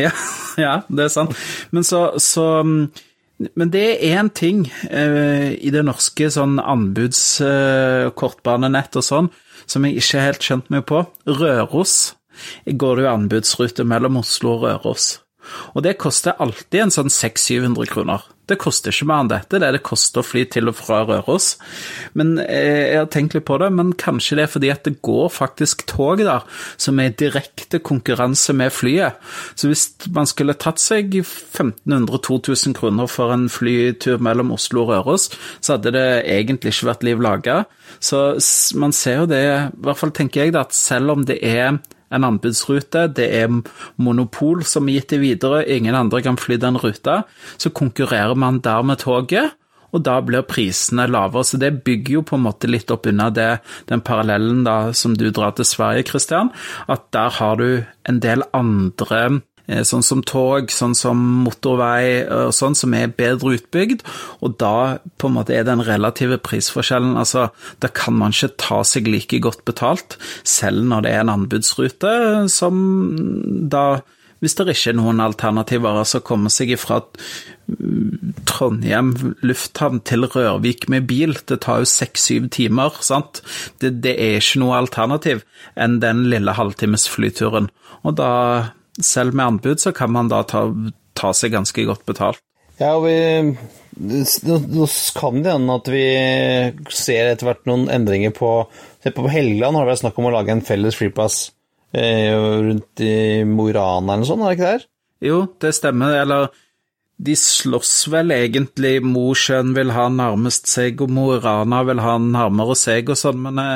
Ja, 0.08 0.12
ja, 0.66 0.74
det 0.89 1.04
er 1.08 1.12
sant. 1.14 1.32
Men 1.72 1.84
så, 1.88 1.99
så 2.22 2.45
men 3.58 3.72
det 3.74 3.86
er 3.89 3.97
én 4.20 4.30
ting 4.38 4.60
eh, 4.91 5.49
i 5.58 5.70
det 5.74 5.82
norske 5.88 6.30
sånn 6.30 6.60
anbudskortbanenett 6.62 8.93
eh, 8.93 8.97
og 8.99 9.04
sånn 9.08 9.30
som 9.70 9.86
jeg 9.88 9.97
ikke 10.02 10.18
er 10.20 10.28
helt 10.30 10.45
skjønt 10.45 10.68
meg 10.74 10.82
på. 10.89 10.99
Røros 11.26 11.93
går 12.66 12.95
det 12.97 13.04
jo 13.06 13.16
anbudsrute 13.16 13.84
mellom 13.88 14.18
Oslo 14.22 14.49
og 14.58 14.62
Røros. 14.66 15.06
Og 15.76 15.84
det 15.86 15.98
koster 16.02 16.38
alltid 16.42 16.86
en 16.86 16.94
sånn 16.94 17.12
600-700 17.12 17.92
kroner. 17.92 18.28
Det 18.52 18.58
koster 18.60 18.92
ikke 18.92 19.08
mer 19.08 19.22
enn 19.24 19.30
dette, 19.32 19.60
det 19.62 19.68
er 19.68 19.76
det 19.78 19.84
koster 19.86 20.20
å 20.20 20.26
fly 20.26 20.42
til 20.52 20.68
og 20.68 20.76
fra 20.76 21.02
Røros. 21.08 21.54
Men 22.20 22.34
eh, 22.42 22.92
jeg 22.92 22.98
har 23.00 23.10
tenkt 23.14 23.36
litt 23.38 23.46
på 23.48 23.56
det, 23.62 23.70
men 23.78 23.94
kanskje 23.96 24.38
det 24.39 24.44
er 24.44 24.52
fordi 24.52 24.72
at 24.74 24.84
det 24.88 24.98
går 25.06 25.30
faktisk 25.32 25.86
tog 25.88 26.24
der 26.26 26.44
som 26.76 27.00
er 27.00 27.12
i 27.12 27.16
direkte 27.22 27.80
konkurranse 27.80 28.56
med 28.58 28.74
flyet. 28.76 29.22
Så 29.56 29.72
hvis 29.72 29.86
man 30.12 30.28
skulle 30.28 30.58
tatt 30.60 30.82
seg 30.84 31.16
1500-2000 31.22 32.76
kroner 32.82 33.08
for 33.12 33.32
en 33.36 33.48
flytur 33.52 34.20
mellom 34.24 34.52
Oslo 34.58 34.84
og 34.84 34.92
Røros, 34.92 35.30
så 35.62 35.78
hadde 35.78 35.96
det 35.96 36.06
egentlig 36.34 36.76
ikke 36.76 36.92
vært 36.92 37.08
liv 37.08 37.24
laga. 37.24 37.64
Så 38.04 38.34
man 38.82 38.92
ser 38.96 39.22
jo 39.22 39.32
det, 39.32 39.46
i 39.72 39.86
hvert 39.86 40.02
fall 40.02 40.12
tenker 40.18 40.44
jeg, 40.44 40.58
det, 40.58 40.68
at 40.68 40.76
selv 40.76 41.16
om 41.16 41.24
det 41.28 41.39
er 41.39 41.80
en 42.12 42.28
anbudsrute, 42.28 43.07
det 43.18 43.30
er 43.41 43.51
monopol 44.01 44.66
som 44.68 44.89
er 44.89 44.99
gitt 44.99 45.16
det 45.16 45.22
videre, 45.24 45.64
ingen 45.66 45.97
andre 45.97 46.22
kan 46.26 46.39
fly 46.39 46.59
den 46.62 46.80
ruta. 46.82 47.24
Så 47.57 47.74
konkurrerer 47.76 48.36
man 48.36 48.62
der 48.64 48.84
med 48.84 49.01
toget, 49.03 49.57
og 49.91 50.05
da 50.07 50.18
blir 50.24 50.45
prisene 50.47 51.07
lavere. 51.12 51.43
Så 51.47 51.59
det 51.59 51.84
bygger 51.86 52.20
jo 52.20 52.26
på 52.28 52.38
en 52.38 52.45
måte 52.45 52.70
litt 52.70 52.91
opp 52.93 53.09
unna 53.12 53.30
det, 53.34 53.51
den 53.91 54.03
parallellen 54.05 54.64
da 54.68 54.78
som 54.95 55.16
du 55.18 55.30
drar 55.32 55.55
til 55.57 55.68
Sverige, 55.68 56.07
Christian, 56.12 56.51
at 56.88 57.09
der 57.16 57.34
har 57.39 57.59
du 57.59 57.84
en 58.07 58.22
del 58.24 58.45
andre 58.55 59.41
sånn 59.88 60.03
som 60.05 60.22
tog, 60.28 60.72
sånn 60.74 60.95
som 60.97 61.19
motorvei 61.45 62.24
og 62.28 62.53
sånn, 62.55 62.78
som 62.78 62.95
er 62.97 63.13
bedre 63.15 63.55
utbygd. 63.57 64.05
Og 64.43 64.57
da 64.61 65.01
på 65.22 65.30
en 65.30 65.38
måte 65.39 65.55
er 65.55 65.67
den 65.67 65.84
relative 65.86 66.39
prisforskjellen 66.43 67.17
altså 67.19 67.49
Da 67.82 67.89
kan 67.93 68.15
man 68.17 68.34
ikke 68.36 68.55
ta 68.61 68.82
seg 68.88 69.07
like 69.09 69.39
godt 69.43 69.63
betalt, 69.67 70.17
selv 70.47 70.84
når 70.88 71.05
det 71.05 71.13
er 71.13 71.24
en 71.24 71.36
anbudsrute, 71.36 72.11
som 72.51 72.82
da 73.72 74.01
hvis 74.41 74.55
det 74.57 74.72
ikke 74.74 74.89
er 74.89 74.97
noen 74.97 75.22
alternativer, 75.22 75.99
altså 76.01 76.24
komme 76.26 76.49
seg 76.49 76.74
fra 76.82 76.97
Trondheim 78.49 79.11
lufthavn 79.45 80.01
til 80.07 80.26
Rørvik 80.26 80.88
med 80.89 81.05
bil, 81.11 81.36
det 81.45 81.59
tar 81.61 81.84
jo 81.84 81.89
seks-syv 81.89 82.49
timer, 82.55 82.97
sant. 83.05 83.43
Det, 83.78 83.93
det, 84.01 84.15
er 84.17 84.39
ikke 84.39 84.63
noe 84.63 84.80
alternativ 84.82 85.43
enn 85.78 85.99
den 86.01 86.26
lille 86.34 86.57
halvtimes 86.57 87.05
flyturen. 87.13 87.69
Og 88.01 88.17
da 88.17 88.32
selv 89.00 89.34
med 89.34 89.46
anbud 89.46 89.80
så 89.80 89.94
kan 89.96 90.12
man 90.12 90.32
da 90.32 90.42
ta, 90.48 90.66
ta 91.18 91.32
seg 91.36 91.54
ganske 91.56 91.86
godt 91.88 92.04
betalt. 92.10 92.42
Ja, 92.82 92.96
og 92.98 93.06
vi 93.06 93.54
Nå 94.02 94.86
kan 95.14 95.42
det 95.44 95.52
hende 95.52 95.76
at 95.76 95.89
vi 95.92 96.06
ser 96.96 97.28
etter 97.30 97.50
hvert 97.50 97.68
noen 97.70 97.89
endringer 97.92 98.32
på 98.34 98.52
Se 99.04 99.12
på 99.14 99.28
Helgeland 99.30 99.78
har 99.78 99.86
det 99.86 99.92
vært 99.92 100.02
snakk 100.06 100.18
om 100.22 100.30
å 100.30 100.34
lage 100.34 100.54
en 100.54 100.64
felles 100.66 100.96
flyplass 100.98 101.38
eh, 101.98 102.32
rundt 102.32 103.04
i 103.04 103.44
Mo 103.50 103.68
i 103.70 103.74
Rana 103.76 104.14
eller 104.14 104.24
noe 104.24 104.30
sånt, 104.30 104.46
er 104.46 104.54
det 104.54 104.58
ikke 104.58 104.72
det? 104.72 104.88
Jo, 105.26 105.39
det 105.62 105.72
stemmer. 105.74 106.16
Eller 106.22 106.48
de 107.22 107.36
slåss 107.38 107.96
vel 108.14 108.34
egentlig. 108.36 108.94
Mosjøen 109.06 109.74
vil 109.74 109.94
ha 109.98 110.06
nærmest 110.14 110.70
seg, 110.70 111.02
og 111.02 111.14
Mo 111.14 111.28
i 111.34 111.42
Rana 111.42 111.82
vil 111.89 112.02
ha 112.06 112.16
nærmere 112.22 112.78
seg 112.78 113.10
og 113.10 113.18
sånn, 113.18 113.42
men 113.50 113.62
eh, 113.66 113.76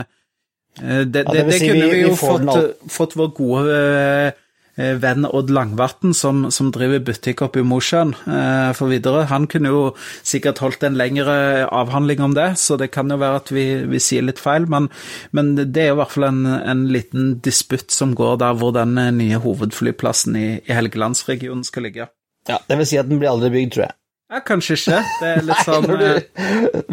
det, 0.78 0.88
ja, 0.88 1.03
det, 1.09 1.26
det, 1.26 1.45
det 1.49 1.59
si 1.59 1.70
kunne 1.74 1.89
vi, 1.89 1.91
vi 1.97 2.05
jo 2.05 2.16
fått, 2.22 2.89
fått, 2.99 3.18
vår 3.18 3.34
gode 3.41 3.66
eh, 3.82 4.30
Eh, 4.30 4.44
venn 4.76 5.26
Odd 5.26 5.51
Langvatn, 5.55 6.13
som, 6.13 6.45
som 6.51 6.71
driver 6.76 6.99
butikk 7.07 7.45
oppe 7.45 7.61
i 7.61 7.65
Mosjøen, 7.67 8.11
eh, 8.28 8.71
for 8.76 8.91
videre. 8.91 9.26
Han 9.32 9.47
kunne 9.51 9.71
jo 9.71 9.84
sikkert 10.26 10.59
holdt 10.63 10.84
en 10.84 10.97
lengre 10.99 11.65
avhandling 11.69 12.23
om 12.26 12.36
det, 12.36 12.51
så 12.59 12.78
det 12.80 12.91
kan 12.95 13.11
jo 13.11 13.19
være 13.21 13.41
at 13.43 13.51
vi, 13.55 13.65
vi 13.88 14.01
sier 14.03 14.26
litt 14.28 14.41
feil. 14.41 14.67
Men, 14.71 14.89
men, 15.32 15.55
det 15.55 15.86
er 15.86 15.93
jo 15.93 15.99
i 15.99 16.01
hvert 16.03 16.15
fall 16.17 16.30
en, 16.30 16.43
en 16.59 16.86
liten 16.91 17.36
disputt 17.45 17.95
som 17.95 18.15
går 18.17 18.39
der 18.43 18.59
hvor 18.59 18.76
den 18.76 18.97
eh, 18.99 19.13
nye 19.15 19.39
hovedflyplassen 19.43 20.36
i, 20.39 20.47
i 20.65 20.76
Helgelandsregionen 20.76 21.63
skal 21.67 21.88
ligge. 21.88 22.09
Ja, 22.49 22.59
Det 22.67 22.78
vil 22.78 22.89
si 22.89 22.99
at 22.99 23.07
den 23.09 23.21
blir 23.21 23.32
aldri 23.32 23.53
bygd, 23.55 23.78
tror 23.78 23.88
jeg. 23.88 23.97
Ja, 24.34 24.39
kanskje 24.41 24.76
ikke. 24.76 25.01
Det 25.21 25.32
er 25.32 25.43
litt 25.45 25.65
sånn 25.67 25.86
Nei, 25.88 26.13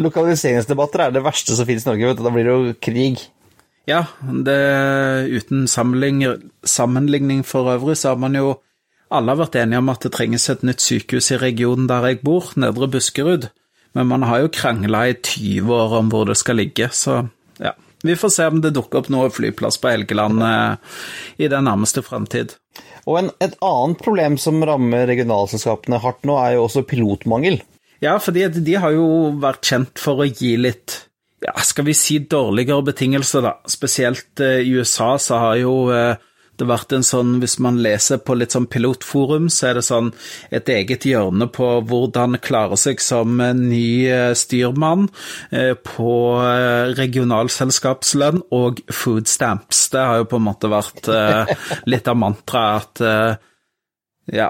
Lokaliseringsdebatter 0.01 1.07
er 1.07 1.15
det 1.15 1.23
verste 1.25 1.57
som 1.57 1.67
finnes 1.67 1.85
i 1.85 1.89
Norge, 1.89 2.11
vet 2.11 2.19
du. 2.21 2.25
Da 2.25 2.33
blir 2.33 2.47
det 2.47 2.53
jo 2.53 2.75
krig. 2.79 3.23
Ja, 3.89 4.05
det, 4.21 4.59
uten 5.27 5.67
sammenligning, 5.67 7.43
for 7.43 7.71
øvrig, 7.73 7.97
så 7.99 8.13
har 8.13 8.21
man 8.21 8.35
jo 8.37 8.55
alle 9.13 9.35
vært 9.37 9.57
enige 9.59 9.81
om 9.83 9.91
at 9.91 10.05
det 10.05 10.13
trenges 10.15 10.47
et 10.49 10.63
nytt 10.63 10.81
sykehus 10.81 11.33
i 11.35 11.39
regionen 11.41 11.89
der 11.89 12.07
jeg 12.07 12.21
bor, 12.23 12.53
Nedre 12.55 12.87
Buskerud. 12.87 13.49
Men 13.93 14.09
man 14.09 14.23
har 14.25 14.41
jo 14.41 14.53
krangla 14.53 15.03
i 15.11 15.17
20 15.19 15.73
år 15.75 15.97
om 15.99 16.09
hvor 16.09 16.25
det 16.29 16.39
skal 16.39 16.57
ligge, 16.61 16.89
så 16.95 17.25
ja. 17.59 17.75
Vi 18.03 18.15
får 18.19 18.31
se 18.35 18.47
om 18.51 18.59
det 18.59 18.73
dukker 18.75 18.99
opp 18.99 19.09
noe 19.13 19.29
flyplass 19.31 19.77
på 19.79 19.91
Helgeland 19.93 20.41
eh, 20.43 20.95
i 21.39 21.47
den 21.47 21.63
nærmeste 21.69 22.01
fremtid. 22.03 22.57
Og 23.07 23.19
en, 23.19 23.29
et 23.43 23.55
annet 23.63 24.01
problem 24.03 24.35
som 24.41 24.63
rammer 24.65 25.05
regionalselskapene 25.07 26.01
hardt 26.03 26.27
nå, 26.27 26.35
er 26.39 26.57
jo 26.57 26.65
også 26.65 26.83
pilotmangel. 26.89 27.61
Ja, 28.03 28.17
fordi 28.19 28.49
de 28.57 28.75
har 28.75 28.91
jo 28.95 29.05
vært 29.39 29.63
kjent 29.69 30.01
for 30.01 30.19
å 30.19 30.27
gi 30.27 30.57
litt 30.59 31.03
ja, 31.43 31.53
skal 31.63 31.85
vi 31.85 31.95
si 31.97 32.19
dårligere 32.19 32.83
betingelser, 32.91 33.43
da. 33.45 33.57
Spesielt 33.69 34.39
eh, 34.39 34.61
i 34.63 34.77
USA 34.77 35.17
så 35.19 35.41
har 35.41 35.57
jo 35.59 35.75
eh, 35.93 36.15
det 36.53 36.67
vært 36.69 36.93
en 36.93 37.03
sånn, 37.03 37.39
Hvis 37.41 37.57
man 37.65 37.79
leser 37.81 38.19
på 38.21 38.35
litt 38.37 38.53
sånn 38.53 38.67
pilotforum, 38.69 39.47
så 39.49 39.71
er 39.71 39.79
det 39.79 39.85
sånn 39.87 40.11
et 40.53 40.69
eget 40.69 41.07
hjørne 41.09 41.47
på 41.49 41.69
hvordan 41.89 42.37
klare 42.45 42.77
seg 42.77 43.01
som 43.01 43.41
ny 43.41 44.05
eh, 44.05 44.33
styrmann 44.37 45.07
på 45.83 46.11
regionalselskapslønn 46.99 48.43
og 48.53 48.83
food 48.93 49.27
stamps. 49.27 49.87
Det 49.93 50.05
har 50.05 50.21
jo 50.21 50.29
på 50.29 50.39
en 50.39 50.45
måte 50.45 50.69
vært 50.71 51.09
litt 51.89 52.07
av 52.07 52.21
mantraet 52.21 53.01
at 53.01 53.49
ja, 54.31 54.49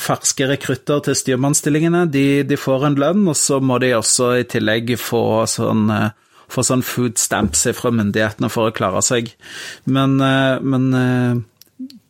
ferske 0.00 0.48
rekrutter 0.50 1.00
til 1.06 1.16
styrmannsstillingene, 1.16 2.04
de, 2.12 2.42
de, 2.44 2.58
får 2.60 2.88
en 2.88 2.98
lønn, 3.00 3.24
og 3.30 3.38
så 3.38 3.60
må 3.64 3.78
de 3.80 3.94
også 3.96 4.32
i 4.42 4.48
tillegg 4.48 4.92
få 5.00 5.44
sånn, 5.48 5.86
eh, 5.92 6.10
få 6.52 6.64
sånn 6.66 6.84
food 6.84 7.16
stamps 7.20 7.64
fra 7.78 7.92
myndighetene 7.94 8.50
for 8.52 8.68
å 8.68 8.74
klare 8.76 9.00
seg. 9.04 9.32
Men, 9.88 10.18
eh, 10.20 10.60
men 10.60 10.92
eh, 10.98 11.40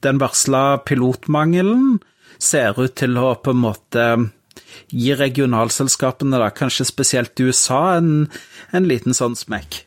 den 0.02 0.18
varsla 0.18 0.82
pilotmangelen 0.82 2.00
ser 2.42 2.74
ut 2.80 2.96
til 2.98 3.18
å 3.22 3.36
på 3.38 3.54
en 3.54 3.62
måte 3.62 4.08
gi 4.90 5.14
regionalselskapene, 5.14 6.40
da, 6.42 6.50
kanskje 6.50 6.88
spesielt 6.88 7.38
USA, 7.40 7.98
en, 8.00 8.26
en 8.74 8.88
liten 8.90 9.14
sånn 9.14 9.38
smekk. 9.38 9.84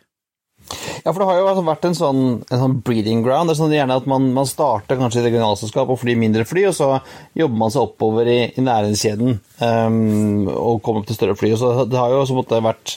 Ja, 1.05 1.11
for 1.11 1.21
det 1.21 1.27
har 1.29 1.37
jo 1.37 1.47
altså 1.51 1.63
vært 1.67 1.83
en 1.85 1.97
sånn, 1.97 2.21
en 2.49 2.61
sånn 2.61 2.77
breeding 2.85 3.21
ground. 3.25 3.49
Det 3.49 3.53
er 3.53 3.59
sånn 3.59 3.75
gjerne 3.75 3.97
at 3.99 4.07
man, 4.09 4.25
man 4.33 4.47
starter 4.49 4.97
kanskje 4.97 5.21
i 5.21 5.25
regionalselskap 5.27 5.91
og 5.93 5.99
flyr 6.01 6.17
mindre 6.17 6.45
fly, 6.49 6.63
og 6.71 6.73
så 6.77 6.87
jobber 7.37 7.61
man 7.61 7.73
seg 7.73 7.85
oppover 7.85 8.29
i, 8.31 8.39
i 8.57 8.65
næringskjeden 8.65 9.35
um, 9.61 10.49
og 10.49 10.81
kommer 10.85 11.03
opp 11.03 11.11
til 11.11 11.19
større 11.19 11.37
fly. 11.37 11.53
Og 11.53 11.61
så 11.61 11.85
Det 11.91 11.99
har 12.01 12.09
jo 12.13 12.23
også 12.23 12.39
måtte 12.39 12.63
vært 12.65 12.95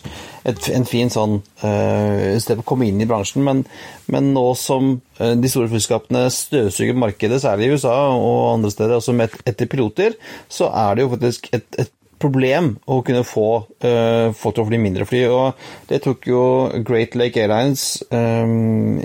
et, 0.48 0.70
en 0.72 0.88
fin 0.88 1.12
sånn 1.12 1.36
uh, 1.60 2.38
sted 2.40 2.62
å 2.62 2.66
komme 2.68 2.88
inn 2.88 3.04
i 3.04 3.08
bransjen, 3.10 3.44
men, 3.44 3.62
men 4.08 4.32
nå 4.32 4.46
som 4.56 4.94
uh, 5.20 5.34
de 5.36 5.52
store 5.52 5.68
flyselskapene 5.68 6.24
støvsuger 6.32 6.96
markedet, 6.96 7.42
særlig 7.44 7.68
i 7.68 7.76
USA 7.76 7.98
og 8.14 8.54
andre 8.54 8.72
steder, 8.72 8.96
også 8.96 9.16
med 9.18 9.36
etter 9.44 9.68
piloter, 9.68 10.16
så 10.48 10.72
er 10.72 10.96
det 10.96 11.04
jo 11.04 11.12
faktisk 11.12 11.52
et, 11.52 11.68
et 11.76 11.92
problem 12.20 12.72
å 12.90 13.00
kunne 13.06 13.24
få 13.26 13.46
uh, 13.84 14.34
folk 14.36 14.56
til 14.56 14.64
å 14.64 14.68
fly 14.68 14.80
mindre 14.82 15.06
fly. 15.08 15.22
og 15.30 15.88
Det 15.90 16.00
tok 16.04 16.28
jo 16.30 16.42
Great 16.86 17.16
Lake 17.18 17.42
Airlines 17.42 18.02
um, 18.10 18.98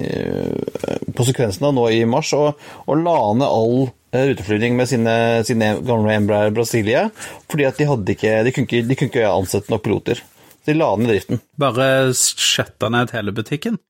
på 1.14 1.28
sekvensen 1.28 1.70
av 1.70 1.76
nå 1.78 1.88
i 1.93 2.03
mars 2.09 2.34
og, 2.38 2.59
og 2.88 3.01
la 3.05 3.18
ned 3.39 3.47
all 3.47 3.78
uh, 3.88 4.26
ruteflygning 4.34 4.78
med 4.80 4.91
sine, 4.91 5.16
sine 5.47 5.76
gamle 5.86 6.18
Embraer 6.18 6.53
Brasilia, 6.55 7.07
fordi 7.51 7.70
at 7.70 7.80
de, 7.80 7.89
hadde 7.89 8.18
ikke, 8.18 8.36
de, 8.45 8.55
kunne 8.55 8.70
ikke, 8.70 8.84
de 8.89 8.99
kunne 8.99 9.14
ikke 9.14 9.32
ansette 9.32 9.74
nok 9.74 9.86
piloter. 9.86 10.22
De 10.64 10.76
la 10.78 10.93
ned 10.97 11.11
driften. 11.11 11.41
Bare 11.59 11.88
skjøtta 12.18 12.91
ned 12.93 13.11
hele 13.16 13.34
butikken? 13.36 13.82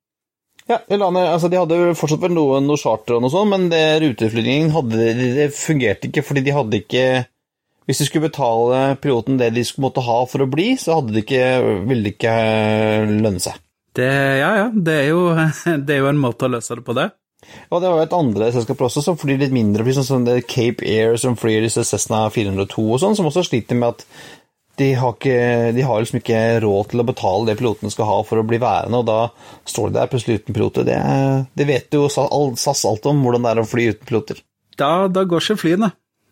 Ja, 0.69 0.79
de, 0.87 0.95
ned, 0.95 1.25
altså 1.27 1.49
de 1.51 1.59
hadde 1.59 1.77
fortsatt 1.99 2.21
vel 2.23 2.35
noe, 2.37 2.61
noe 2.63 2.79
charter 2.79 3.17
og 3.17 3.25
noe 3.25 3.33
sånt, 3.33 3.51
men 3.51 3.67
det, 3.71 3.83
ruteflygningen 4.03 4.71
hadde, 4.71 5.09
det 5.35 5.49
fungerte 5.57 6.07
ikke 6.07 6.23
fordi 6.23 6.45
de 6.45 6.55
hadde 6.55 6.79
ikke 6.79 7.05
hvis 7.87 7.99
de 7.99 8.07
skulle 8.07 8.29
betale 8.29 8.95
piloten 9.03 9.39
det 9.39 9.51
de 9.55 9.65
måtte 9.83 10.03
ha 10.05 10.21
for 10.29 10.45
å 10.45 10.49
bli, 10.49 10.73
så 10.79 11.01
det 11.07 11.25
ikke, 11.25 11.45
ville 11.89 12.05
det 12.05 12.15
ikke 12.15 12.35
lønne 13.09 13.43
seg. 13.43 13.59
Det, 13.93 14.09
ja, 14.39 14.53
ja. 14.57 14.69
Det 14.73 14.93
er, 15.01 15.09
jo, 15.11 15.25
det 15.85 15.97
er, 15.97 16.01
jo, 16.01 16.09
en 16.09 16.21
måte 16.21 16.47
å 16.47 16.53
løse 16.53 16.79
det 16.79 16.85
på, 16.85 16.95
det. 16.97 17.09
Og 17.69 17.81
det 17.83 17.89
var 17.91 17.99
jo 17.99 18.05
et 18.07 18.15
andre 18.15 18.53
selskap 18.55 18.85
også 18.87 19.03
som 19.03 19.17
flyr 19.19 19.41
litt 19.41 19.53
mindre, 19.53 19.83
sånn 19.93 20.07
som 20.07 20.23
det 20.27 20.45
Cape 20.47 20.85
Air 20.87 21.17
som 21.19 21.35
flyr 21.37 21.65
disse 21.65 21.83
Cessna 21.85 22.23
402 22.31 22.85
og 22.87 23.01
sånn, 23.03 23.17
som 23.19 23.27
også 23.27 23.43
sliter 23.49 23.77
med 23.77 23.97
at 23.97 24.07
de 24.81 24.87
har, 24.97 25.13
ikke, 25.13 25.71
de 25.75 25.83
har 25.85 25.99
liksom 26.01 26.17
ikke 26.17 26.39
råd 26.63 26.87
til 26.89 27.03
å 27.03 27.05
betale 27.05 27.45
det 27.45 27.57
pilotene 27.59 27.93
skal 27.93 28.07
ha 28.09 28.15
for 28.25 28.41
å 28.41 28.45
bli 28.47 28.57
værende, 28.61 29.03
og 29.03 29.05
da 29.05 29.67
står 29.69 29.91
de 29.91 29.99
der 29.99 30.09
plutselig 30.09 30.39
uten 30.39 30.55
piloter. 30.55 30.87
Det, 30.87 30.95
det 31.53 31.67
vet 31.69 31.93
jo 31.93 32.07
SAS 32.09 32.81
alt 32.89 33.05
om, 33.11 33.21
hvordan 33.21 33.45
det 33.45 33.51
er 33.51 33.61
å 33.61 33.67
fly 33.69 33.91
uten 33.91 34.09
piloter. 34.09 34.41
Da, 34.79 35.05
da 35.13 35.27
går 35.29 35.45
ikke 35.45 35.59
flyene. 35.61 35.91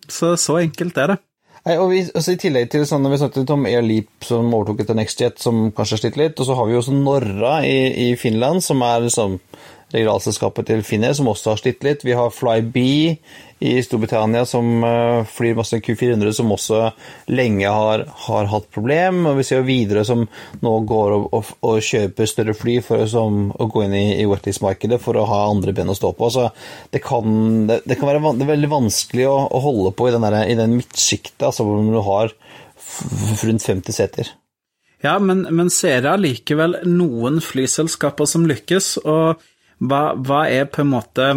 Så 0.09 0.33
så 0.41 0.57
enkelt 0.63 0.97
er 0.97 1.13
det. 1.13 1.19
Nei, 1.61 1.75
og 1.77 1.91
vi, 1.91 1.99
altså 2.09 2.33
I 2.33 2.39
tillegg 2.41 2.71
til 2.73 2.87
sånn, 2.89 3.03
når 3.05 3.13
vi 3.13 3.17
snakket 3.21 3.51
om 3.53 3.67
Air 3.69 3.83
Leap 3.85 4.25
som 4.25 4.47
overtok 4.49 4.81
etter 4.81 4.97
NextJet, 4.97 5.37
som 5.43 5.67
kanskje 5.77 5.97
har 5.97 6.01
slitt 6.01 6.17
litt, 6.17 6.39
og 6.41 6.47
så 6.47 6.55
har 6.57 6.65
vi 6.65 6.73
jo 6.73 6.81
også 6.81 6.95
Norra 6.95 7.59
i, 7.67 7.75
i, 8.07 8.07
Finland, 8.17 8.63
som 8.65 8.81
er 8.85 9.03
liksom 9.05 9.37
regionalselskapet 9.91 10.71
til 10.71 10.81
Finnair, 10.87 11.13
som 11.13 11.29
også 11.29 11.53
har 11.53 11.61
slitt 11.61 11.85
litt. 11.85 12.05
Vi 12.07 12.17
har 12.17 12.33
Flyb 12.33 12.79
i 13.61 13.83
Storbritannia 13.83 14.41
som 14.49 14.83
uh, 14.83 15.21
flyr 15.29 15.53
masse 15.53 15.77
Q400, 15.85 16.31
som 16.33 16.49
også 16.49 16.79
lenge 17.29 17.69
har, 17.69 18.03
har 18.25 18.49
hatt 18.49 18.65
problem. 18.73 19.19
Og 19.29 19.37
vi 19.37 19.45
ser 19.45 19.61
jo 19.61 19.67
videre 19.67 20.01
som 20.07 20.23
nå 20.65 20.73
går 20.89 21.13
og, 21.17 21.27
og, 21.37 21.51
og 21.69 21.85
kjøper 21.85 22.29
større 22.29 22.55
fly 22.57 22.79
for 22.85 23.05
som, 23.11 23.51
å 23.53 23.69
gå 23.69 23.85
inn 23.85 23.93
i, 23.99 24.05
i 24.23 24.25
wetlease-markedet 24.29 24.97
for 25.03 25.19
å 25.21 25.27
ha 25.29 25.43
andre 25.51 25.75
ben 25.77 25.93
å 25.93 25.97
stå 25.97 26.13
på. 26.17 26.31
Så 26.33 26.47
det 26.89 27.03
kan, 27.05 27.67
det, 27.69 27.83
det 27.85 27.99
kan 28.01 28.09
være 28.09 28.33
det 28.41 28.49
veldig 28.49 28.71
vanskelig 28.73 29.29
å, 29.29 29.37
å, 29.45 29.61
holde 29.61 29.93
på 29.93 30.09
i 30.09 30.15
den, 30.17 30.25
der, 30.25 30.39
i 30.49 30.57
den 30.57 30.79
midtsjiktet, 30.79 31.45
altså 31.51 31.67
hvor 31.67 31.85
du 31.85 32.01
har 32.09 32.33
rundt 33.45 33.69
50 33.69 33.93
seter. 33.93 34.35
Ja, 35.05 35.19
men, 35.21 35.45
men 35.53 35.69
ser 35.73 35.99
jeg 35.99 36.05
det 36.05 36.15
allikevel 36.15 36.79
noen 36.89 37.37
flyselskaper 37.45 38.25
som 38.29 38.49
lykkes, 38.49 38.95
og 39.05 39.41
hva, 39.81 40.03
hva 40.17 40.47
er 40.49 40.65
på 40.69 40.81
en 40.81 40.95
måte 40.97 41.33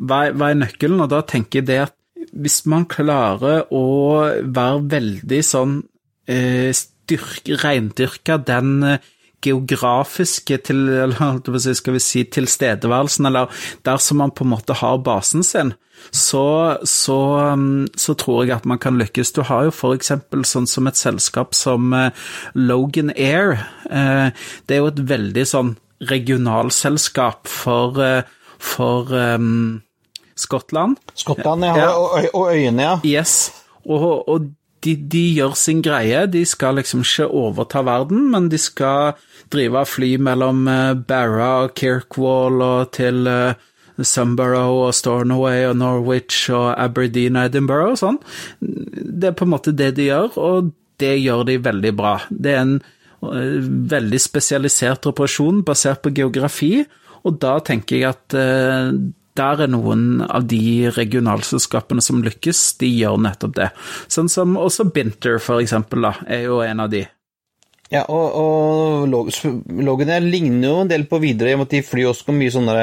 hva, 0.00 0.24
hva, 0.32 0.50
er 0.50 0.60
nøkkelen? 0.62 1.02
Og 1.04 1.10
da 1.12 1.22
tenker 1.26 1.60
jeg 1.60 1.68
det 1.70 1.80
at 1.88 1.96
hvis 2.32 2.62
man 2.70 2.86
klarer 2.90 3.66
å 3.74 3.84
være 4.42 4.84
veldig 4.92 5.40
sånn 5.44 5.80
eh, 6.30 6.70
styrke, 6.76 7.58
reindyrka 7.64 8.38
den 8.46 8.76
eh, 8.86 9.10
geografiske 9.42 10.58
til, 10.68 10.84
eller 11.02 11.74
skal 11.74 11.96
vi 11.96 12.02
si, 12.02 12.24
tilstedeværelsen, 12.30 13.26
eller 13.26 13.64
der 13.84 13.98
som 13.98 14.22
man 14.22 14.30
på 14.30 14.46
en 14.46 14.52
måte 14.54 14.76
har 14.78 15.00
basen 15.02 15.42
sin, 15.46 15.74
så, 16.10 16.78
så, 16.88 17.18
um, 17.52 17.86
så, 17.96 18.14
tror 18.18 18.44
jeg 18.44 18.56
at 18.56 18.66
man 18.66 18.80
kan 18.82 18.98
lykkes. 18.98 19.32
Du 19.36 19.42
har 19.46 19.68
jo 19.68 19.74
f.eks. 19.74 20.12
sånn 20.48 20.66
som 20.66 20.90
et 20.90 20.98
selskap 20.98 21.54
som 21.54 21.92
eh, 21.94 22.10
Logan 22.58 23.12
Air. 23.14 23.60
Eh, 23.86 24.32
det 24.66 24.76
er 24.76 24.82
jo 24.82 24.90
et 24.90 25.02
veldig 25.12 25.46
sånn 25.46 25.76
regionalselskap 26.10 27.46
for, 27.46 28.02
for 28.62 29.10
um, 29.10 29.82
Skottland. 30.38 31.00
Skottland, 31.18 31.66
ja. 31.66 31.90
Og, 31.98 32.28
og 32.32 32.52
øyene, 32.54 32.82
ja. 32.82 32.98
Yes. 33.04 33.52
Og, 33.84 34.22
og 34.28 34.46
de, 34.82 34.94
de, 34.96 35.24
gjør 35.36 35.56
sin 35.58 35.82
greie. 35.82 36.24
De 36.30 36.44
skal 36.46 36.78
liksom 36.78 37.02
ikke 37.06 37.28
overta 37.28 37.82
verden, 37.86 38.30
men 38.30 38.48
de 38.50 38.58
skal 38.58 39.18
drive 39.52 39.84
fly 39.86 40.14
mellom 40.22 40.64
Barra 41.06 41.50
og 41.66 41.74
Kirkwall 41.78 42.62
og 42.62 42.94
til 42.96 43.28
Sunborough 44.00 44.88
og 44.88 44.94
Stornoway 44.94 45.66
og 45.68 45.76
Norwich 45.76 46.50
og 46.52 46.72
Aberdeen 46.80 47.36
og 47.36 47.50
Edinburgh 47.50 47.92
og 47.92 48.00
sånn. 48.00 48.18
Det 48.60 49.30
er 49.30 49.36
på 49.36 49.46
en 49.46 49.52
måte 49.52 49.74
det 49.76 49.92
de 49.98 50.08
gjør, 50.08 50.38
og 50.40 50.72
det 51.02 51.14
gjør 51.20 51.46
de 51.48 51.58
veldig 51.62 51.92
bra. 51.98 52.16
Det 52.30 52.54
er 52.54 52.62
en 52.62 52.76
uh, 52.78 53.58
veldig 53.92 54.20
spesialisert 54.22 55.08
operasjon 55.10 55.62
basert 55.66 56.02
på 56.04 56.14
geografi, 56.16 56.74
og 57.22 57.40
da 57.42 57.56
tenker 57.64 57.98
jeg 57.98 58.12
at 58.12 58.36
uh, 58.38 58.92
der 59.38 59.64
er 59.64 59.70
noen 59.72 60.20
av 60.26 60.44
de 60.48 60.90
regionalselskapene 60.92 62.04
som 62.04 62.20
lykkes, 62.24 62.60
de 62.82 62.90
gjør 62.90 63.20
nettopp 63.24 63.56
det. 63.56 63.70
Sånn 64.12 64.28
som 64.32 64.58
også 64.60 64.90
Binter, 64.92 65.38
for 65.40 65.62
eksempel, 65.64 66.04
da, 66.04 66.14
er 66.28 66.46
jo 66.50 66.60
en 66.64 66.84
av 66.84 66.92
de. 66.92 67.06
Ja, 67.92 68.04
og, 68.08 68.36
og 68.40 69.64
Logan 69.84 70.28
ligner 70.28 70.68
jo 70.68 70.76
en 70.82 70.92
del 70.92 71.06
på 71.08 71.20
videre, 71.22 71.52
i 71.52 71.56
og 71.56 71.62
med 71.62 71.70
at 71.70 71.76
de 71.78 71.84
flyr 71.84 72.12
også 72.12 72.28
på 72.28 72.36
mye 72.36 72.52
sånne 72.52 72.76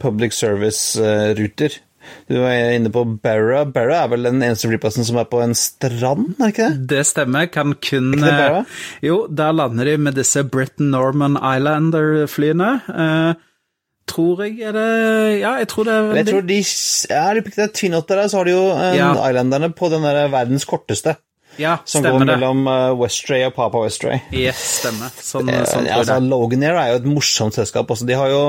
public 0.00 0.36
service-ruter. 0.36 1.80
Du 2.28 2.38
var 2.40 2.54
inne 2.72 2.92
på 2.92 3.02
Barra. 3.20 3.64
Barra 3.68 4.02
er 4.04 4.12
vel 4.12 4.28
den 4.28 4.40
eneste 4.44 4.70
flyplassen 4.70 5.04
som 5.04 5.18
er 5.20 5.26
på 5.28 5.42
en 5.44 5.56
strand, 5.58 6.30
er 6.36 6.46
det 6.46 6.52
ikke 6.54 6.68
det? 6.68 6.86
Det 6.92 7.02
stemmer. 7.08 7.50
Kan 7.52 7.74
kun 7.76 8.14
ikke 8.14 8.24
det 8.24 8.38
Barra? 8.38 8.62
Jo, 9.04 9.18
der 9.28 9.56
lander 9.56 9.90
de 9.90 9.98
med 10.00 10.16
disse 10.16 10.44
Britain 10.44 10.92
Norman 10.94 11.36
Islander-flyene. 11.36 12.70
Uh, 12.88 13.47
tror 14.10 14.42
jeg 14.44 14.58
er 14.68 14.74
det 14.76 14.88
Ja, 15.40 15.54
jeg 15.60 15.68
tror 15.70 15.86
det 15.88 15.94
er 15.94 16.18
Jeg 16.20 16.28
tror 16.30 16.44
de 16.48 16.58
Ja, 17.10 17.22
det 17.36 17.64
er 17.64 17.72
Twinotter 17.74 18.20
der, 18.20 18.28
så 18.28 18.40
har 18.40 18.48
de 18.48 18.54
jo 18.54 18.66
uh, 18.72 18.90
ja. 18.96 19.12
Islanderne 19.14 19.72
på 19.76 19.90
den 19.92 20.06
der 20.06 20.28
verdens 20.32 20.66
korteste. 20.68 21.18
Ja, 21.58 21.80
som 21.90 22.04
går 22.06 22.22
mellom 22.22 22.68
uh, 22.70 22.92
Westray 23.00 23.42
og 23.48 23.56
Papa 23.56 23.80
Westray. 23.82 24.20
Yes, 24.30 24.60
stemmer. 24.78 25.10
Sånn, 25.10 25.48
eh, 25.50 25.64
sånn 25.66 25.88
altså, 25.90 26.20
Loganair 26.22 26.78
er 26.78 26.92
jo 26.92 27.00
et 27.00 27.08
morsomt 27.10 27.56
selskap. 27.56 27.90
Altså, 27.90 28.06
de 28.06 28.14
har 28.14 28.30
jo, 28.30 28.42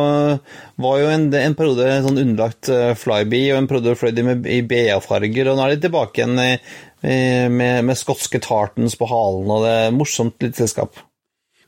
var 0.86 1.00
jo 1.02 1.08
en, 1.10 1.26
en 1.40 1.58
periode 1.58 1.88
sånn 2.06 2.22
underlagt 2.22 2.70
Flyby, 3.02 3.42
og 3.56 3.64
en 3.64 3.72
periode 3.72 3.98
fløy 3.98 4.14
de 4.14 4.28
med, 4.28 4.46
i 4.46 4.62
BA-farger, 4.62 5.50
og 5.50 5.58
nå 5.58 5.66
er 5.66 5.74
de 5.74 5.88
tilbake 5.88 6.22
igjen 6.22 6.38
i, 6.44 6.52
med, 7.02 7.82
med, 7.88 7.98
skotske 7.98 8.44
tartans 8.46 8.94
på 9.00 9.10
halen, 9.10 9.50
og 9.58 9.66
det 9.66 9.74
er 9.74 9.90
et 9.90 9.98
morsomt 9.98 10.46
lite 10.46 10.62
selskap. 10.62 11.02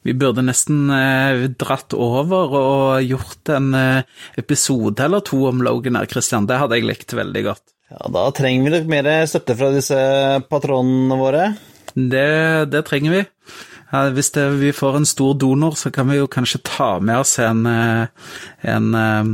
Vi 0.02 0.16
burde 0.18 0.42
nesten 0.46 0.90
eh, 0.90 1.48
dratt 1.62 1.94
over 1.94 2.56
og 2.58 3.06
gjort 3.06 3.52
en 3.54 3.74
eh, 3.78 4.08
episode 4.42 5.04
eller 5.06 5.22
to 5.26 5.44
om 5.52 5.62
Logan 5.62 6.00
her, 6.00 6.10
Christian. 6.10 6.48
Det 6.50 6.58
hadde 6.58 6.80
jeg 6.80 6.90
likt 6.90 7.14
veldig 7.18 7.44
godt. 7.52 7.66
Ja, 7.92 8.08
Da 8.16 8.24
trenger 8.36 8.66
vi 8.66 8.74
nok 8.78 8.90
mer 8.90 9.12
støtte 9.30 9.58
fra 9.60 9.70
disse 9.76 10.00
patronene 10.50 11.20
våre. 11.20 11.52
Det, 11.94 12.72
det 12.72 12.86
trenger 12.88 13.18
vi. 13.18 13.22
Ja, 13.92 14.06
hvis 14.16 14.32
det, 14.32 14.46
vi 14.62 14.72
får 14.72 15.02
en 15.02 15.08
stor 15.10 15.36
donor, 15.36 15.76
så 15.76 15.92
kan 15.92 16.08
vi 16.10 16.22
jo 16.22 16.30
kanskje 16.32 16.64
ta 16.64 16.94
med 17.04 17.26
oss 17.26 17.36
en, 17.44 17.66
eh, 17.68 18.08
en 18.72 18.96
eh, 18.96 19.32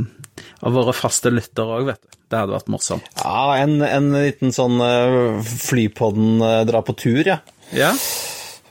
av 0.66 0.74
våre 0.74 0.94
faste 0.96 1.30
lyttere 1.30 1.78
òg, 1.78 1.92
vet 1.92 2.02
du. 2.02 2.16
Det 2.28 2.36
hadde 2.42 2.52
vært 2.58 2.68
morsomt. 2.68 3.06
Ja, 3.22 3.54
en, 3.62 3.78
en 3.86 4.10
liten 4.12 4.52
sånn 4.52 4.82
eh, 4.84 5.38
flypodden 5.62 6.42
dra 6.68 6.82
på 6.84 6.92
tur, 6.98 7.22
ja. 7.24 7.38
ja. 7.72 7.94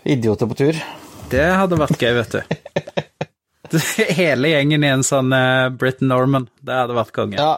Idioter 0.05 0.51
på 0.51 0.59
tur. 0.59 0.83
Det 1.31 1.45
hadde 1.59 1.79
vært 1.79 2.01
gøy, 2.01 2.13
vet 2.21 2.35
du. 2.37 2.41
Hele 4.21 4.53
gjengen 4.53 4.83
i 4.85 4.91
en 4.91 5.03
sånn 5.03 5.33
Brit 5.79 5.99
Norman. 6.01 6.47
Det 6.63 6.75
hadde 6.81 6.95
vært 6.95 7.15
konge. 7.15 7.39
Ja, 7.39 7.57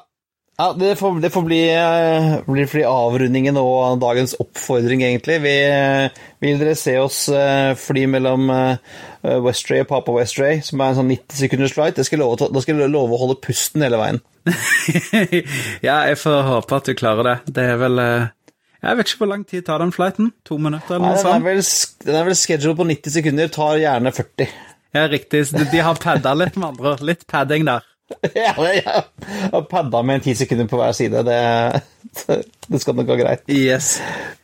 ja, 0.59 0.73
Det 0.73 0.95
får, 0.99 1.19
det 1.23 1.29
får 1.29 1.43
bli, 1.47 1.59
uh, 1.71 2.41
bli, 2.43 2.65
bli, 2.67 2.81
avrundingen 2.83 3.55
og 3.61 4.01
dagens 4.01 4.33
oppfordring, 4.43 5.05
egentlig. 5.07 5.37
Vi, 5.39 5.53
uh, 5.71 6.25
vil 6.43 6.59
dere 6.59 6.73
se 6.75 6.97
oss 6.99 7.21
uh, 7.31 7.71
fly 7.79 8.03
mellom 8.11 8.51
Westray 9.23 9.85
og 9.85 9.87
Papa 9.87 10.11
Westray, 10.17 10.59
som 10.65 10.83
er 10.83 10.91
en 10.91 10.99
sånn 10.99 11.13
90 11.13 11.39
sekunders 11.45 11.75
flight? 11.77 12.01
Skal, 12.03 12.25
da 12.27 12.63
skal 12.65 12.83
jeg 12.83 12.91
love 12.91 13.15
å 13.15 13.21
holde 13.21 13.39
pusten 13.39 13.85
hele 13.87 14.01
veien. 14.01 14.19
ja, 15.87 15.95
jeg 16.09 16.19
får 16.19 16.43
håpe 16.49 16.81
at 16.81 16.91
du 16.91 16.97
klarer 16.99 17.29
det. 17.29 17.37
Det 17.55 17.67
er 17.71 17.79
vel 17.79 18.03
Jeg 18.79 18.95
vet 18.95 19.11
ikke 19.11 19.23
hvor 19.25 19.31
lang 19.33 19.43
tid 19.47 19.65
tar 19.67 19.81
den 19.83 19.91
flighten? 19.91 20.31
To 20.47 20.55
minutter, 20.61 20.95
eller 20.95 21.11
noe 21.11 21.19
sånt? 21.19 21.43
Den, 22.05 22.15
er 22.15 22.27
vel 22.29 22.37
scheduled 22.39 22.77
på 22.79 22.87
90 22.87 23.15
sekunder, 23.17 23.51
tar 23.51 23.79
gjerne 23.81 24.13
40. 24.15 24.53
Ja, 24.95 25.05
riktig. 25.11 25.43
De 25.51 25.81
har 25.83 25.99
padda 26.01 26.33
litt, 26.37 26.55
med 26.55 26.71
andre 26.71 26.93
ord. 26.93 27.03
Litt 27.05 27.27
padding 27.29 27.67
der. 27.67 27.85
ja, 28.33 28.53
ja. 28.73 29.03
Og 29.51 29.67
padda 29.69 30.01
med 30.07 30.23
ti 30.25 30.33
sekunder 30.37 30.69
på 30.71 30.79
hver 30.79 30.95
side. 30.97 31.21
Det, 31.27 31.39
det 32.71 32.81
skal 32.81 32.97
nok 32.97 33.11
gå 33.11 33.19
greit. 33.19 33.43
Yes. 33.51 33.97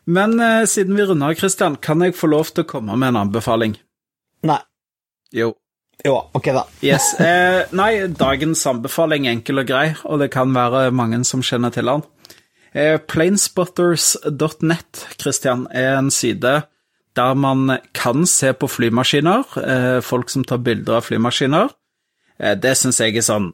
Men 0.06 0.36
uh, 0.42 0.66
siden 0.70 1.00
vi 1.00 1.08
runder 1.08 1.32
av, 1.32 1.40
Christian, 1.40 1.80
kan 1.82 2.04
jeg 2.06 2.18
få 2.20 2.30
lov 2.30 2.52
til 2.52 2.68
å 2.68 2.70
komme 2.76 2.98
med 3.00 3.14
en 3.14 3.24
anbefaling? 3.26 3.80
Nei. 4.46 4.60
Jo. 5.34 5.56
Jo, 6.06 6.20
ok, 6.38 6.52
da. 6.54 6.66
yes. 6.86 7.14
Eh, 7.24 7.72
nei, 7.74 8.06
dagens 8.14 8.62
anbefaling 8.70 9.26
er 9.26 9.38
enkel 9.38 9.64
og 9.64 9.70
grei, 9.70 9.86
og 10.06 10.20
det 10.22 10.28
kan 10.34 10.52
være 10.54 10.90
mange 10.94 11.24
som 11.26 11.42
kjenner 11.42 11.74
til 11.74 11.88
den. 11.90 12.04
Eh, 12.76 12.98
Planespotters.net, 12.98 15.08
Christian, 15.22 15.68
er 15.72 15.96
en 15.96 16.12
side 16.12 16.64
der 17.16 17.36
man 17.40 17.78
kan 17.96 18.26
se 18.28 18.50
på 18.52 18.68
flymaskiner, 18.68 19.46
eh, 19.64 20.00
folk 20.04 20.30
som 20.30 20.44
tar 20.44 20.60
bilder 20.60 20.98
av 20.98 21.06
flymaskiner. 21.08 21.70
Eh, 22.38 22.58
det 22.60 22.74
syns 22.76 23.00
jeg 23.00 23.16
er 23.16 23.24
sånn 23.24 23.54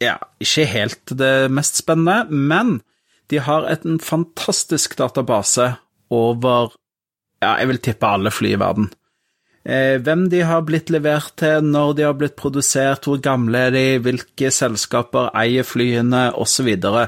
Ja, 0.00 0.16
ikke 0.40 0.64
helt 0.64 1.16
det 1.16 1.50
mest 1.50 1.76
spennende, 1.76 2.28
men 2.28 2.82
de 3.28 3.40
har 3.40 3.64
en 3.64 3.98
fantastisk 3.98 4.96
database 4.96 5.76
over 6.10 6.72
Ja, 7.40 7.56
jeg 7.56 7.68
vil 7.68 7.78
tippe 7.78 8.06
alle 8.06 8.30
fly 8.30 8.52
i 8.52 8.60
verden. 8.60 8.90
Eh, 9.60 9.98
hvem 10.00 10.22
de 10.32 10.38
har 10.48 10.62
blitt 10.64 10.88
levert 10.88 11.34
til, 11.36 11.60
når 11.68 11.90
de 11.98 12.04
har 12.06 12.14
blitt 12.16 12.36
produsert, 12.40 13.04
hvor 13.04 13.18
gamle 13.20 13.66
er 13.66 13.74
de, 13.74 13.82
hvilke 14.00 14.48
selskaper 14.56 15.28
eier 15.36 15.66
flyene, 15.68 16.30
osv. 16.32 16.48
Så, 16.60 16.64
videre. 16.64 17.02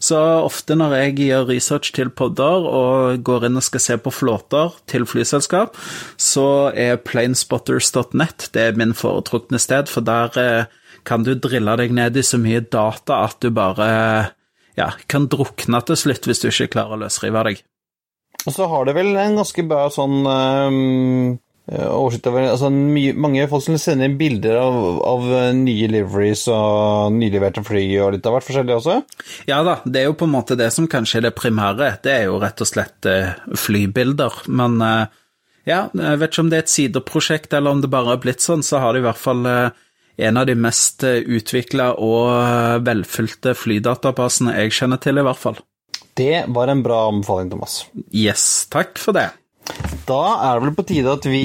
så 0.00 0.18
ofte 0.44 0.76
når 0.76 0.94
jeg 0.96 1.14
gjør 1.26 1.46
research 1.50 1.92
til 1.96 2.08
podder 2.08 2.64
og 2.64 3.22
går 3.24 3.48
inn 3.48 3.60
og 3.60 3.64
skal 3.64 3.82
se 3.84 3.96
på 4.00 4.12
flåter 4.12 4.72
til 4.88 5.04
flyselskap, 5.08 5.76
så 6.16 6.72
er 6.72 7.00
planespotters.net 7.04 8.48
det 8.52 8.64
er 8.64 8.80
min 8.80 8.96
foretrukne 8.96 9.60
sted, 9.60 9.88
for 9.92 10.04
der 10.04 10.38
eh, 10.40 10.76
kan 11.08 11.24
du 11.24 11.34
drille 11.36 11.76
deg 11.80 11.92
ned 11.96 12.16
i 12.16 12.24
så 12.24 12.40
mye 12.40 12.64
data 12.64 13.22
at 13.26 13.36
du 13.44 13.50
bare 13.52 13.88
ja, 14.80 14.92
kan 15.08 15.28
drukne 15.28 15.80
til 15.84 16.00
slutt 16.00 16.28
hvis 16.28 16.40
du 16.40 16.48
ikke 16.48 16.72
klarer 16.78 16.96
å 16.96 17.02
løsrive 17.04 17.44
deg. 17.50 17.60
Og 18.46 18.54
så 18.54 18.68
har 18.70 18.88
det 18.88 18.96
vel 18.96 19.12
en 19.16 19.40
ganske 19.40 19.64
bra 19.68 19.88
sånn 19.92 20.24
um 20.24 21.36
Eh, 21.38 21.47
oversikt 21.68 22.26
over 22.30 22.46
altså, 22.48 22.70
mye, 22.72 23.12
Mange 23.18 23.44
folk 23.50 23.64
som 23.66 23.76
sender 23.80 24.08
inn 24.08 24.16
bilder 24.20 24.56
av, 24.60 24.76
av 25.04 25.26
nye 25.58 25.88
liveries 25.92 26.46
og 26.52 27.12
nyleverte 27.16 27.64
fly 27.66 27.82
og 28.00 28.14
litt 28.14 28.28
av 28.28 28.36
hvert 28.36 28.46
forskjellig 28.46 28.76
også? 28.78 28.98
Ja 29.50 29.60
da, 29.66 29.78
det 29.84 30.00
er 30.00 30.08
jo 30.08 30.16
på 30.18 30.28
en 30.28 30.32
måte 30.32 30.56
det 30.58 30.70
som 30.74 30.88
kanskje 30.90 31.20
er 31.20 31.28
det 31.28 31.34
primære. 31.36 31.90
Det 32.04 32.14
er 32.14 32.28
jo 32.28 32.38
rett 32.40 32.62
og 32.64 32.70
slett 32.70 33.08
eh, 33.10 33.34
flybilder. 33.52 34.38
Men 34.48 34.78
eh, 34.84 35.18
ja, 35.68 35.82
jeg 35.92 36.22
vet 36.22 36.32
ikke 36.32 36.46
om 36.46 36.52
det 36.52 36.60
er 36.60 36.64
et 36.64 36.72
sideprosjekt 36.72 37.58
eller 37.58 37.76
om 37.76 37.82
det 37.84 37.92
bare 37.92 38.14
har 38.14 38.22
blitt 38.22 38.44
sånn, 38.44 38.64
så 38.64 38.80
har 38.80 38.96
de 38.96 39.02
i 39.02 39.06
hvert 39.08 39.20
fall 39.20 39.44
en 39.48 40.40
av 40.40 40.48
de 40.48 40.54
mest 40.58 41.04
utvikla 41.04 41.92
og 42.02 42.80
velfylte 42.86 43.52
flydatabasene 43.54 44.56
jeg 44.56 44.72
kjenner 44.80 45.02
til, 45.04 45.20
i 45.20 45.26
hvert 45.28 45.38
fall. 45.42 45.60
Det 46.18 46.48
var 46.50 46.72
en 46.72 46.80
bra 46.82 47.04
anbefaling, 47.12 47.52
Thomas. 47.52 47.82
Yes, 48.10 48.64
takk 48.72 48.96
for 48.98 49.14
det. 49.14 49.28
Da 50.08 50.20
er 50.48 50.58
det 50.58 50.66
vel 50.66 50.76
på 50.76 50.86
tide 50.88 51.14
at 51.18 51.26
vi 51.28 51.42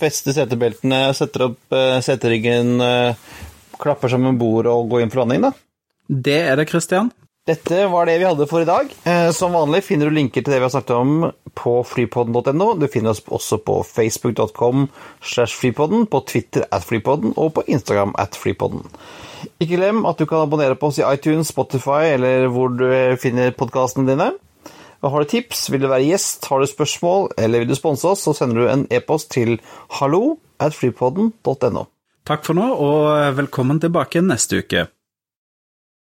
fester 0.00 0.34
setebeltene, 0.36 1.02
setter 1.14 1.48
opp 1.50 1.76
seteryggen, 2.04 2.78
klapper 3.80 4.10
sammen 4.10 4.40
bord 4.40 4.66
og 4.70 4.88
går 4.90 5.04
inn 5.04 5.12
for 5.12 5.22
landing, 5.22 5.46
da? 5.46 5.52
Det 6.08 6.40
er 6.48 6.58
det, 6.58 6.66
Christian. 6.72 7.12
Dette 7.44 7.82
var 7.92 8.08
det 8.08 8.16
vi 8.22 8.24
hadde 8.24 8.46
for 8.48 8.64
i 8.64 8.68
dag. 8.68 8.88
Som 9.36 9.52
vanlig 9.52 9.82
finner 9.84 10.08
du 10.08 10.16
linker 10.16 10.40
til 10.40 10.54
det 10.54 10.62
vi 10.62 10.64
har 10.64 10.72
snakket 10.72 10.94
om 10.96 11.26
på 11.52 11.74
flypodden.no. 11.84 12.68
Du 12.80 12.86
finner 12.88 13.12
oss 13.12 13.20
også 13.28 13.58
på 13.60 13.82
facebook.com 13.84 14.86
slash 15.20 15.58
flypodden, 15.60 16.06
på 16.08 16.22
Twitter 16.24 16.64
at 16.72 16.86
flypodden 16.88 17.36
og 17.36 17.52
på 17.58 17.66
Instagram 17.68 18.14
at 18.20 18.38
flypodden. 18.40 18.86
Ikke 19.60 19.76
glem 19.76 20.06
at 20.08 20.16
du 20.16 20.24
kan 20.24 20.46
abonnere 20.46 20.78
på 20.80 20.88
oss 20.88 21.02
i 21.02 21.04
iTunes, 21.04 21.52
Spotify 21.52 22.14
eller 22.14 22.48
hvor 22.48 22.72
du 22.72 22.88
finner 23.20 23.52
podkastene 23.52 24.08
dine. 24.08 24.32
Har 25.04 25.20
du 25.20 25.28
tips, 25.28 25.66
vil 25.68 25.82
du 25.84 25.90
være 25.90 26.06
gjest, 26.06 26.46
har 26.48 26.62
du 26.62 26.68
spørsmål 26.68 27.34
eller 27.36 27.60
vil 27.60 27.72
du 27.74 27.76
sponse 27.76 28.08
oss, 28.08 28.22
så 28.24 28.32
sender 28.36 28.62
du 28.62 28.68
en 28.72 28.86
e-post 28.88 29.30
til 29.34 29.58
hallo 29.98 30.38
at 30.62 30.72
flypodden.no. 30.72 31.84
Takk 32.24 32.46
for 32.46 32.56
nå, 32.56 32.70
og 32.72 33.36
velkommen 33.36 33.82
tilbake 33.82 34.22
neste 34.24 34.62
uke. 34.64 34.86